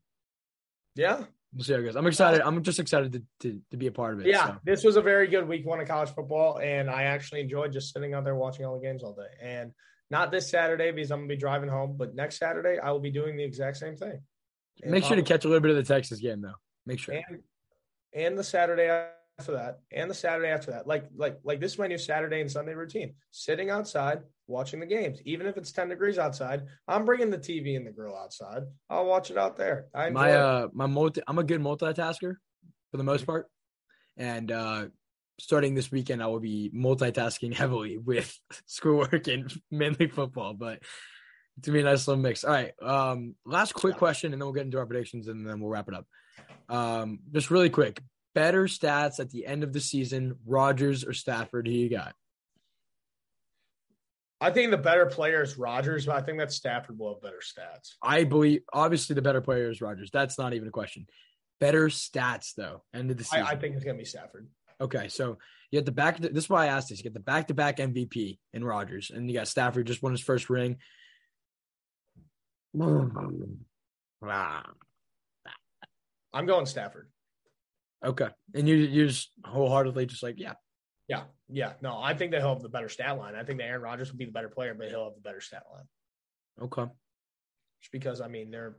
yeah, 0.94 1.24
we'll 1.54 1.64
see 1.64 1.72
how 1.72 1.78
it 1.78 1.84
goes. 1.84 1.96
I'm 1.96 2.06
excited. 2.06 2.42
I'm 2.42 2.62
just 2.62 2.78
excited 2.78 3.12
to 3.14 3.22
to, 3.40 3.60
to 3.70 3.76
be 3.78 3.86
a 3.86 3.92
part 3.92 4.14
of 4.14 4.20
it. 4.20 4.26
yeah. 4.26 4.46
so. 4.46 4.56
This 4.64 4.84
was 4.84 4.96
a 4.96 5.02
very 5.02 5.28
good 5.28 5.48
week 5.48 5.66
one 5.66 5.80
of 5.80 5.88
college 5.88 6.10
football, 6.10 6.58
and 6.58 6.90
I 6.90 7.04
actually 7.04 7.40
enjoyed 7.40 7.72
just 7.72 7.92
sitting 7.92 8.12
out 8.12 8.24
there 8.24 8.36
watching 8.36 8.66
all 8.66 8.78
the 8.78 8.86
games 8.86 9.02
all 9.02 9.14
day. 9.14 9.28
And 9.42 9.72
not 10.10 10.30
this 10.30 10.50
Saturday 10.50 10.92
because 10.92 11.10
I'm 11.10 11.20
gonna 11.20 11.28
be 11.28 11.36
driving 11.36 11.70
home, 11.70 11.96
but 11.96 12.14
next 12.14 12.38
Saturday 12.38 12.78
I 12.78 12.92
will 12.92 13.00
be 13.00 13.10
doing 13.10 13.36
the 13.36 13.44
exact 13.44 13.78
same 13.78 13.96
thing. 13.96 14.20
And 14.82 14.92
Make 14.92 15.04
sure 15.04 15.16
to 15.16 15.22
catch 15.22 15.46
a 15.46 15.48
little 15.48 15.62
bit 15.62 15.70
of 15.70 15.76
the 15.78 15.82
Texas 15.94 16.20
game 16.20 16.42
though. 16.42 16.54
Make 16.84 16.98
sure. 16.98 17.14
and 17.14 17.42
and 18.12 18.38
the 18.38 18.44
Saturday 18.44 18.88
after 19.38 19.52
that, 19.52 19.80
and 19.92 20.10
the 20.10 20.14
Saturday 20.14 20.48
after 20.48 20.70
that. 20.70 20.86
Like 20.86 21.06
like 21.14 21.38
like 21.44 21.60
this 21.60 21.72
is 21.72 21.78
my 21.78 21.86
new 21.86 21.98
Saturday 21.98 22.40
and 22.40 22.50
Sunday 22.50 22.74
routine: 22.74 23.14
sitting 23.30 23.70
outside 23.70 24.22
watching 24.46 24.80
the 24.80 24.86
games, 24.86 25.20
even 25.24 25.46
if 25.46 25.56
it's 25.56 25.72
ten 25.72 25.88
degrees 25.88 26.18
outside. 26.18 26.62
I'm 26.88 27.04
bringing 27.04 27.30
the 27.30 27.38
TV 27.38 27.76
and 27.76 27.86
the 27.86 27.90
grill 27.90 28.16
outside. 28.16 28.62
I'll 28.88 29.06
watch 29.06 29.30
it 29.30 29.36
out 29.36 29.56
there. 29.56 29.86
I 29.94 30.10
my 30.10 30.32
uh 30.32 30.68
my 30.72 30.86
multi. 30.86 31.20
I'm 31.26 31.38
a 31.38 31.44
good 31.44 31.60
multitasker 31.60 32.36
for 32.90 32.96
the 32.96 33.04
most 33.04 33.26
part. 33.26 33.46
And 34.16 34.50
uh 34.50 34.86
starting 35.38 35.74
this 35.74 35.92
weekend 35.92 36.22
I 36.22 36.26
will 36.28 36.40
be 36.40 36.70
multitasking 36.74 37.54
heavily 37.54 37.98
with 37.98 38.38
schoolwork 38.66 39.28
and 39.28 39.52
mainly 39.70 40.06
football, 40.06 40.54
but 40.54 40.82
to 41.62 41.70
be 41.70 41.80
a 41.80 41.84
nice 41.84 42.06
little 42.06 42.22
mix. 42.22 42.44
All 42.44 42.52
right. 42.52 42.72
Um 42.82 43.34
last 43.44 43.74
quick 43.74 43.96
question 43.96 44.32
and 44.32 44.40
then 44.40 44.46
we'll 44.46 44.54
get 44.54 44.64
into 44.64 44.78
our 44.78 44.86
predictions 44.86 45.28
and 45.28 45.46
then 45.46 45.60
we'll 45.60 45.70
wrap 45.70 45.88
it 45.88 45.94
up. 45.94 46.06
Um 46.70 47.18
just 47.32 47.50
really 47.50 47.70
quick. 47.70 48.00
Better 48.36 48.64
stats 48.64 49.18
at 49.18 49.30
the 49.30 49.46
end 49.46 49.64
of 49.64 49.72
the 49.72 49.80
season, 49.80 50.36
Rodgers 50.44 51.06
or 51.06 51.14
Stafford, 51.14 51.66
who 51.66 51.72
you 51.72 51.88
got? 51.88 52.14
I 54.42 54.50
think 54.50 54.70
the 54.70 54.76
better 54.76 55.06
player 55.06 55.40
is 55.40 55.56
Rodgers, 55.56 56.04
but 56.04 56.16
I 56.16 56.20
think 56.20 56.36
that 56.40 56.52
Stafford 56.52 56.98
will 56.98 57.14
have 57.14 57.22
better 57.22 57.40
stats. 57.40 57.94
I 58.02 58.24
believe 58.24 58.60
obviously 58.70 59.14
the 59.14 59.22
better 59.22 59.40
player 59.40 59.70
is 59.70 59.80
Rodgers. 59.80 60.10
That's 60.12 60.38
not 60.38 60.52
even 60.52 60.68
a 60.68 60.70
question. 60.70 61.06
Better 61.60 61.88
stats 61.88 62.52
though, 62.54 62.82
end 62.94 63.10
of 63.10 63.16
the 63.16 63.24
season. 63.24 63.46
I, 63.46 63.52
I 63.52 63.56
think 63.56 63.74
it's 63.74 63.86
gonna 63.86 63.96
be 63.96 64.04
Stafford. 64.04 64.46
Okay, 64.82 65.08
so 65.08 65.38
you 65.70 65.78
have 65.78 65.86
the 65.86 65.92
back. 65.92 66.18
This 66.18 66.44
is 66.44 66.50
why 66.50 66.64
I 66.64 66.66
asked 66.66 66.90
this. 66.90 66.98
You 66.98 67.04
get 67.04 67.14
the 67.14 67.20
back-to-back 67.20 67.78
MVP 67.78 68.36
in 68.52 68.62
Rodgers, 68.62 69.10
and 69.10 69.30
you 69.30 69.34
got 69.34 69.48
Stafford 69.48 69.86
just 69.86 70.02
won 70.02 70.12
his 70.12 70.20
first 70.20 70.50
ring. 70.50 70.76
I'm 76.34 76.44
going 76.44 76.66
Stafford. 76.66 77.08
Okay, 78.04 78.28
and 78.54 78.68
you 78.68 78.76
you 78.76 79.06
just 79.06 79.30
wholeheartedly 79.44 80.06
just 80.06 80.22
like 80.22 80.38
yeah. 80.38 80.54
Yeah, 81.08 81.22
yeah. 81.48 81.74
No, 81.82 82.00
I 82.00 82.14
think 82.14 82.32
that 82.32 82.40
he'll 82.40 82.54
have 82.54 82.62
the 82.62 82.68
better 82.68 82.88
stat 82.88 83.16
line. 83.16 83.36
I 83.36 83.44
think 83.44 83.58
that 83.60 83.66
Aaron 83.66 83.82
Rodgers 83.82 84.10
will 84.10 84.18
be 84.18 84.24
the 84.24 84.32
better 84.32 84.48
player, 84.48 84.74
but 84.74 84.88
he'll 84.88 85.04
have 85.04 85.14
the 85.14 85.20
better 85.20 85.40
stat 85.40 85.62
line. 85.72 85.84
Okay, 86.62 86.90
Just 87.80 87.92
because 87.92 88.20
I 88.20 88.28
mean 88.28 88.50
they're 88.50 88.76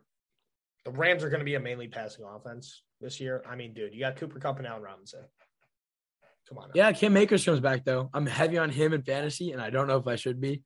the 0.84 0.92
Rams 0.92 1.24
are 1.24 1.30
going 1.30 1.40
to 1.40 1.46
be 1.46 1.56
a 1.56 1.60
mainly 1.60 1.88
passing 1.88 2.26
offense 2.26 2.84
this 3.02 3.20
year. 3.20 3.44
I 3.48 3.56
mean, 3.56 3.74
dude, 3.74 3.94
you 3.94 4.00
got 4.00 4.16
Cooper 4.16 4.40
Kupp 4.40 4.58
and 4.58 4.68
Allen 4.68 4.84
Robinson. 4.84 5.22
Come 6.48 6.60
on. 6.60 6.70
now. 6.70 6.72
yeah. 6.76 6.92
Cam 6.92 7.18
Akers 7.18 7.44
comes 7.44 7.60
back 7.60 7.84
though. 7.84 8.10
I'm 8.14 8.26
heavy 8.26 8.58
on 8.58 8.70
him 8.70 8.94
in 8.94 9.04
fantasy, 9.04 9.52
and 9.52 9.62
I 9.62 9.70
don't 9.70 9.88
know 9.88 9.98
if 9.98 10.08
I 10.08 10.16
should 10.16 10.40
be. 10.40 10.64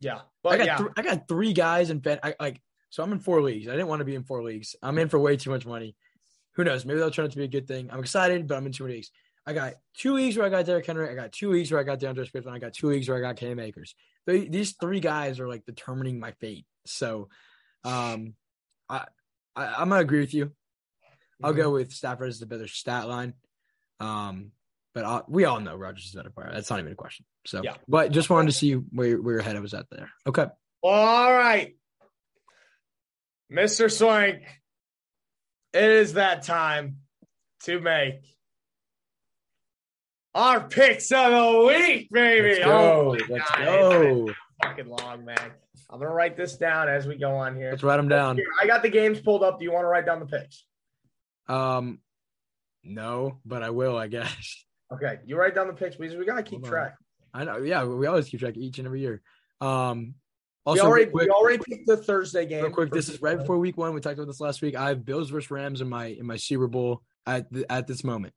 yeah, 0.00 0.22
I 0.44 0.58
got 0.58 0.66
yeah, 0.66 0.76
th- 0.76 0.90
I 0.96 1.02
got 1.02 1.28
three 1.28 1.52
guys 1.52 1.90
in 1.90 2.00
fan. 2.00 2.18
I 2.22 2.34
like 2.40 2.60
so 2.90 3.02
I'm 3.02 3.12
in 3.12 3.20
four 3.20 3.42
leagues. 3.42 3.68
I 3.68 3.72
didn't 3.72 3.86
want 3.88 4.00
to 4.00 4.04
be 4.04 4.14
in 4.14 4.24
four 4.24 4.42
leagues. 4.42 4.76
I'm 4.82 4.98
in 4.98 5.08
for 5.08 5.18
way 5.18 5.36
too 5.36 5.50
much 5.50 5.64
money. 5.64 5.96
Who 6.54 6.64
knows? 6.64 6.84
Maybe 6.84 6.98
that'll 6.98 7.12
turn 7.12 7.24
out 7.24 7.30
to 7.32 7.36
be 7.38 7.44
a 7.44 7.48
good 7.48 7.66
thing. 7.66 7.88
I'm 7.90 8.00
excited, 8.00 8.46
but 8.46 8.56
I'm 8.56 8.66
in 8.66 8.72
two 8.72 8.86
leagues. 8.86 9.10
I 9.46 9.54
got 9.54 9.74
two 9.96 10.14
leagues 10.14 10.36
where 10.36 10.46
I 10.46 10.50
got 10.50 10.66
Derrick 10.66 10.86
Henry. 10.86 11.08
I 11.08 11.14
got 11.14 11.32
two 11.32 11.50
leagues 11.50 11.70
where 11.72 11.80
I 11.80 11.84
got 11.84 11.98
DeAndre 11.98 12.28
Swift, 12.28 12.46
and 12.46 12.54
I 12.54 12.58
got 12.58 12.74
two 12.74 12.88
leagues 12.88 13.08
where 13.08 13.18
I 13.18 13.20
got 13.20 13.36
Cam 13.36 13.58
Akers. 13.58 13.94
They, 14.26 14.46
these 14.46 14.76
three 14.80 15.00
guys 15.00 15.40
are 15.40 15.48
like 15.48 15.64
determining 15.66 16.20
my 16.20 16.32
fate. 16.32 16.66
So, 16.86 17.28
um, 17.84 18.34
I, 18.88 19.06
I 19.56 19.66
I'm 19.66 19.88
gonna 19.88 20.00
agree 20.00 20.20
with 20.20 20.34
you. 20.34 20.52
I'll 21.42 21.52
go 21.52 21.70
with 21.70 21.92
Stafford 21.92 22.28
as 22.28 22.38
the 22.38 22.46
better 22.46 22.68
stat 22.68 23.08
line. 23.08 23.34
Um, 23.98 24.52
but 24.94 25.04
i 25.04 25.22
we 25.26 25.44
all 25.44 25.58
know 25.60 25.74
Rodgers 25.74 26.04
is 26.06 26.14
a 26.14 26.18
better 26.18 26.30
player. 26.30 26.50
That's 26.52 26.70
not 26.70 26.78
even 26.78 26.92
a 26.92 26.96
question. 26.96 27.24
So, 27.46 27.62
Yeah. 27.64 27.74
but 27.88 28.12
just 28.12 28.30
wanted 28.30 28.46
to 28.46 28.56
see 28.56 28.74
where 28.74 29.20
where 29.20 29.34
your 29.34 29.42
head 29.42 29.60
was 29.60 29.74
at 29.74 29.86
there. 29.90 30.10
Okay. 30.26 30.46
All 30.82 31.32
right, 31.32 31.76
Mr. 33.52 33.90
Swank, 33.90 34.42
it 35.72 35.90
is 35.90 36.14
that 36.14 36.42
time 36.42 36.96
to 37.64 37.80
make 37.80 38.20
our 40.34 40.60
picks 40.66 41.10
of 41.12 41.30
the 41.30 41.64
week, 41.66 42.08
baby. 42.10 42.48
Let's 42.54 42.64
go. 42.64 42.72
Oh 42.72 43.16
Let's 43.28 43.50
God, 43.50 43.58
go. 43.64 44.28
fucking 44.62 44.86
long, 44.88 45.24
man. 45.24 45.38
I'm 45.90 45.98
gonna 45.98 46.12
write 46.14 46.36
this 46.36 46.56
down 46.56 46.88
as 46.88 47.06
we 47.06 47.16
go 47.16 47.32
on 47.34 47.54
here. 47.54 47.70
Let's 47.70 47.82
write 47.82 47.98
them 47.98 48.08
down. 48.08 48.38
I 48.60 48.66
got 48.66 48.82
the 48.82 48.88
games 48.88 49.20
pulled 49.20 49.42
up. 49.42 49.58
Do 49.58 49.64
you 49.64 49.72
want 49.72 49.84
to 49.84 49.88
write 49.88 50.06
down 50.06 50.20
the 50.20 50.26
picks? 50.26 50.64
Um, 51.48 51.98
no, 52.82 53.38
but 53.44 53.62
I 53.62 53.70
will, 53.70 53.96
I 53.96 54.08
guess. 54.08 54.64
Okay, 54.92 55.18
you 55.26 55.36
write 55.36 55.54
down 55.54 55.66
the 55.68 55.72
picks 55.72 55.96
because 55.96 56.16
we 56.16 56.24
gotta 56.24 56.42
keep 56.42 56.60
Hold 56.60 56.64
on. 56.64 56.70
track. 56.70 56.94
I 57.34 57.44
know. 57.44 57.58
Yeah, 57.58 57.84
we 57.84 58.06
always 58.06 58.28
keep 58.28 58.40
track 58.40 58.56
each 58.56 58.78
and 58.78 58.86
every 58.86 59.00
year. 59.00 59.22
Um, 59.60 60.14
Also, 60.64 60.84
we 60.84 60.88
already 60.88 61.06
quick, 61.06 61.24
we 61.24 61.30
already 61.30 61.62
picked 61.68 61.86
the 61.86 61.96
Thursday 61.96 62.46
game. 62.46 62.62
real 62.62 62.72
quick, 62.72 62.92
this 62.92 63.08
is 63.08 63.20
right 63.20 63.36
before 63.36 63.58
week 63.58 63.76
one. 63.76 63.94
We 63.94 64.00
talked 64.00 64.18
about 64.18 64.28
this 64.28 64.40
last 64.40 64.62
week. 64.62 64.76
I 64.76 64.90
have 64.90 65.04
Bills 65.04 65.30
versus 65.30 65.50
Rams 65.50 65.80
in 65.80 65.88
my 65.88 66.06
in 66.06 66.24
my 66.24 66.36
Super 66.36 66.68
Bowl 66.68 67.02
at 67.26 67.52
the, 67.52 67.70
at 67.70 67.88
this 67.88 68.04
moment. 68.04 68.32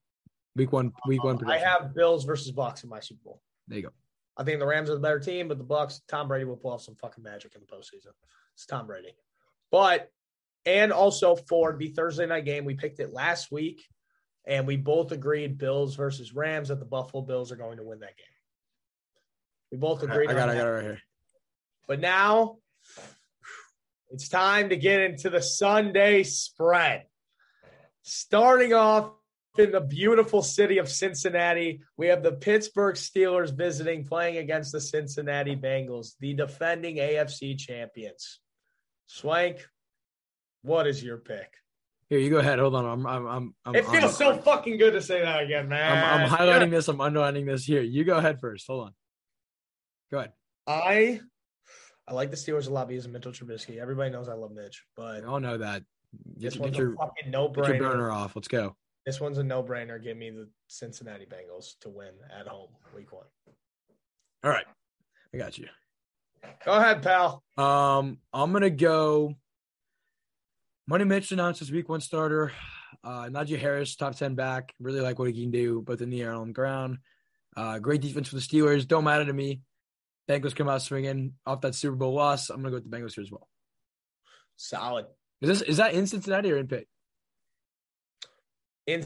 Week 0.56 0.72
one, 0.72 0.92
week 1.06 1.24
one. 1.24 1.38
Uh, 1.46 1.52
I 1.52 1.58
have 1.58 1.94
Bills 1.94 2.26
versus 2.26 2.52
Bucks 2.52 2.84
in 2.84 2.90
my 2.90 3.00
Super 3.00 3.22
Bowl. 3.24 3.42
There 3.68 3.78
you 3.78 3.84
go. 3.84 3.90
I 4.38 4.44
think 4.44 4.60
the 4.60 4.66
Rams 4.66 4.90
are 4.90 4.96
the 4.96 5.02
better 5.02 5.20
team, 5.20 5.48
but 5.48 5.58
the 5.58 5.64
Bucks, 5.64 6.02
Tom 6.08 6.28
Brady 6.28 6.46
will 6.46 6.58
pull 6.58 6.72
off 6.72 6.82
some 6.82 6.96
fucking 6.96 7.24
magic 7.24 7.54
in 7.56 7.62
the 7.62 7.68
postseason. 7.68 8.12
It's 8.54 8.66
Tom 8.66 8.88
Brady. 8.88 9.16
But 9.72 10.12
and 10.66 10.92
also 10.92 11.36
for 11.36 11.76
the 11.78 11.90
Thursday 11.90 12.26
night 12.26 12.46
game, 12.46 12.66
we 12.66 12.74
picked 12.74 13.00
it 13.00 13.14
last 13.14 13.52
week, 13.52 13.86
and 14.46 14.66
we 14.66 14.78
both 14.78 15.12
agreed 15.12 15.60
Bills 15.60 15.96
versus 15.96 16.34
Rams 16.34 16.70
that 16.70 16.80
the 16.80 16.86
Buffalo 16.86 17.22
Bills 17.22 17.52
are 17.52 17.56
going 17.56 17.78
to 17.78 17.84
win 17.84 18.00
that 18.00 18.18
game. 18.18 18.26
We 19.72 19.78
both 19.78 20.02
agreed. 20.02 20.30
I 20.30 20.32
agreed. 20.32 20.36
got, 20.38 20.50
it, 20.50 20.52
I 20.54 20.56
got 20.56 20.68
it 20.68 20.72
right 20.72 20.84
here. 20.84 21.00
But 21.88 22.00
now 22.00 22.58
it's 24.10 24.30
time 24.30 24.70
to 24.70 24.76
get 24.76 25.02
into 25.02 25.30
the 25.30 25.42
Sunday 25.42 26.24
spread. 26.24 27.06
Starting 28.04 28.74
off 28.74 29.12
in 29.58 29.72
the 29.72 29.82
beautiful 29.82 30.42
city 30.42 30.78
of 30.78 30.90
Cincinnati, 30.90 31.82
we 31.98 32.08
have 32.08 32.24
the 32.24 32.32
Pittsburgh 32.32 32.96
Steelers 32.96 33.56
visiting, 33.56 34.06
playing 34.06 34.38
against 34.38 34.72
the 34.72 34.82
Cincinnati 34.82 35.56
Bengals, 35.56 36.14
the 36.20 36.34
defending 36.34 36.98
AFC 36.98 37.58
champions. 37.58 38.40
Swank, 39.08 39.68
what 40.62 40.88
is 40.88 41.04
your 41.04 41.18
pick? 41.18 41.54
Here, 42.10 42.20
you 42.20 42.30
go 42.30 42.38
ahead. 42.38 42.60
Hold 42.60 42.76
on. 42.76 42.86
I'm, 42.86 43.08
I'm, 43.08 43.28
I'm, 43.28 43.56
I'm 43.66 43.76
It 43.76 43.86
feels 43.88 44.04
I'm, 44.22 44.36
so 44.36 44.38
fucking 44.38 44.78
good 44.78 44.92
to 44.92 45.02
say 45.02 45.22
that 45.22 45.42
again, 45.42 45.68
man. 45.68 46.04
I'm, 46.04 46.24
I'm 46.24 46.30
highlighting 46.30 46.70
this. 46.70 46.88
I'm 46.88 47.02
underlining 47.02 47.46
this. 47.46 47.66
Here, 47.66 47.82
you 47.82 48.04
go 48.04 48.18
ahead 48.18 48.40
first. 48.40 48.68
Hold 48.68 48.88
on. 48.88 48.94
Go 50.12 50.20
ahead. 50.20 50.34
I 50.68 51.22
I 52.08 52.14
like 52.14 52.30
the 52.30 52.38
Steelers 52.38 52.68
a 52.68 52.72
lot 52.72 52.88
because 52.88 53.06
of 53.06 53.12
Mitchell 53.12 53.32
Trubisky. 53.32 53.78
Everybody 53.80 54.12
knows 54.12 54.30
I 54.30 54.34
love 54.34 54.52
Mitch, 54.52 54.84
but 54.96 55.22
We 55.22 55.28
all 55.28 55.40
know 55.40 55.58
that. 55.58 55.84
Get, 56.40 56.54
this 56.54 56.58
one's 56.58 56.78
your, 56.78 56.94
a 56.94 56.98
fucking 56.98 57.32
no 57.32 57.50
brainer. 57.50 57.80
burner 57.80 58.12
off. 58.12 58.36
Let's 58.36 58.48
go. 58.48 58.76
This 59.06 59.22
one's 59.22 59.38
a 59.38 59.44
no-brainer. 59.44 60.02
Give 60.02 60.18
me 60.18 60.32
the 60.32 60.48
Cincinnati 60.68 61.26
Bengals 61.26 61.78
to 61.82 61.90
win 61.90 62.14
at 62.38 62.48
home 62.48 62.70
week 62.96 63.12
one. 63.12 63.26
All 64.44 64.50
right. 64.50 64.66
I 65.34 65.38
got 65.38 65.58
you. 65.58 65.68
Go 66.66 66.72
ahead, 66.74 67.04
pal. 67.04 67.44
Um, 67.58 68.20
I'm 68.34 68.52
gonna 68.52 68.70
go. 68.70 69.36
Money 70.88 71.04
Mitch 71.04 71.32
announced 71.32 71.60
his 71.60 71.72
week 71.72 71.90
one 71.90 72.02
starter. 72.02 72.52
Uh, 73.04 73.26
Najee 73.26 73.60
Harris, 73.60 73.96
top 73.96 74.16
ten 74.16 74.34
back. 74.36 74.74
Really 74.80 75.02
like 75.02 75.20
what 75.20 75.28
he 75.32 75.42
can 75.42 75.52
do, 75.52 75.82
both 75.82 76.02
in 76.02 76.10
the 76.10 76.22
air 76.22 76.30
and 76.30 76.40
on 76.40 76.48
the 76.48 76.54
ground. 76.54 76.98
Uh, 77.56 77.80
great 77.80 78.02
defense 78.02 78.30
for 78.30 78.36
the 78.36 78.42
Steelers. 78.42 78.88
Don't 78.88 79.04
matter 79.04 79.26
to 79.26 79.34
me. 79.34 79.62
Bengals 80.30 80.56
come 80.56 80.68
out 80.68 80.82
swinging 80.82 81.34
off 81.46 81.62
that 81.62 81.76
Super 81.76 81.96
Bowl 81.96 82.14
loss. 82.14 82.50
I'm 82.50 82.58
gonna 82.58 82.70
go 82.70 82.76
with 82.76 82.90
the 82.90 82.98
Bengals 82.98 83.14
here 83.14 83.24
as 83.24 83.32
well. 83.32 83.48
Solid 84.58 85.06
Is 85.42 85.50
this 85.50 85.62
is 85.62 85.78
that 85.78 85.94
in 85.94 86.08
Cincinnati 86.08 86.52
or 86.52 86.58
in 86.58 86.68
Pitt? 86.68 86.88
in 88.88 89.06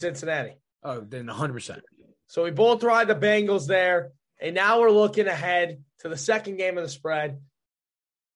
Cincinnati. 0.00 0.54
Oh, 0.82 1.00
then 1.00 1.26
100. 1.26 1.52
percent 1.52 1.82
So 2.26 2.44
we 2.44 2.50
both 2.50 2.82
ride 2.82 3.08
the 3.08 3.14
Bengals 3.14 3.66
there, 3.66 4.12
and 4.40 4.54
now 4.54 4.80
we're 4.80 4.90
looking 4.90 5.26
ahead 5.26 5.82
to 6.00 6.08
the 6.08 6.16
second 6.16 6.56
game 6.56 6.78
of 6.78 6.84
the 6.84 6.90
spread 6.90 7.40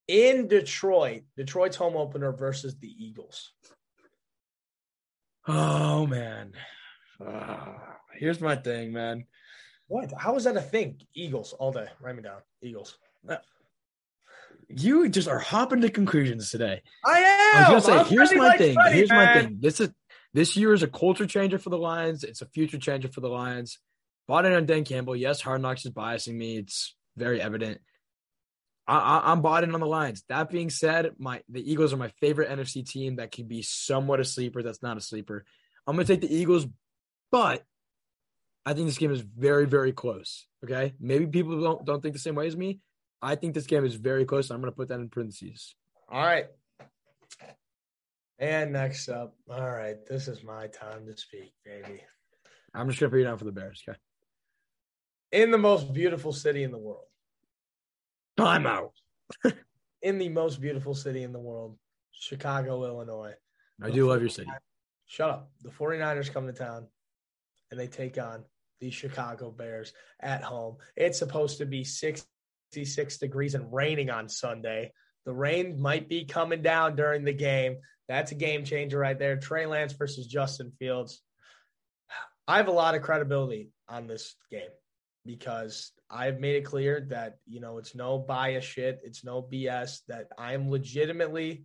in 0.09 0.49
Detroit. 0.49 1.23
Detroit's 1.37 1.77
home 1.77 1.97
opener 1.97 2.33
versus 2.33 2.77
the 2.79 2.89
Eagles. 2.89 3.53
Oh 5.47 6.07
man. 6.07 6.53
Ah, 7.25 7.97
here's 8.19 8.41
my 8.41 8.57
thing, 8.57 8.93
man. 8.93 9.25
What? 9.89 10.13
How 10.17 10.37
is 10.37 10.45
that 10.45 10.57
a 10.57 10.63
thing? 10.63 11.01
Eagles 11.15 11.53
all 11.53 11.73
day. 11.73 11.87
Write 12.01 12.17
me 12.17 12.23
down. 12.23 12.41
Eagles. 12.63 12.97
Uh, 13.29 13.37
you 14.69 15.09
just 15.09 15.29
are 15.29 15.39
hopping 15.39 15.83
to 15.83 15.91
conclusions 15.91 16.51
today. 16.51 16.83
I 17.05 17.19
am. 17.19 17.57
I 17.57 17.69
am. 17.69 17.75
was 17.75 17.87
gonna 17.87 17.99
I'm 17.99 18.05
say, 18.07 18.11
here's 18.11 18.35
my 18.35 18.49
like 18.49 18.59
thing. 18.59 18.77
Here's 18.91 19.11
my 19.11 19.35
thing. 19.35 19.59
This 19.61 19.81
is 19.81 19.91
this 20.33 20.57
year 20.57 20.73
is 20.73 20.83
a 20.83 20.89
culture 20.89 21.27
changer 21.27 21.59
for 21.59 21.71
the 21.71 21.79
Lions. 21.79 22.25
It's 22.25 22.43
a 22.43 22.47
future 22.47 22.79
changer 22.79 23.09
for 23.09 23.21
the 23.21 23.29
Lions. 23.29 23.79
Bought 24.27 24.47
in 24.47 24.53
on 24.53 24.67
Dan 24.67 24.85
Campbell. 24.85 25.15
Yes, 25.15 25.41
Hard 25.41 25.61
Knocks 25.61 25.85
is 25.85 25.93
biasing 25.93 26.35
me. 26.35 26.57
It's 26.57 26.97
very 27.17 27.41
evident. 27.41 27.81
I, 28.87 28.99
I, 28.99 29.33
I'm 29.33 29.43
bought 29.43 29.65
in 29.65 29.75
on 29.75 29.81
the 29.81 29.87
Lions. 29.87 30.25
That 30.29 30.51
being 30.51 30.71
said, 30.71 31.13
my 31.19 31.43
the 31.49 31.71
Eagles 31.71 31.93
are 31.93 31.99
my 31.99 32.11
favorite 32.21 32.51
NFC 32.51 32.89
team 32.89 33.17
that 33.17 33.33
can 33.33 33.47
be 33.47 33.63
somewhat 33.63 34.21
a 34.21 34.25
sleeper. 34.25 34.63
That's 34.63 34.83
not 34.83 34.97
a 34.97 35.01
sleeper. 35.01 35.45
I'm 35.87 35.95
gonna 35.95 36.07
take 36.07 36.23
the 36.23 36.35
Eagles, 36.35 36.67
but 37.31 37.63
I 38.67 38.73
think 38.73 38.87
this 38.87 38.99
game 38.99 39.13
is 39.13 39.21
very, 39.21 39.67
very 39.67 39.93
close. 39.93 40.47
Okay, 40.65 40.95
maybe 41.01 41.27
people 41.27 41.61
don't 41.61 41.85
don't 41.85 42.03
think 42.03 42.15
the 42.15 42.21
same 42.21 42.35
way 42.35 42.47
as 42.47 42.57
me. 42.57 42.81
I 43.21 43.37
think 43.37 43.55
this 43.55 43.67
game 43.67 43.85
is 43.85 43.95
very 43.95 44.25
close. 44.25 44.51
I'm 44.51 44.61
gonna 44.61 44.73
put 44.73 44.89
that 44.89 45.01
in 45.01 45.09
parentheses. 45.09 45.75
All 46.09 46.25
right. 46.25 46.47
And 48.39 48.73
next 48.73 49.09
up, 49.09 49.37
all 49.49 49.71
right, 49.71 49.97
this 50.09 50.29
is 50.29 50.43
my 50.43 50.67
time 50.67 51.07
to 51.07 51.17
speak, 51.17 51.55
baby. 51.65 52.03
I'm 52.75 52.89
just 52.89 53.01
gonna 53.01 53.11
put 53.11 53.19
you 53.19 53.25
down 53.25 53.39
for 53.39 53.45
the 53.45 53.53
Bears. 53.53 53.83
Okay. 53.89 53.99
In 55.33 55.51
the 55.51 55.59
most 55.59 55.93
beautiful 55.93 56.33
city 56.33 56.63
in 56.63 56.71
the 56.71 56.79
world, 56.79 57.07
Time 58.37 58.67
out. 58.67 58.93
in 60.03 60.19
the 60.19 60.29
most 60.29 60.61
beautiful 60.61 60.95
city 60.95 61.23
in 61.23 61.33
the 61.33 61.39
world, 61.39 61.79
Chicago, 62.13 62.85
Illinois. 62.85 63.35
I 63.83 63.91
do 63.91 64.09
love 64.09 64.21
your 64.21 64.29
city. 64.29 64.51
Shut 65.07 65.31
up. 65.31 65.51
The 65.63 65.71
49ers 65.71 66.33
come 66.33 66.47
to 66.47 66.53
town 66.53 66.87
and 67.71 67.79
they 67.79 67.87
take 67.87 68.19
on 68.19 68.45
the 68.81 68.91
Chicago 68.91 69.51
Bears 69.51 69.93
at 70.21 70.43
home. 70.43 70.77
It's 70.97 71.19
supposed 71.19 71.59
to 71.59 71.67
be 71.67 71.85
66 71.85 73.19
degrees 73.19 73.55
and 73.55 73.73
raining 73.73 74.11
on 74.11 74.29
Sunday. 74.29 74.93
The 75.27 75.33
rain 75.33 75.81
might 75.81 76.09
be 76.09 76.25
coming 76.25 76.63
down 76.63 76.97
during 76.97 77.25
the 77.25 77.33
game. 77.33 77.79
That's 78.09 78.33
a 78.33 78.37
game 78.37 78.65
changer 78.65 78.99
right 78.99 79.19
there. 79.19 79.37
Trey 79.37 79.67
Lance 79.67 79.95
versus 79.95 80.27
Justin 80.27 80.73
Fields. 80.79 81.23
I 82.47 82.59
have 82.59 82.69
a 82.69 82.73
lot 82.73 82.95
of 82.95 83.03
credibility 83.03 83.71
on 83.89 84.07
this 84.07 84.35
game 84.51 84.69
because 85.25 85.93
I've 86.11 86.41
made 86.41 86.57
it 86.57 86.67
clear 86.67 87.07
that, 87.09 87.39
you 87.47 87.61
know, 87.61 87.79
it's 87.79 87.95
no 87.95 88.19
bias 88.19 88.65
shit. 88.65 89.01
It's 89.03 89.25
no 89.25 89.43
BS 89.43 90.01
that 90.09 90.29
I'm 90.37 90.71
legitimately 90.71 91.65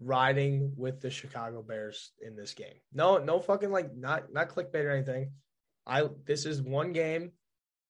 riding 0.00 0.72
with 0.76 1.00
the 1.00 1.10
Chicago 1.10 1.62
Bears 1.62 2.10
in 2.20 2.34
this 2.34 2.54
game. 2.54 2.74
No, 2.92 3.18
no 3.18 3.38
fucking 3.38 3.70
like 3.70 3.96
not 3.96 4.32
not 4.32 4.48
clickbait 4.48 4.84
or 4.84 4.90
anything. 4.90 5.32
I 5.86 6.08
this 6.24 6.46
is 6.46 6.62
one 6.62 6.92
game. 6.92 7.32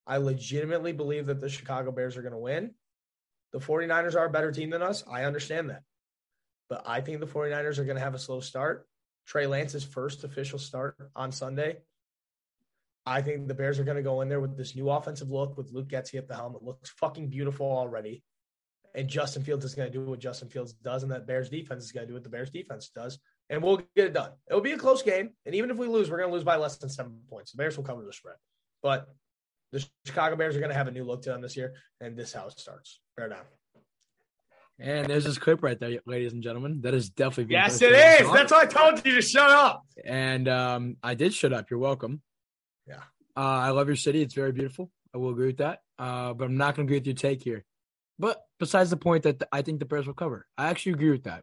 I 0.07 0.17
legitimately 0.17 0.93
believe 0.93 1.27
that 1.27 1.41
the 1.41 1.49
Chicago 1.49 1.93
Bears 1.93 2.17
are 2.17 2.23
going 2.23 2.33
to 2.33 2.39
win. 2.39 2.75
The 3.53 3.59
49ers 3.59 4.15
are 4.15 4.27
a 4.27 4.31
better 4.31 4.53
team 4.53 4.71
than 4.71 4.83
us. 4.83 5.05
I 5.11 5.25
understand 5.25 5.71
that. 5.71 5.83
But 6.69 6.83
I 6.87 7.01
think 7.01 7.21
the 7.21 7.27
49ers 7.27 7.79
are 7.79 7.85
going 7.85 7.97
to 7.97 8.03
have 8.03 8.15
a 8.15 8.19
slow 8.19 8.41
start. 8.41 8.87
Trey 9.27 9.47
Lance's 9.47 9.85
first 9.85 10.25
official 10.25 10.59
start 10.59 10.97
on 11.15 11.33
Sunday. 11.33 11.79
I 13.07 13.23
think 13.23 13.49
the 13.49 13.55
Bears 13.55 13.79
are 13.79 13.85
going 13.85 13.97
to 13.97 14.03
go 14.03 14.21
in 14.21 14.29
there 14.29 14.41
with 14.41 14.57
this 14.57 14.77
new 14.77 14.89
offensive 14.91 15.31
look 15.31 15.57
with 15.57 15.73
Luke 15.73 15.89
Getsy 15.89 16.15
at 16.15 16.29
the 16.29 16.35
helm. 16.35 16.55
It 16.55 16.63
looks 16.63 16.91
fucking 16.91 17.29
beautiful 17.29 17.67
already. 17.67 18.23
And 18.95 19.09
Justin 19.09 19.43
Fields 19.43 19.65
is 19.65 19.75
going 19.75 19.91
to 19.91 19.99
do 19.99 20.05
what 20.05 20.19
Justin 20.19 20.49
Fields 20.49 20.73
does, 20.73 21.03
and 21.03 21.13
that 21.13 21.27
Bears 21.27 21.49
defense 21.49 21.85
is 21.85 21.93
going 21.93 22.07
to 22.07 22.09
do 22.09 22.15
what 22.15 22.25
the 22.25 22.29
Bears 22.29 22.51
defense 22.51 22.91
does. 22.95 23.19
And 23.51 23.63
we'll 23.63 23.79
get 23.97 24.07
it 24.07 24.15
done. 24.15 24.31
It'll 24.49 24.63
be 24.63 24.73
a 24.73 24.79
close 24.79 25.03
game. 25.03 25.31
And 25.45 25.55
even 25.55 25.71
if 25.71 25.77
we 25.77 25.89
lose, 25.89 26.09
we're 26.11 26.19
going 26.19 26.31
to 26.31 26.35
lose 26.35 26.45
by 26.45 26.57
less 26.57 26.79
than 26.79 26.89
seven 26.89 27.19
points. 27.29 27.51
The 27.51 27.59
Bears 27.59 27.77
will 27.77 27.85
cover 27.85 28.03
the 28.03 28.13
spread. 28.13 28.37
But 28.83 29.09
the 29.73 29.85
Chicago 30.07 30.37
Bears 30.37 30.57
are 30.57 30.61
going 30.61 30.71
to 30.71 30.77
have 30.77 30.87
a 30.87 30.93
new 30.93 31.05
look 31.05 31.23
to 31.23 31.31
them 31.31 31.43
this 31.43 31.57
year. 31.57 31.75
And 32.01 32.17
this 32.17 32.29
is 32.29 32.35
how 32.35 32.47
it 32.47 32.59
starts. 32.59 33.01
Bear 33.17 33.29
down. 33.29 33.43
And 34.79 35.07
there's 35.09 35.25
this 35.25 35.37
clip 35.37 35.63
right 35.63 35.79
there, 35.79 35.99
ladies 36.07 36.33
and 36.33 36.43
gentlemen. 36.43 36.81
That 36.83 36.95
is 36.95 37.11
definitely 37.11 37.53
Yes, 37.53 37.83
it 37.83 37.93
is. 37.93 37.99
it 37.99 38.01
on 38.01 38.07
is. 38.07 38.17
TikTok. 38.19 38.35
That's 38.35 38.53
why 38.53 38.61
I 38.61 38.67
told 38.67 39.05
you 39.07 39.15
to 39.17 39.23
shut 39.23 39.51
up. 39.51 39.83
And 40.05 40.49
um, 40.49 40.97
I 41.03 41.15
did 41.15 41.35
shut 41.35 41.53
up. 41.53 41.71
You're 41.71 41.81
welcome. 41.81 42.23
Yeah. 42.87 43.03
Uh, 43.37 43.41
I 43.41 43.71
love 43.71 43.89
your 43.89 43.97
city. 43.97 44.23
It's 44.23 44.35
very 44.35 44.53
beautiful. 44.53 44.91
I 45.15 45.19
will 45.19 45.31
agree 45.31 45.49
with 45.49 45.59
that. 45.59 45.81
Uh, 45.99 46.33
but 46.35 46.45
I'm 46.45 46.57
not 46.57 46.77
going 46.77 46.87
to 46.87 46.91
agree 46.91 46.99
with 46.99 47.07
your 47.07 47.17
take 47.17 47.43
here. 47.43 47.65
But 48.19 48.41
besides 48.59 48.91
the 48.91 48.97
point 48.97 49.25
that 49.25 49.43
I 49.53 49.63
think 49.63 49.81
the 49.81 49.87
Bears 49.87 50.07
will 50.07 50.15
cover, 50.15 50.47
I 50.57 50.69
actually 50.69 50.93
agree 50.93 51.11
with 51.11 51.25
that. 51.25 51.43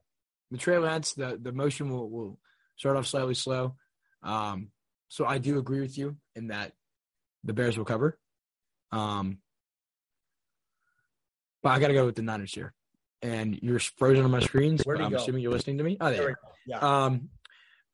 The 0.51 0.57
Trey 0.57 0.77
Lance, 0.77 1.13
the, 1.13 1.37
the 1.41 1.51
motion 1.51 1.89
will, 1.89 2.09
will 2.09 2.39
start 2.77 2.95
off 2.97 3.07
slightly 3.07 3.33
slow. 3.33 3.75
Um, 4.23 4.69
so 5.09 5.25
I 5.25 5.37
do 5.37 5.57
agree 5.57 5.81
with 5.81 5.97
you 5.97 6.17
in 6.35 6.47
that 6.47 6.73
the 7.43 7.53
Bears 7.53 7.77
will 7.77 7.85
cover. 7.85 8.17
Um, 8.91 9.39
but 11.63 11.69
I 11.69 11.79
got 11.79 11.87
to 11.87 11.93
go 11.93 12.05
with 12.05 12.15
the 12.15 12.21
Niners 12.21 12.53
here. 12.53 12.73
And 13.21 13.59
you're 13.61 13.79
frozen 13.79 14.23
on 14.23 14.31
my 14.31 14.41
screens. 14.41 14.83
I'm 14.87 15.09
go? 15.09 15.17
assuming 15.17 15.41
you're 15.41 15.51
listening 15.51 15.79
to 15.79 15.83
me. 15.83 15.97
Oh, 15.99 16.11
there, 16.11 16.17
There 16.17 16.29
you 16.29 16.35
we 16.67 16.73
are. 16.73 16.79
go. 16.79 16.87
Yeah. 16.87 17.05
Um, 17.05 17.29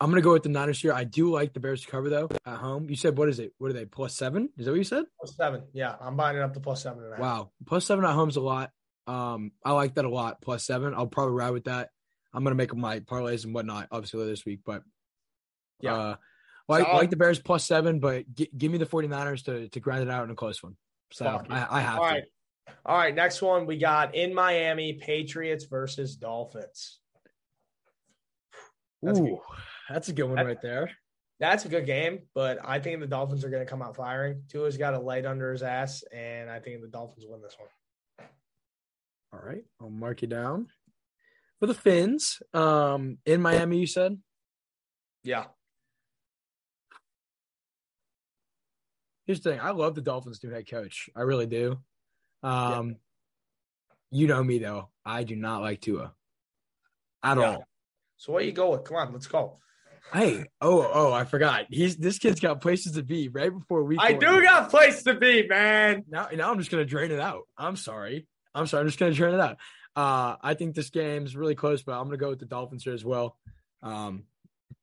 I'm 0.02 0.10
gonna 0.10 0.22
go 0.22 0.34
with 0.34 0.44
the 0.44 0.50
Niners 0.50 0.82
here. 0.82 0.92
I 0.92 1.06
do 1.06 1.32
like 1.32 1.54
the 1.54 1.62
Bears 1.62 1.84
to 1.84 1.88
cover 1.88 2.10
though 2.10 2.28
at 2.46 2.58
home. 2.58 2.90
You 2.90 2.98
said 2.98 3.18
what 3.18 3.30
is 3.30 3.40
it? 3.40 3.54
What 3.58 3.70
are 3.70 3.74
they? 3.74 3.86
Plus 3.86 4.14
seven? 4.14 4.50
Is 4.58 4.66
that 4.66 4.72
what 4.72 4.78
you 4.78 4.84
said? 4.84 5.06
Plus 5.18 5.34
seven. 5.38 5.64
Yeah. 5.72 5.96
I'm 6.02 6.18
buying 6.18 6.36
it 6.36 6.42
up 6.42 6.54
to 6.56 6.60
plus 6.60 6.84
seven 6.84 7.04
and 7.06 7.14
a 7.14 7.16
half. 7.16 7.22
Wow, 7.22 7.52
plus 7.66 7.86
seven 7.86 8.04
at 8.04 8.12
home's 8.12 8.36
a 8.36 8.42
lot. 8.42 8.72
Um, 9.08 9.52
I 9.64 9.72
like 9.72 9.96
that 9.96 10.04
a 10.04 10.10
lot. 10.10 10.42
Plus 10.42 10.66
seven, 10.66 10.94
I'll 10.94 11.08
probably 11.08 11.36
ride 11.36 11.52
with 11.52 11.66
that. 11.66 11.90
I'm 12.34 12.44
gonna 12.44 12.56
make 12.56 12.76
my 12.76 13.00
parlays 13.00 13.46
and 13.46 13.54
whatnot, 13.54 13.88
obviously 13.92 14.20
later 14.20 14.32
this 14.32 14.46
week, 14.46 14.62
but 14.66 14.84
Yeah. 15.80 15.94
uh, 15.96 16.16
like 16.68 16.86
Solid. 16.86 16.98
like 16.98 17.10
the 17.10 17.18
Bears 17.18 17.40
plus 17.40 17.64
seven, 17.66 18.00
but 18.00 18.34
gi- 18.34 18.50
give 18.58 18.72
me 18.72 18.78
the 18.78 18.86
49ers 18.86 19.44
to 19.46 19.70
to 19.70 19.80
grind 19.80 20.04
it 20.04 20.10
out 20.10 20.24
in 20.24 20.32
a 20.32 20.36
close 20.36 20.64
one. 20.64 20.76
So 21.12 21.26
I, 21.50 21.68
I 21.70 21.82
have 21.82 22.00
All 22.00 22.08
to. 22.08 22.14
right. 22.14 22.24
All 22.86 22.98
right, 22.98 23.14
next 23.14 23.42
one 23.42 23.66
we 23.66 23.78
got 23.78 24.16
in 24.16 24.34
Miami, 24.34 24.94
Patriots 24.94 25.66
versus 25.66 26.16
Dolphins. 26.16 27.00
That's 29.02 29.20
Ooh, 29.20 29.42
that's 29.90 30.08
a 30.08 30.14
good 30.14 30.24
one 30.24 30.36
that, 30.38 30.46
right 30.46 30.62
there. 30.62 30.90
That's 31.40 31.66
a 31.66 31.68
good 31.70 31.86
game, 31.86 32.20
but 32.34 32.60
I 32.64 32.80
think 32.80 33.02
the 33.02 33.08
Dolphins 33.08 33.44
are 33.44 33.50
going 33.50 33.66
to 33.66 33.70
come 33.70 33.82
out 33.82 33.98
firing. 33.98 34.44
Tua's 34.48 34.78
got 34.78 34.94
a 34.94 35.00
light 35.00 35.26
under 35.26 35.52
his 35.52 35.62
ass, 35.62 36.04
and 36.14 36.50
I 36.50 36.60
think 36.60 36.82
the 36.82 36.88
Dolphins 36.88 37.26
win 37.28 37.42
this 37.42 37.58
one. 37.60 38.28
All 39.34 39.46
right, 39.46 39.64
I'll 39.82 39.90
mark 39.90 40.22
you 40.22 40.30
down 40.30 40.68
for 41.64 41.68
the 41.68 41.74
Fins. 41.74 42.42
Um, 42.54 43.20
in 43.26 43.42
Miami, 43.42 43.78
you 43.78 43.88
said. 43.88 44.18
Yeah. 45.24 45.46
Here's 49.26 49.40
the 49.40 49.52
thing: 49.52 49.62
I 49.62 49.72
love 49.72 49.96
the 49.96 50.02
Dolphins' 50.02 50.44
new 50.44 50.50
head 50.50 50.70
coach. 50.70 51.10
I 51.16 51.22
really 51.22 51.46
do. 51.46 51.78
Um, 52.44 52.98
yeah. 54.12 54.20
you 54.20 54.28
know 54.28 54.44
me 54.44 54.60
though; 54.60 54.90
I 55.06 55.24
do 55.24 55.38
not 55.38 55.62
like 55.62 55.80
Tua 55.80 56.12
at 57.24 57.38
yeah. 57.38 57.44
all. 57.44 57.68
So 58.18 58.34
what 58.34 58.44
you 58.44 58.52
go 58.52 58.72
with? 58.72 58.84
Come 58.84 58.98
on, 58.98 59.14
let's 59.14 59.28
go. 59.28 59.60
Hey, 60.12 60.44
oh, 60.60 60.92
oh, 60.94 61.14
I 61.14 61.24
forgot. 61.24 61.68
He's 61.70 61.96
this 61.96 62.20
kid's 62.20 62.42
got 62.42 62.60
places 62.60 62.92
to 62.94 63.04
be 63.04 63.30
right 63.30 63.54
before 63.58 63.86
we. 63.86 63.98
I 63.98 64.12
do 64.12 64.44
got 64.44 64.70
place 64.70 65.04
to 65.04 65.14
be, 65.14 65.48
man. 65.48 66.04
Now, 66.10 66.28
now 66.36 66.52
I'm 66.52 66.60
just 66.60 66.72
gonna 66.72 66.84
drain 66.84 67.12
it 67.12 67.22
out. 67.22 67.44
I'm 67.58 67.78
sorry. 67.78 68.28
I'm 68.54 68.68
sorry. 68.68 68.82
I'm 68.82 68.88
just 68.88 69.00
gonna 69.00 69.14
drain 69.14 69.34
it 69.34 69.40
out. 69.40 69.60
Uh, 69.96 70.36
I 70.42 70.54
think 70.56 70.76
this 70.76 70.90
game's 70.90 71.36
really 71.36 71.56
close, 71.56 71.84
but 71.84 71.94
I'm 71.94 72.06
gonna 72.06 72.18
go 72.18 72.30
with 72.30 72.40
the 72.40 72.46
Dolphins 72.46 72.84
here 72.84 72.94
as 72.94 73.06
well. 73.06 73.38
Um, 73.82 74.24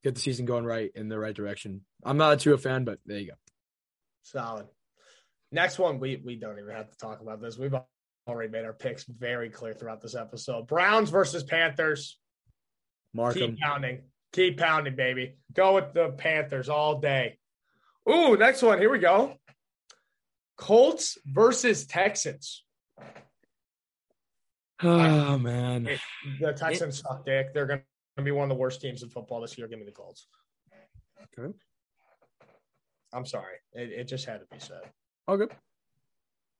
get 0.03 0.15
the 0.15 0.21
season 0.21 0.45
going 0.45 0.65
right 0.65 0.91
in 0.95 1.09
the 1.09 1.19
right 1.19 1.35
direction. 1.35 1.81
I'm 2.03 2.17
not 2.17 2.33
a 2.33 2.37
Tua 2.37 2.57
fan, 2.57 2.85
but 2.85 2.99
there 3.05 3.19
you 3.19 3.27
go. 3.27 3.33
Solid. 4.23 4.67
Next 5.51 5.79
one, 5.79 5.99
we 5.99 6.21
we 6.23 6.35
don't 6.35 6.59
even 6.59 6.73
have 6.73 6.89
to 6.89 6.97
talk 6.97 7.21
about 7.21 7.41
this. 7.41 7.57
We've 7.57 7.75
already 8.27 8.51
made 8.51 8.65
our 8.65 8.73
picks 8.73 9.03
very 9.03 9.49
clear 9.49 9.73
throughout 9.73 10.01
this 10.01 10.15
episode. 10.15 10.67
Browns 10.67 11.09
versus 11.09 11.43
Panthers. 11.43 12.17
Mark 13.13 13.33
Keep 13.33 13.59
pounding. 13.59 14.03
Keep 14.31 14.57
pounding, 14.59 14.95
baby. 14.95 15.35
Go 15.53 15.75
with 15.75 15.93
the 15.93 16.09
Panthers 16.11 16.69
all 16.69 16.99
day. 16.99 17.37
Ooh, 18.09 18.37
next 18.37 18.61
one. 18.61 18.79
Here 18.79 18.89
we 18.89 18.99
go. 18.99 19.35
Colts 20.57 21.17
versus 21.25 21.85
Texans. 21.85 22.63
Oh 24.83 25.37
man, 25.39 25.89
the 26.39 26.53
Texans 26.53 26.99
it, 26.99 27.03
suck 27.03 27.25
dick. 27.25 27.53
They're 27.53 27.65
going 27.65 27.81
to 28.17 28.23
be 28.23 28.31
one 28.31 28.43
of 28.43 28.49
the 28.49 28.59
worst 28.59 28.81
teams 28.81 29.03
in 29.03 29.09
football 29.09 29.41
this 29.41 29.57
year. 29.57 29.67
Give 29.67 29.79
me 29.79 29.85
the 29.85 29.91
Colts. 29.91 30.27
Okay. 31.37 31.53
I'm 33.13 33.25
sorry. 33.25 33.55
It, 33.73 33.91
it 33.91 34.03
just 34.05 34.25
had 34.25 34.39
to 34.39 34.45
be 34.51 34.59
said. 34.59 34.81
All 35.27 35.37
good. 35.37 35.51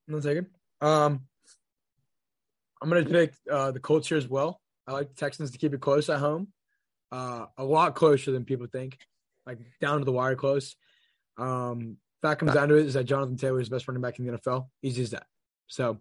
No 0.08 0.20
second. 0.20 0.48
Um, 0.82 1.22
I'm 2.82 2.90
going 2.90 3.06
to 3.06 3.10
pick 3.10 3.34
uh, 3.50 3.72
the 3.72 3.80
Colts 3.80 4.08
here 4.08 4.18
as 4.18 4.28
well. 4.28 4.60
I 4.88 4.94
like 4.94 5.10
the 5.10 5.16
Texans 5.16 5.52
to 5.52 5.58
keep 5.58 5.74
it 5.74 5.82
close 5.82 6.10
at 6.10 6.20
home, 6.20 6.48
uh, 7.12 7.46
a 7.58 7.64
lot 7.64 7.96
closer 7.96 8.32
than 8.32 8.46
people 8.46 8.68
think, 8.68 8.98
like 9.46 9.60
down 9.80 10.00
to 10.00 10.06
the 10.06 10.12
wire 10.12 10.36
close. 10.36 10.76
Um, 11.38 11.98
fact 12.22 12.40
comes 12.40 12.54
down 12.54 12.70
to 12.70 12.76
it 12.76 12.86
is 12.86 12.96
that 12.96 13.06
Jonathan 13.06 13.38
Taylor 13.38 13.62
is 13.62 13.70
the 13.70 13.76
best 13.76 13.88
running 13.88 14.02
back 14.02 14.20
in 14.20 14.26
the 14.26 14.38
NFL. 14.38 14.68
Easy 14.82 15.04
as 15.04 15.12
that. 15.12 15.26
So 15.68 16.00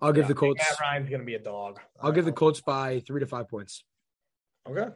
I'll 0.00 0.12
give 0.12 0.24
yeah, 0.24 0.28
the 0.28 0.34
Colts. 0.34 0.60
Matt 0.60 0.80
Ryan's 0.80 1.08
going 1.08 1.20
to 1.20 1.26
be 1.26 1.34
a 1.34 1.42
dog. 1.42 1.80
I'll 2.00 2.12
give 2.12 2.24
the 2.24 2.32
Colts 2.32 2.60
by 2.60 3.00
three 3.06 3.20
to 3.20 3.26
five 3.26 3.48
points. 3.48 3.84
Okay. 4.68 4.74
There 4.74 4.92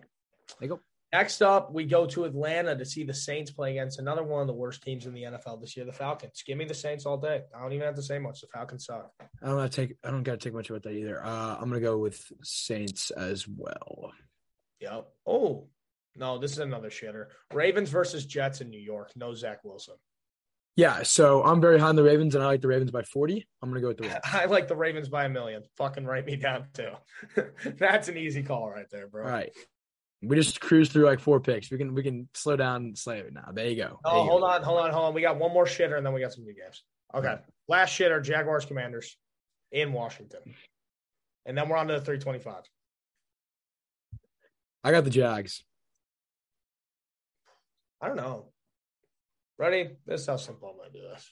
you 0.60 0.68
go. 0.68 0.80
Next 1.12 1.40
up, 1.40 1.72
we 1.72 1.86
go 1.86 2.04
to 2.06 2.24
Atlanta 2.24 2.76
to 2.76 2.84
see 2.84 3.02
the 3.02 3.14
Saints 3.14 3.50
play 3.50 3.70
against 3.70 3.98
another 3.98 4.22
one 4.22 4.42
of 4.42 4.46
the 4.46 4.52
worst 4.52 4.82
teams 4.82 5.06
in 5.06 5.14
the 5.14 5.22
NFL 5.22 5.58
this 5.58 5.74
year, 5.74 5.86
the 5.86 5.92
Falcons. 5.92 6.42
Give 6.46 6.58
me 6.58 6.66
the 6.66 6.74
Saints 6.74 7.06
all 7.06 7.16
day. 7.16 7.44
I 7.56 7.62
don't 7.62 7.72
even 7.72 7.86
have 7.86 7.94
to 7.94 8.02
say 8.02 8.18
much. 8.18 8.42
The 8.42 8.46
Falcons 8.48 8.84
suck. 8.84 9.10
I 9.20 9.46
don't 9.46 9.56
want 9.56 9.72
to 9.72 9.86
take. 9.86 9.96
I 10.04 10.10
don't 10.10 10.22
got 10.22 10.32
to 10.32 10.36
take 10.38 10.52
much 10.52 10.68
about 10.68 10.82
that 10.82 10.92
either. 10.92 11.24
Uh, 11.24 11.56
I'm 11.56 11.70
gonna 11.70 11.80
go 11.80 11.96
with 11.96 12.30
Saints 12.42 13.10
as 13.10 13.48
well. 13.48 14.12
Yep. 14.80 15.08
Oh 15.26 15.68
no, 16.14 16.36
this 16.36 16.52
is 16.52 16.58
another 16.58 16.90
shitter. 16.90 17.28
Ravens 17.54 17.88
versus 17.88 18.26
Jets 18.26 18.60
in 18.60 18.68
New 18.68 18.80
York. 18.80 19.12
No 19.16 19.32
Zach 19.32 19.64
Wilson. 19.64 19.94
Yeah, 20.78 21.02
so 21.02 21.42
I'm 21.42 21.60
very 21.60 21.80
high 21.80 21.88
on 21.88 21.96
the 21.96 22.04
Ravens, 22.04 22.36
and 22.36 22.44
I 22.44 22.46
like 22.46 22.60
the 22.60 22.68
Ravens 22.68 22.92
by 22.92 23.02
40. 23.02 23.44
I'm 23.60 23.68
gonna 23.68 23.80
go 23.80 23.88
with 23.88 23.96
the 23.96 24.04
Ravens. 24.04 24.20
I 24.32 24.44
like 24.44 24.68
the 24.68 24.76
Ravens 24.76 25.08
by 25.08 25.24
a 25.24 25.28
million. 25.28 25.64
Fucking 25.76 26.04
write 26.04 26.24
me 26.24 26.36
down 26.36 26.66
too. 26.72 26.92
That's 27.78 28.06
an 28.06 28.16
easy 28.16 28.44
call 28.44 28.70
right 28.70 28.86
there, 28.88 29.08
bro. 29.08 29.24
All 29.24 29.28
right. 29.28 29.50
We 30.22 30.36
just 30.36 30.60
cruised 30.60 30.92
through 30.92 31.06
like 31.06 31.18
four 31.18 31.40
picks. 31.40 31.68
We 31.72 31.78
can 31.78 31.94
we 31.94 32.04
can 32.04 32.28
slow 32.32 32.54
down 32.54 32.76
and 32.84 32.96
slay 32.96 33.18
it 33.18 33.32
now. 33.32 33.50
There 33.52 33.66
you 33.66 33.74
go. 33.74 33.98
Oh, 34.04 34.22
hold 34.22 34.44
on, 34.44 34.62
hold 34.62 34.78
on, 34.78 34.92
hold 34.92 35.06
on. 35.06 35.14
We 35.14 35.20
got 35.20 35.36
one 35.36 35.52
more 35.52 35.64
shitter 35.64 35.96
and 35.96 36.06
then 36.06 36.12
we 36.12 36.20
got 36.20 36.32
some 36.32 36.44
new 36.44 36.54
games. 36.54 36.84
Okay. 37.12 37.34
Last 37.66 37.98
shitter, 37.98 38.22
Jaguars 38.22 38.64
Commanders 38.64 39.16
in 39.72 39.92
Washington. 39.92 40.42
And 41.44 41.58
then 41.58 41.68
we're 41.68 41.76
on 41.76 41.88
to 41.88 41.94
the 41.94 42.00
325. 42.00 42.62
I 44.84 44.92
got 44.92 45.02
the 45.02 45.10
Jags. 45.10 45.64
I 48.00 48.06
don't 48.06 48.16
know. 48.16 48.52
Ready? 49.58 49.90
This 50.06 50.22
is 50.22 50.26
how 50.26 50.36
simple 50.36 50.70
I'm 50.70 50.76
gonna 50.76 50.90
do 50.90 51.02
this. 51.12 51.30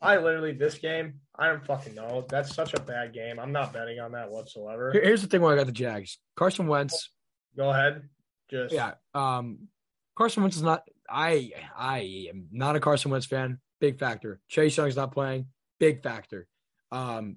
I 0.00 0.18
literally 0.18 0.52
this 0.52 0.76
game, 0.78 1.20
I 1.36 1.48
don't 1.48 1.64
fucking 1.64 1.94
know. 1.94 2.26
That's 2.28 2.54
such 2.54 2.74
a 2.74 2.80
bad 2.80 3.12
game. 3.12 3.38
I'm 3.40 3.52
not 3.52 3.72
betting 3.72 3.98
on 4.00 4.12
that 4.12 4.30
whatsoever. 4.30 4.92
Here's 4.92 5.22
the 5.22 5.28
thing 5.28 5.40
why 5.40 5.54
I 5.54 5.56
got 5.56 5.66
the 5.66 5.72
Jags. 5.72 6.18
Carson 6.36 6.66
Wentz 6.66 7.10
Go 7.56 7.70
ahead. 7.70 8.08
Just 8.50 8.74
yeah. 8.74 8.94
Um, 9.14 9.68
Carson 10.16 10.42
Wentz 10.42 10.56
is 10.56 10.62
not. 10.62 10.82
I 11.08 11.52
I 11.76 12.28
am 12.30 12.48
not 12.52 12.76
a 12.76 12.80
Carson 12.80 13.10
Wentz 13.10 13.26
fan. 13.26 13.58
Big 13.80 13.98
factor. 13.98 14.40
Chase 14.48 14.76
Young's 14.76 14.96
not 14.96 15.12
playing. 15.12 15.46
Big 15.78 16.02
factor. 16.02 16.46
Um, 16.90 17.36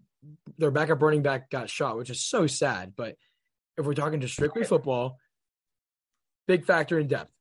their 0.58 0.72
backup 0.72 1.02
running 1.02 1.22
back 1.22 1.50
got 1.50 1.70
shot, 1.70 1.98
which 1.98 2.10
is 2.10 2.24
so 2.24 2.48
sad. 2.48 2.94
But 2.96 3.16
if 3.78 3.86
we're 3.86 3.94
talking 3.94 4.22
just 4.22 4.34
strictly 4.34 4.64
football, 4.64 5.18
big 6.48 6.66
factor 6.66 7.00
in 7.00 7.08
depth. 7.08 7.32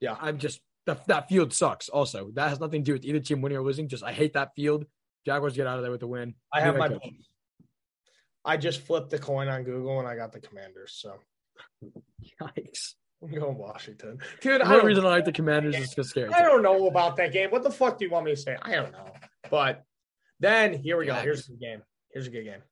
Yeah, 0.00 0.16
I'm 0.20 0.38
just 0.38 0.60
that 0.86 1.06
that 1.06 1.28
field 1.28 1.52
sucks. 1.52 1.88
Also, 1.88 2.30
that 2.34 2.48
has 2.48 2.60
nothing 2.60 2.82
to 2.82 2.86
do 2.86 2.92
with 2.94 3.04
either 3.04 3.20
team 3.20 3.42
winning 3.42 3.58
or 3.58 3.62
losing. 3.62 3.88
Just 3.88 4.04
I 4.04 4.12
hate 4.12 4.34
that 4.34 4.54
field. 4.54 4.86
Jaguars 5.26 5.54
get 5.54 5.66
out 5.66 5.76
of 5.76 5.82
there 5.82 5.90
with 5.90 6.00
the 6.00 6.06
win. 6.06 6.34
I 6.52 6.60
have 6.60 6.76
my. 6.76 6.88
Coach. 6.88 7.02
I 8.44 8.56
just 8.56 8.80
flipped 8.80 9.10
the 9.10 9.18
coin 9.18 9.48
on 9.48 9.64
Google 9.64 9.98
and 9.98 10.08
I 10.08 10.16
got 10.16 10.32
the 10.32 10.40
Commanders. 10.40 10.98
So 10.98 11.16
Yikes. 12.42 12.94
I'm 13.22 13.30
going 13.30 13.58
Washington. 13.58 14.18
Dude, 14.40 14.62
the 14.62 14.72
only 14.72 14.86
reason 14.86 15.04
I 15.04 15.08
like 15.08 15.26
the 15.26 15.32
Commanders 15.32 15.76
is 15.76 15.90
because 15.90 16.08
scary. 16.08 16.32
I 16.32 16.40
don't 16.40 16.62
know 16.62 16.86
about 16.86 17.16
that 17.16 17.32
game. 17.32 17.50
What 17.50 17.62
the 17.62 17.70
fuck 17.70 17.98
do 17.98 18.06
you 18.06 18.10
want 18.10 18.24
me 18.24 18.34
to 18.34 18.40
say? 18.40 18.56
I 18.62 18.74
don't 18.76 18.92
know. 18.92 19.12
But 19.50 19.84
then 20.38 20.72
here 20.72 20.96
we 20.96 21.04
go. 21.04 21.14
Here's 21.16 21.46
the 21.46 21.56
game. 21.56 21.82
Here's 22.10 22.28
a 22.28 22.30
good 22.30 22.44
game. 22.44 22.62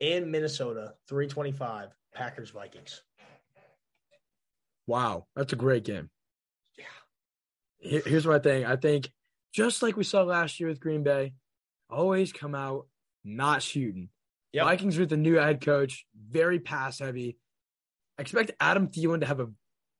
In 0.00 0.30
Minnesota, 0.30 0.94
325, 1.08 1.88
Packers 2.14 2.50
Vikings. 2.50 3.02
Wow. 4.86 5.26
That's 5.34 5.54
a 5.54 5.56
great 5.56 5.84
game. 5.84 6.10
Here's 7.80 8.26
my 8.26 8.38
thing. 8.38 8.64
I 8.66 8.76
think 8.76 9.10
just 9.52 9.82
like 9.82 9.96
we 9.96 10.04
saw 10.04 10.22
last 10.22 10.60
year 10.60 10.68
with 10.68 10.80
Green 10.80 11.02
Bay, 11.02 11.32
always 11.88 12.32
come 12.32 12.54
out 12.54 12.86
not 13.24 13.62
shooting. 13.62 14.10
Yep. 14.52 14.64
Vikings 14.64 14.98
with 14.98 15.10
the 15.10 15.16
new 15.16 15.34
head 15.34 15.60
coach, 15.60 16.06
very 16.14 16.58
pass 16.58 16.98
heavy. 16.98 17.38
I 18.18 18.22
expect 18.22 18.50
Adam 18.60 18.88
Thielen 18.88 19.20
to 19.20 19.26
have 19.26 19.40
a 19.40 19.48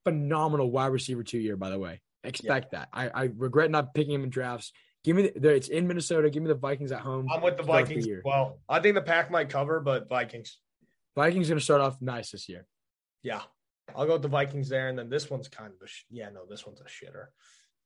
phenomenal 0.03 0.69
wide 0.69 0.87
receiver 0.87 1.23
two 1.23 1.39
year, 1.39 1.55
by 1.55 1.69
the 1.69 1.79
way. 1.79 2.01
expect 2.23 2.69
yeah. 2.73 2.79
that. 2.79 2.89
I, 2.93 3.09
I 3.09 3.29
regret 3.35 3.71
not 3.71 3.93
picking 3.93 4.13
him 4.13 4.23
in 4.23 4.29
drafts. 4.29 4.71
Give 5.03 5.15
me 5.15 5.31
the, 5.35 5.49
it's 5.49 5.69
in 5.69 5.87
Minnesota. 5.87 6.29
Give 6.29 6.43
me 6.43 6.49
the 6.49 6.55
Vikings 6.55 6.91
at 6.91 6.99
home. 6.99 7.27
I'm 7.31 7.41
with 7.41 7.57
the 7.57 7.63
Vikings. 7.63 8.05
The 8.05 8.21
well, 8.23 8.59
I 8.69 8.79
think 8.79 8.95
the 8.95 9.01
pack 9.01 9.31
might 9.31 9.49
cover, 9.49 9.79
but 9.79 10.07
Vikings. 10.07 10.59
Vikings 11.15 11.47
going 11.47 11.57
to 11.57 11.63
start 11.63 11.81
off 11.81 11.99
nice 12.01 12.31
this 12.31 12.47
year. 12.47 12.67
Yeah, 13.23 13.41
I'll 13.95 14.05
go 14.05 14.13
with 14.13 14.21
the 14.21 14.27
Vikings 14.27 14.69
there, 14.69 14.89
and 14.89 14.99
then 14.99 15.09
this 15.09 15.29
one's 15.29 15.47
kind 15.47 15.73
of 15.73 15.81
a 15.83 15.87
sh- 15.87 16.05
yeah, 16.11 16.29
no, 16.29 16.41
this 16.47 16.65
one's 16.65 16.81
a 16.81 16.83
shitter. 16.83 17.27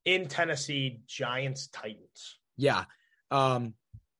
In 0.06 0.28
Tennessee, 0.28 1.02
Giants 1.08 1.68
Titans. 1.68 2.38
Yeah, 2.58 2.86
um, 3.32 3.74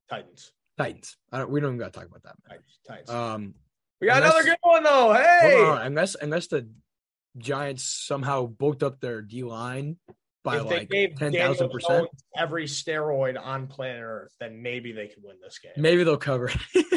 Titans. 0.10 0.52
Titans. 0.78 1.18
I 1.32 1.40
don't. 1.40 1.52
We 1.52 1.60
don't 1.60 1.70
even 1.76 1.80
got 1.80 1.94
to 1.94 2.00
talk 2.00 2.10
about 2.10 2.24
that. 2.24 2.36
Titans. 2.50 2.80
Titans. 2.88 3.10
Um, 3.10 3.54
we 4.02 4.08
got 4.08 4.18
unless, 4.18 4.34
another 4.34 4.50
good 4.50 4.58
one 4.62 4.84
though. 4.84 5.14
Hey, 5.14 5.64
on, 5.64 5.82
unless 5.84 6.16
unless 6.16 6.48
the 6.48 6.68
Giants 7.38 7.84
somehow 7.84 8.46
bulked 8.46 8.84
up 8.84 9.00
their 9.00 9.22
D 9.22 9.44
line 9.44 9.98
by 10.44 10.58
if 10.58 10.66
like 10.66 10.90
ten 11.18 11.34
thousand 11.34 11.70
percent, 11.70 12.08
every 12.38 12.66
steroid 12.66 13.40
on 13.42 13.68
planet 13.68 14.02
Earth, 14.04 14.34
then 14.40 14.62
maybe 14.62 14.92
they 14.92 15.08
can 15.08 15.24
win 15.24 15.38
this 15.42 15.60
game. 15.60 15.72
Maybe 15.76 16.04
they'll 16.04 16.18
cover. 16.18 16.52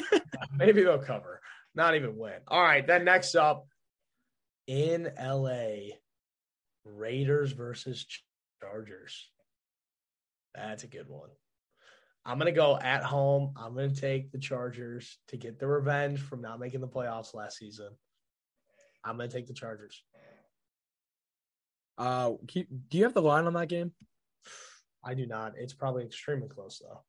maybe 0.57 0.83
they'll 0.83 0.99
cover. 0.99 1.41
Not 1.75 1.95
even 1.95 2.17
win. 2.17 2.35
All 2.47 2.63
right. 2.63 2.87
Then 2.87 3.05
next 3.05 3.35
up 3.35 3.67
in 4.67 5.11
LA, 5.21 5.95
Raiders 6.85 7.53
versus 7.53 8.07
Chargers. 8.61 9.31
That's 10.55 10.85
a 10.85 10.89
good 10.89 11.09
one. 11.09 11.29
I'm 12.25 12.39
going 12.39 12.53
to 12.53 12.59
go 12.59 12.79
at 12.79 13.03
home. 13.03 13.55
I'm 13.57 13.75
going 13.75 13.95
to 13.95 14.01
take 14.01 14.33
the 14.33 14.39
Chargers 14.39 15.19
to 15.29 15.37
get 15.37 15.59
the 15.59 15.67
revenge 15.67 16.21
from 16.21 16.43
not 16.43 16.61
making 16.61 16.81
the 16.81 16.89
playoffs 16.89 17.35
last 17.35 17.59
season. 17.59 17.91
I'm 19.05 19.17
going 19.17 19.31
to 19.31 19.35
take 19.35 19.47
the 19.47 19.55
Chargers. 19.55 20.03
Uh, 21.97 22.35
do 22.47 22.65
you 22.93 23.05
have 23.05 23.15
the 23.15 23.23
line 23.23 23.47
on 23.47 23.55
that 23.55 23.69
game? 23.69 23.93
I 25.05 25.15
do 25.15 25.27
not. 25.27 25.55
It's 25.57 25.73
probably 25.75 26.05
extremely 26.05 26.49
close 26.49 26.81
though. 26.81 27.01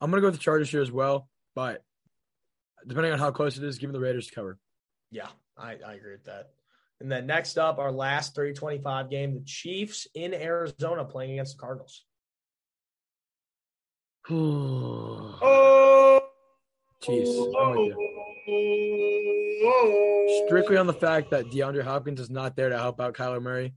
I'm 0.00 0.10
going 0.10 0.20
to 0.20 0.22
go 0.22 0.28
with 0.28 0.38
the 0.38 0.42
Chargers 0.42 0.70
here 0.70 0.82
as 0.82 0.90
well. 0.90 1.28
but 1.54 1.82
depending 2.86 3.12
on 3.12 3.18
how 3.18 3.30
close 3.30 3.56
it 3.58 3.64
is, 3.64 3.78
give 3.78 3.90
me 3.90 3.94
the 3.94 4.00
Raiders 4.00 4.26
to 4.28 4.34
cover. 4.34 4.58
Yeah, 5.10 5.28
I, 5.56 5.76
I 5.86 5.94
agree 5.94 6.12
with 6.12 6.24
that. 6.24 6.50
And 7.02 7.10
then 7.10 7.26
next 7.26 7.58
up, 7.58 7.80
our 7.80 7.90
last 7.90 8.36
325 8.36 9.10
game, 9.10 9.34
the 9.34 9.40
Chiefs 9.44 10.06
in 10.14 10.32
Arizona 10.32 11.04
playing 11.04 11.32
against 11.32 11.56
the 11.56 11.60
Cardinals. 11.60 12.04
oh, 14.30 16.20
with 17.08 17.98
you. 18.46 20.44
Strictly 20.46 20.76
on 20.76 20.86
the 20.86 20.92
fact 20.92 21.32
that 21.32 21.46
DeAndre 21.46 21.82
Hopkins 21.82 22.20
is 22.20 22.30
not 22.30 22.54
there 22.54 22.68
to 22.68 22.78
help 22.78 23.00
out 23.00 23.14
Kyler 23.14 23.42
Murray. 23.42 23.74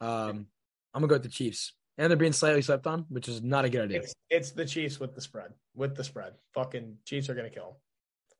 Um, 0.00 0.46
I'm 0.92 1.02
gonna 1.02 1.06
go 1.06 1.14
with 1.14 1.22
the 1.22 1.28
Chiefs, 1.28 1.74
and 1.98 2.10
they're 2.10 2.16
being 2.16 2.32
slightly 2.32 2.62
slept 2.62 2.88
on, 2.88 3.06
which 3.10 3.28
is 3.28 3.42
not 3.42 3.64
a 3.64 3.70
good 3.70 3.82
idea. 3.82 3.98
It's, 3.98 4.14
it's 4.28 4.50
the 4.50 4.64
Chiefs 4.64 4.98
with 4.98 5.14
the 5.14 5.20
spread. 5.20 5.52
With 5.76 5.94
the 5.94 6.02
spread, 6.02 6.32
fucking 6.52 6.96
Chiefs 7.04 7.28
are 7.28 7.34
gonna 7.36 7.50
kill 7.50 7.64
them 7.64 7.74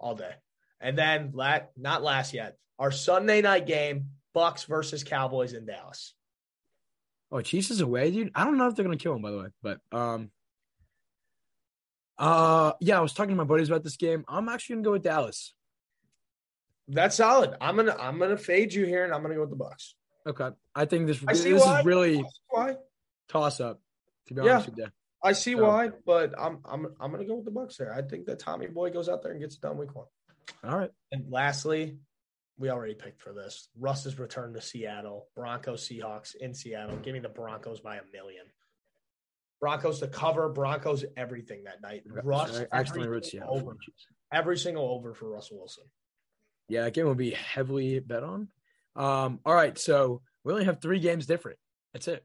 all 0.00 0.16
day. 0.16 0.32
And 0.80 0.98
then, 0.98 1.30
lat 1.32 1.70
not 1.76 2.02
last 2.02 2.34
yet, 2.34 2.56
our 2.80 2.90
Sunday 2.90 3.42
night 3.42 3.66
game, 3.66 4.06
Bucks 4.32 4.64
versus 4.64 5.04
Cowboys 5.04 5.52
in 5.52 5.66
Dallas. 5.66 6.14
Oh, 7.30 7.42
Chiefs 7.42 7.70
is 7.70 7.80
away, 7.80 8.10
dude. 8.10 8.32
I 8.34 8.44
don't 8.44 8.58
know 8.58 8.66
if 8.66 8.74
they're 8.74 8.84
gonna 8.84 8.96
kill 8.96 9.14
him, 9.14 9.22
by 9.22 9.30
the 9.30 9.38
way, 9.38 9.46
but 9.62 9.78
um, 9.92 10.30
uh, 12.18 12.72
yeah, 12.80 12.98
I 12.98 13.00
was 13.02 13.12
talking 13.12 13.30
to 13.30 13.36
my 13.36 13.44
buddies 13.44 13.68
about 13.68 13.84
this 13.84 13.96
game. 13.96 14.24
I'm 14.26 14.48
actually 14.48 14.76
gonna 14.76 14.84
go 14.84 14.92
with 14.92 15.02
Dallas. 15.02 15.54
That's 16.88 17.16
solid. 17.16 17.54
I'm 17.60 17.76
gonna 17.76 17.96
I'm 18.00 18.18
gonna 18.18 18.36
fade 18.36 18.72
you 18.72 18.86
here, 18.86 19.04
and 19.04 19.14
I'm 19.14 19.22
gonna 19.22 19.34
go 19.34 19.42
with 19.42 19.50
the 19.50 19.56
Bucks. 19.56 19.94
Okay, 20.26 20.48
I 20.74 20.86
think 20.86 21.06
this 21.06 21.22
I 21.28 21.34
this 21.34 21.44
is 21.44 21.84
really 21.84 22.24
why 22.48 22.76
toss 23.28 23.60
up. 23.60 23.80
To 24.26 24.34
be 24.34 24.42
yeah. 24.42 24.54
honest 24.54 24.70
with 24.70 24.78
you, 24.78 24.86
I 25.22 25.32
see 25.32 25.54
so, 25.54 25.62
why, 25.62 25.90
but 26.04 26.34
I'm 26.36 26.58
I'm 26.64 26.86
I'm 26.98 27.12
gonna 27.12 27.26
go 27.26 27.36
with 27.36 27.44
the 27.44 27.52
Bucks 27.52 27.76
there. 27.76 27.94
I 27.94 28.02
think 28.02 28.26
that 28.26 28.40
Tommy 28.40 28.66
Boy 28.66 28.90
goes 28.90 29.08
out 29.08 29.22
there 29.22 29.32
and 29.32 29.40
gets 29.40 29.54
it 29.54 29.60
done 29.60 29.78
week 29.78 29.94
one. 29.94 30.06
All 30.64 30.76
right. 30.76 30.90
And 31.12 31.30
lastly, 31.30 31.98
we 32.60 32.68
already 32.68 32.94
picked 32.94 33.22
for 33.22 33.32
this. 33.32 33.68
Russ's 33.78 34.18
return 34.18 34.52
to 34.52 34.60
Seattle. 34.60 35.26
Broncos 35.34 35.88
Seahawks 35.88 36.36
in 36.36 36.52
Seattle. 36.52 36.96
Give 36.98 37.14
me 37.14 37.20
the 37.20 37.30
Broncos 37.30 37.80
by 37.80 37.96
a 37.96 38.02
million. 38.12 38.44
Broncos 39.60 40.00
to 40.00 40.06
cover. 40.06 40.50
Broncos 40.50 41.04
everything 41.16 41.64
that 41.64 41.80
night. 41.80 42.02
Russ 42.22 42.62
actually 42.70 43.08
over. 43.48 43.76
Every 44.30 44.58
single 44.58 44.84
over 44.90 45.14
for 45.14 45.30
Russell 45.30 45.58
Wilson. 45.58 45.84
Yeah, 46.68 46.82
that 46.84 46.94
game 46.94 47.06
will 47.06 47.14
be 47.14 47.30
heavily 47.30 47.98
bet 47.98 48.22
on. 48.22 48.48
Um, 48.94 49.40
all 49.44 49.54
right, 49.54 49.76
so 49.76 50.20
we 50.44 50.52
only 50.52 50.66
have 50.66 50.80
three 50.80 51.00
games 51.00 51.26
different. 51.26 51.58
That's 51.94 52.08
it. 52.08 52.24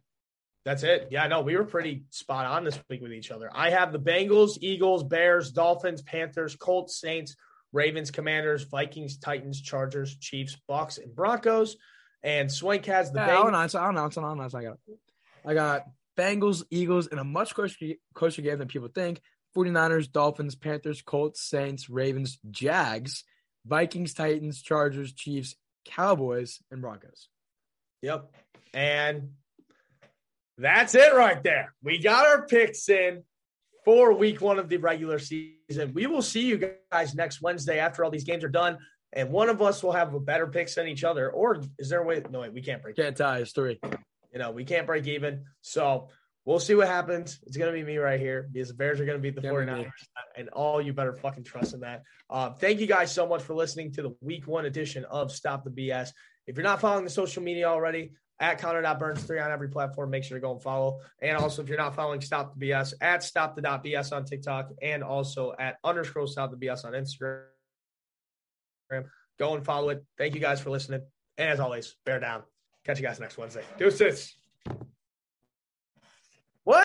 That's 0.65 0.83
it. 0.83 1.07
Yeah, 1.11 1.27
no, 1.27 1.41
we 1.41 1.55
were 1.55 1.63
pretty 1.63 2.03
spot 2.09 2.45
on 2.45 2.63
this 2.63 2.77
week 2.89 3.01
with 3.01 3.13
each 3.13 3.31
other. 3.31 3.49
I 3.53 3.69
have 3.69 3.91
the 3.91 3.99
Bengals, 3.99 4.57
Eagles, 4.61 5.03
Bears, 5.03 5.51
Dolphins, 5.51 6.01
Panthers, 6.01 6.55
Colts, 6.55 6.99
Saints, 6.99 7.35
Ravens, 7.75 8.09
Commanders, 8.09 8.63
Vikings, 8.63 9.17
Titans, 9.17 9.61
Chargers, 9.61 10.15
Chiefs, 10.15 10.57
Bucks, 10.67 10.97
and 10.97 11.13
Broncos. 11.13 11.75
And 12.23 12.51
Swank 12.51 12.85
has 12.85 13.11
the. 13.11 13.19
Yeah, 13.19 13.27
Bengals. 13.27 13.35
Oh, 13.35 13.41
I'll 13.41 13.47
announce. 13.49 13.75
I'll 13.75 13.89
announce. 13.89 14.17
I'll 14.17 14.31
announce. 14.31 14.55
I 14.55 14.63
got. 14.63 14.77
I 15.45 15.53
got 15.53 15.83
Bengals, 16.17 16.63
Eagles 16.71 17.07
in 17.07 17.19
a 17.19 17.23
much 17.23 17.53
closer, 17.53 17.75
closer 18.15 18.41
game 18.41 18.57
than 18.57 18.67
people 18.67 18.87
think. 18.87 19.21
49ers, 19.55 20.11
Dolphins, 20.11 20.55
Panthers, 20.55 21.01
Colts, 21.01 21.41
Saints, 21.41 21.89
Ravens, 21.89 22.39
Jags, 22.49 23.23
Vikings, 23.65 24.13
Titans, 24.13 24.61
Chargers, 24.61 25.13
Chiefs, 25.13 25.55
Cowboys, 25.85 26.59
and 26.71 26.81
Broncos. 26.81 27.27
Yep. 28.01 28.31
And 28.73 29.31
that's 30.57 30.95
it 30.95 31.13
right 31.13 31.41
there. 31.43 31.73
We 31.83 31.99
got 31.99 32.25
our 32.25 32.45
picks 32.47 32.89
in 32.89 33.23
for 33.85 34.13
week 34.13 34.41
one 34.41 34.57
of 34.57 34.67
the 34.67 34.77
regular 34.77 35.19
season. 35.19 35.93
We 35.93 36.07
will 36.07 36.23
see 36.23 36.45
you 36.45 36.75
guys 36.91 37.13
next 37.13 37.41
Wednesday 37.41 37.79
after 37.79 38.03
all 38.03 38.09
these 38.09 38.23
games 38.23 38.43
are 38.43 38.49
done. 38.49 38.79
And 39.13 39.29
one 39.29 39.47
of 39.47 39.61
us 39.61 39.81
will 39.81 39.93
have 39.93 40.13
a 40.13 40.19
better 40.19 40.47
picks 40.47 40.75
than 40.75 40.87
each 40.87 41.05
other. 41.05 41.29
Or 41.29 41.61
is 41.79 41.89
there 41.89 42.01
a 42.01 42.05
way? 42.05 42.21
No, 42.29 42.41
wait, 42.41 42.51
we 42.51 42.61
can't 42.61 42.81
break. 42.81 42.97
Can't 42.97 43.15
tie. 43.15 43.37
It's 43.37 43.51
three. 43.53 43.79
You 44.33 44.39
know, 44.39 44.51
we 44.51 44.65
can't 44.65 44.85
break 44.85 45.07
even. 45.07 45.45
So 45.61 46.09
we'll 46.43 46.59
see 46.59 46.75
what 46.75 46.87
happens. 46.87 47.39
It's 47.43 47.55
going 47.55 47.71
to 47.71 47.79
be 47.79 47.85
me 47.85 47.97
right 47.97 48.19
here 48.19 48.49
because 48.51 48.67
the 48.67 48.73
Bears 48.73 48.99
are 48.99 49.05
going 49.05 49.17
to 49.17 49.21
beat 49.21 49.35
the 49.35 49.41
can't 49.41 49.55
49ers. 49.55 49.91
And 50.35 50.49
all 50.49 50.81
you 50.81 50.91
better 50.91 51.13
fucking 51.13 51.43
trust 51.43 51.73
in 51.73 51.79
that. 51.81 52.03
Uh, 52.29 52.49
thank 52.49 52.81
you 52.81 52.87
guys 52.87 53.13
so 53.13 53.25
much 53.25 53.43
for 53.43 53.53
listening 53.53 53.93
to 53.93 54.01
the 54.01 54.15
week 54.19 54.47
one 54.47 54.65
edition 54.65 55.05
of 55.05 55.31
Stop 55.31 55.63
the 55.63 55.69
BS. 55.69 56.09
If 56.47 56.57
you're 56.57 56.63
not 56.63 56.81
following 56.81 57.05
the 57.05 57.09
social 57.09 57.41
media 57.41 57.67
already, 57.67 58.11
at 58.39 58.59
Connor.Burns3 58.59 59.43
on 59.43 59.51
every 59.51 59.69
platform. 59.69 60.09
Make 60.09 60.23
sure 60.23 60.37
to 60.37 60.41
go 60.41 60.51
and 60.51 60.61
follow. 60.61 60.99
And 61.21 61.37
also, 61.37 61.61
if 61.61 61.69
you're 61.69 61.77
not 61.77 61.95
following 61.95 62.21
Stop 62.21 62.57
the 62.57 62.67
BS, 62.67 62.93
at 63.01 63.23
Stop 63.23 63.55
the 63.55 63.61
BS 63.61 64.15
on 64.15 64.25
TikTok 64.25 64.71
and 64.81 65.03
also 65.03 65.53
at 65.57 65.77
underscore 65.83 66.27
Stop 66.27 66.51
the 66.51 66.57
BS 66.57 66.85
on 66.85 66.93
Instagram. 66.93 67.45
Go 69.39 69.55
and 69.55 69.65
follow 69.65 69.89
it. 69.89 70.03
Thank 70.17 70.35
you 70.35 70.41
guys 70.41 70.61
for 70.61 70.69
listening. 70.69 71.01
And 71.37 71.49
as 71.49 71.59
always, 71.59 71.95
bear 72.05 72.19
down. 72.19 72.43
Catch 72.85 72.99
you 72.99 73.05
guys 73.05 73.19
next 73.19 73.37
Wednesday. 73.37 73.63
Deuces. 73.77 74.35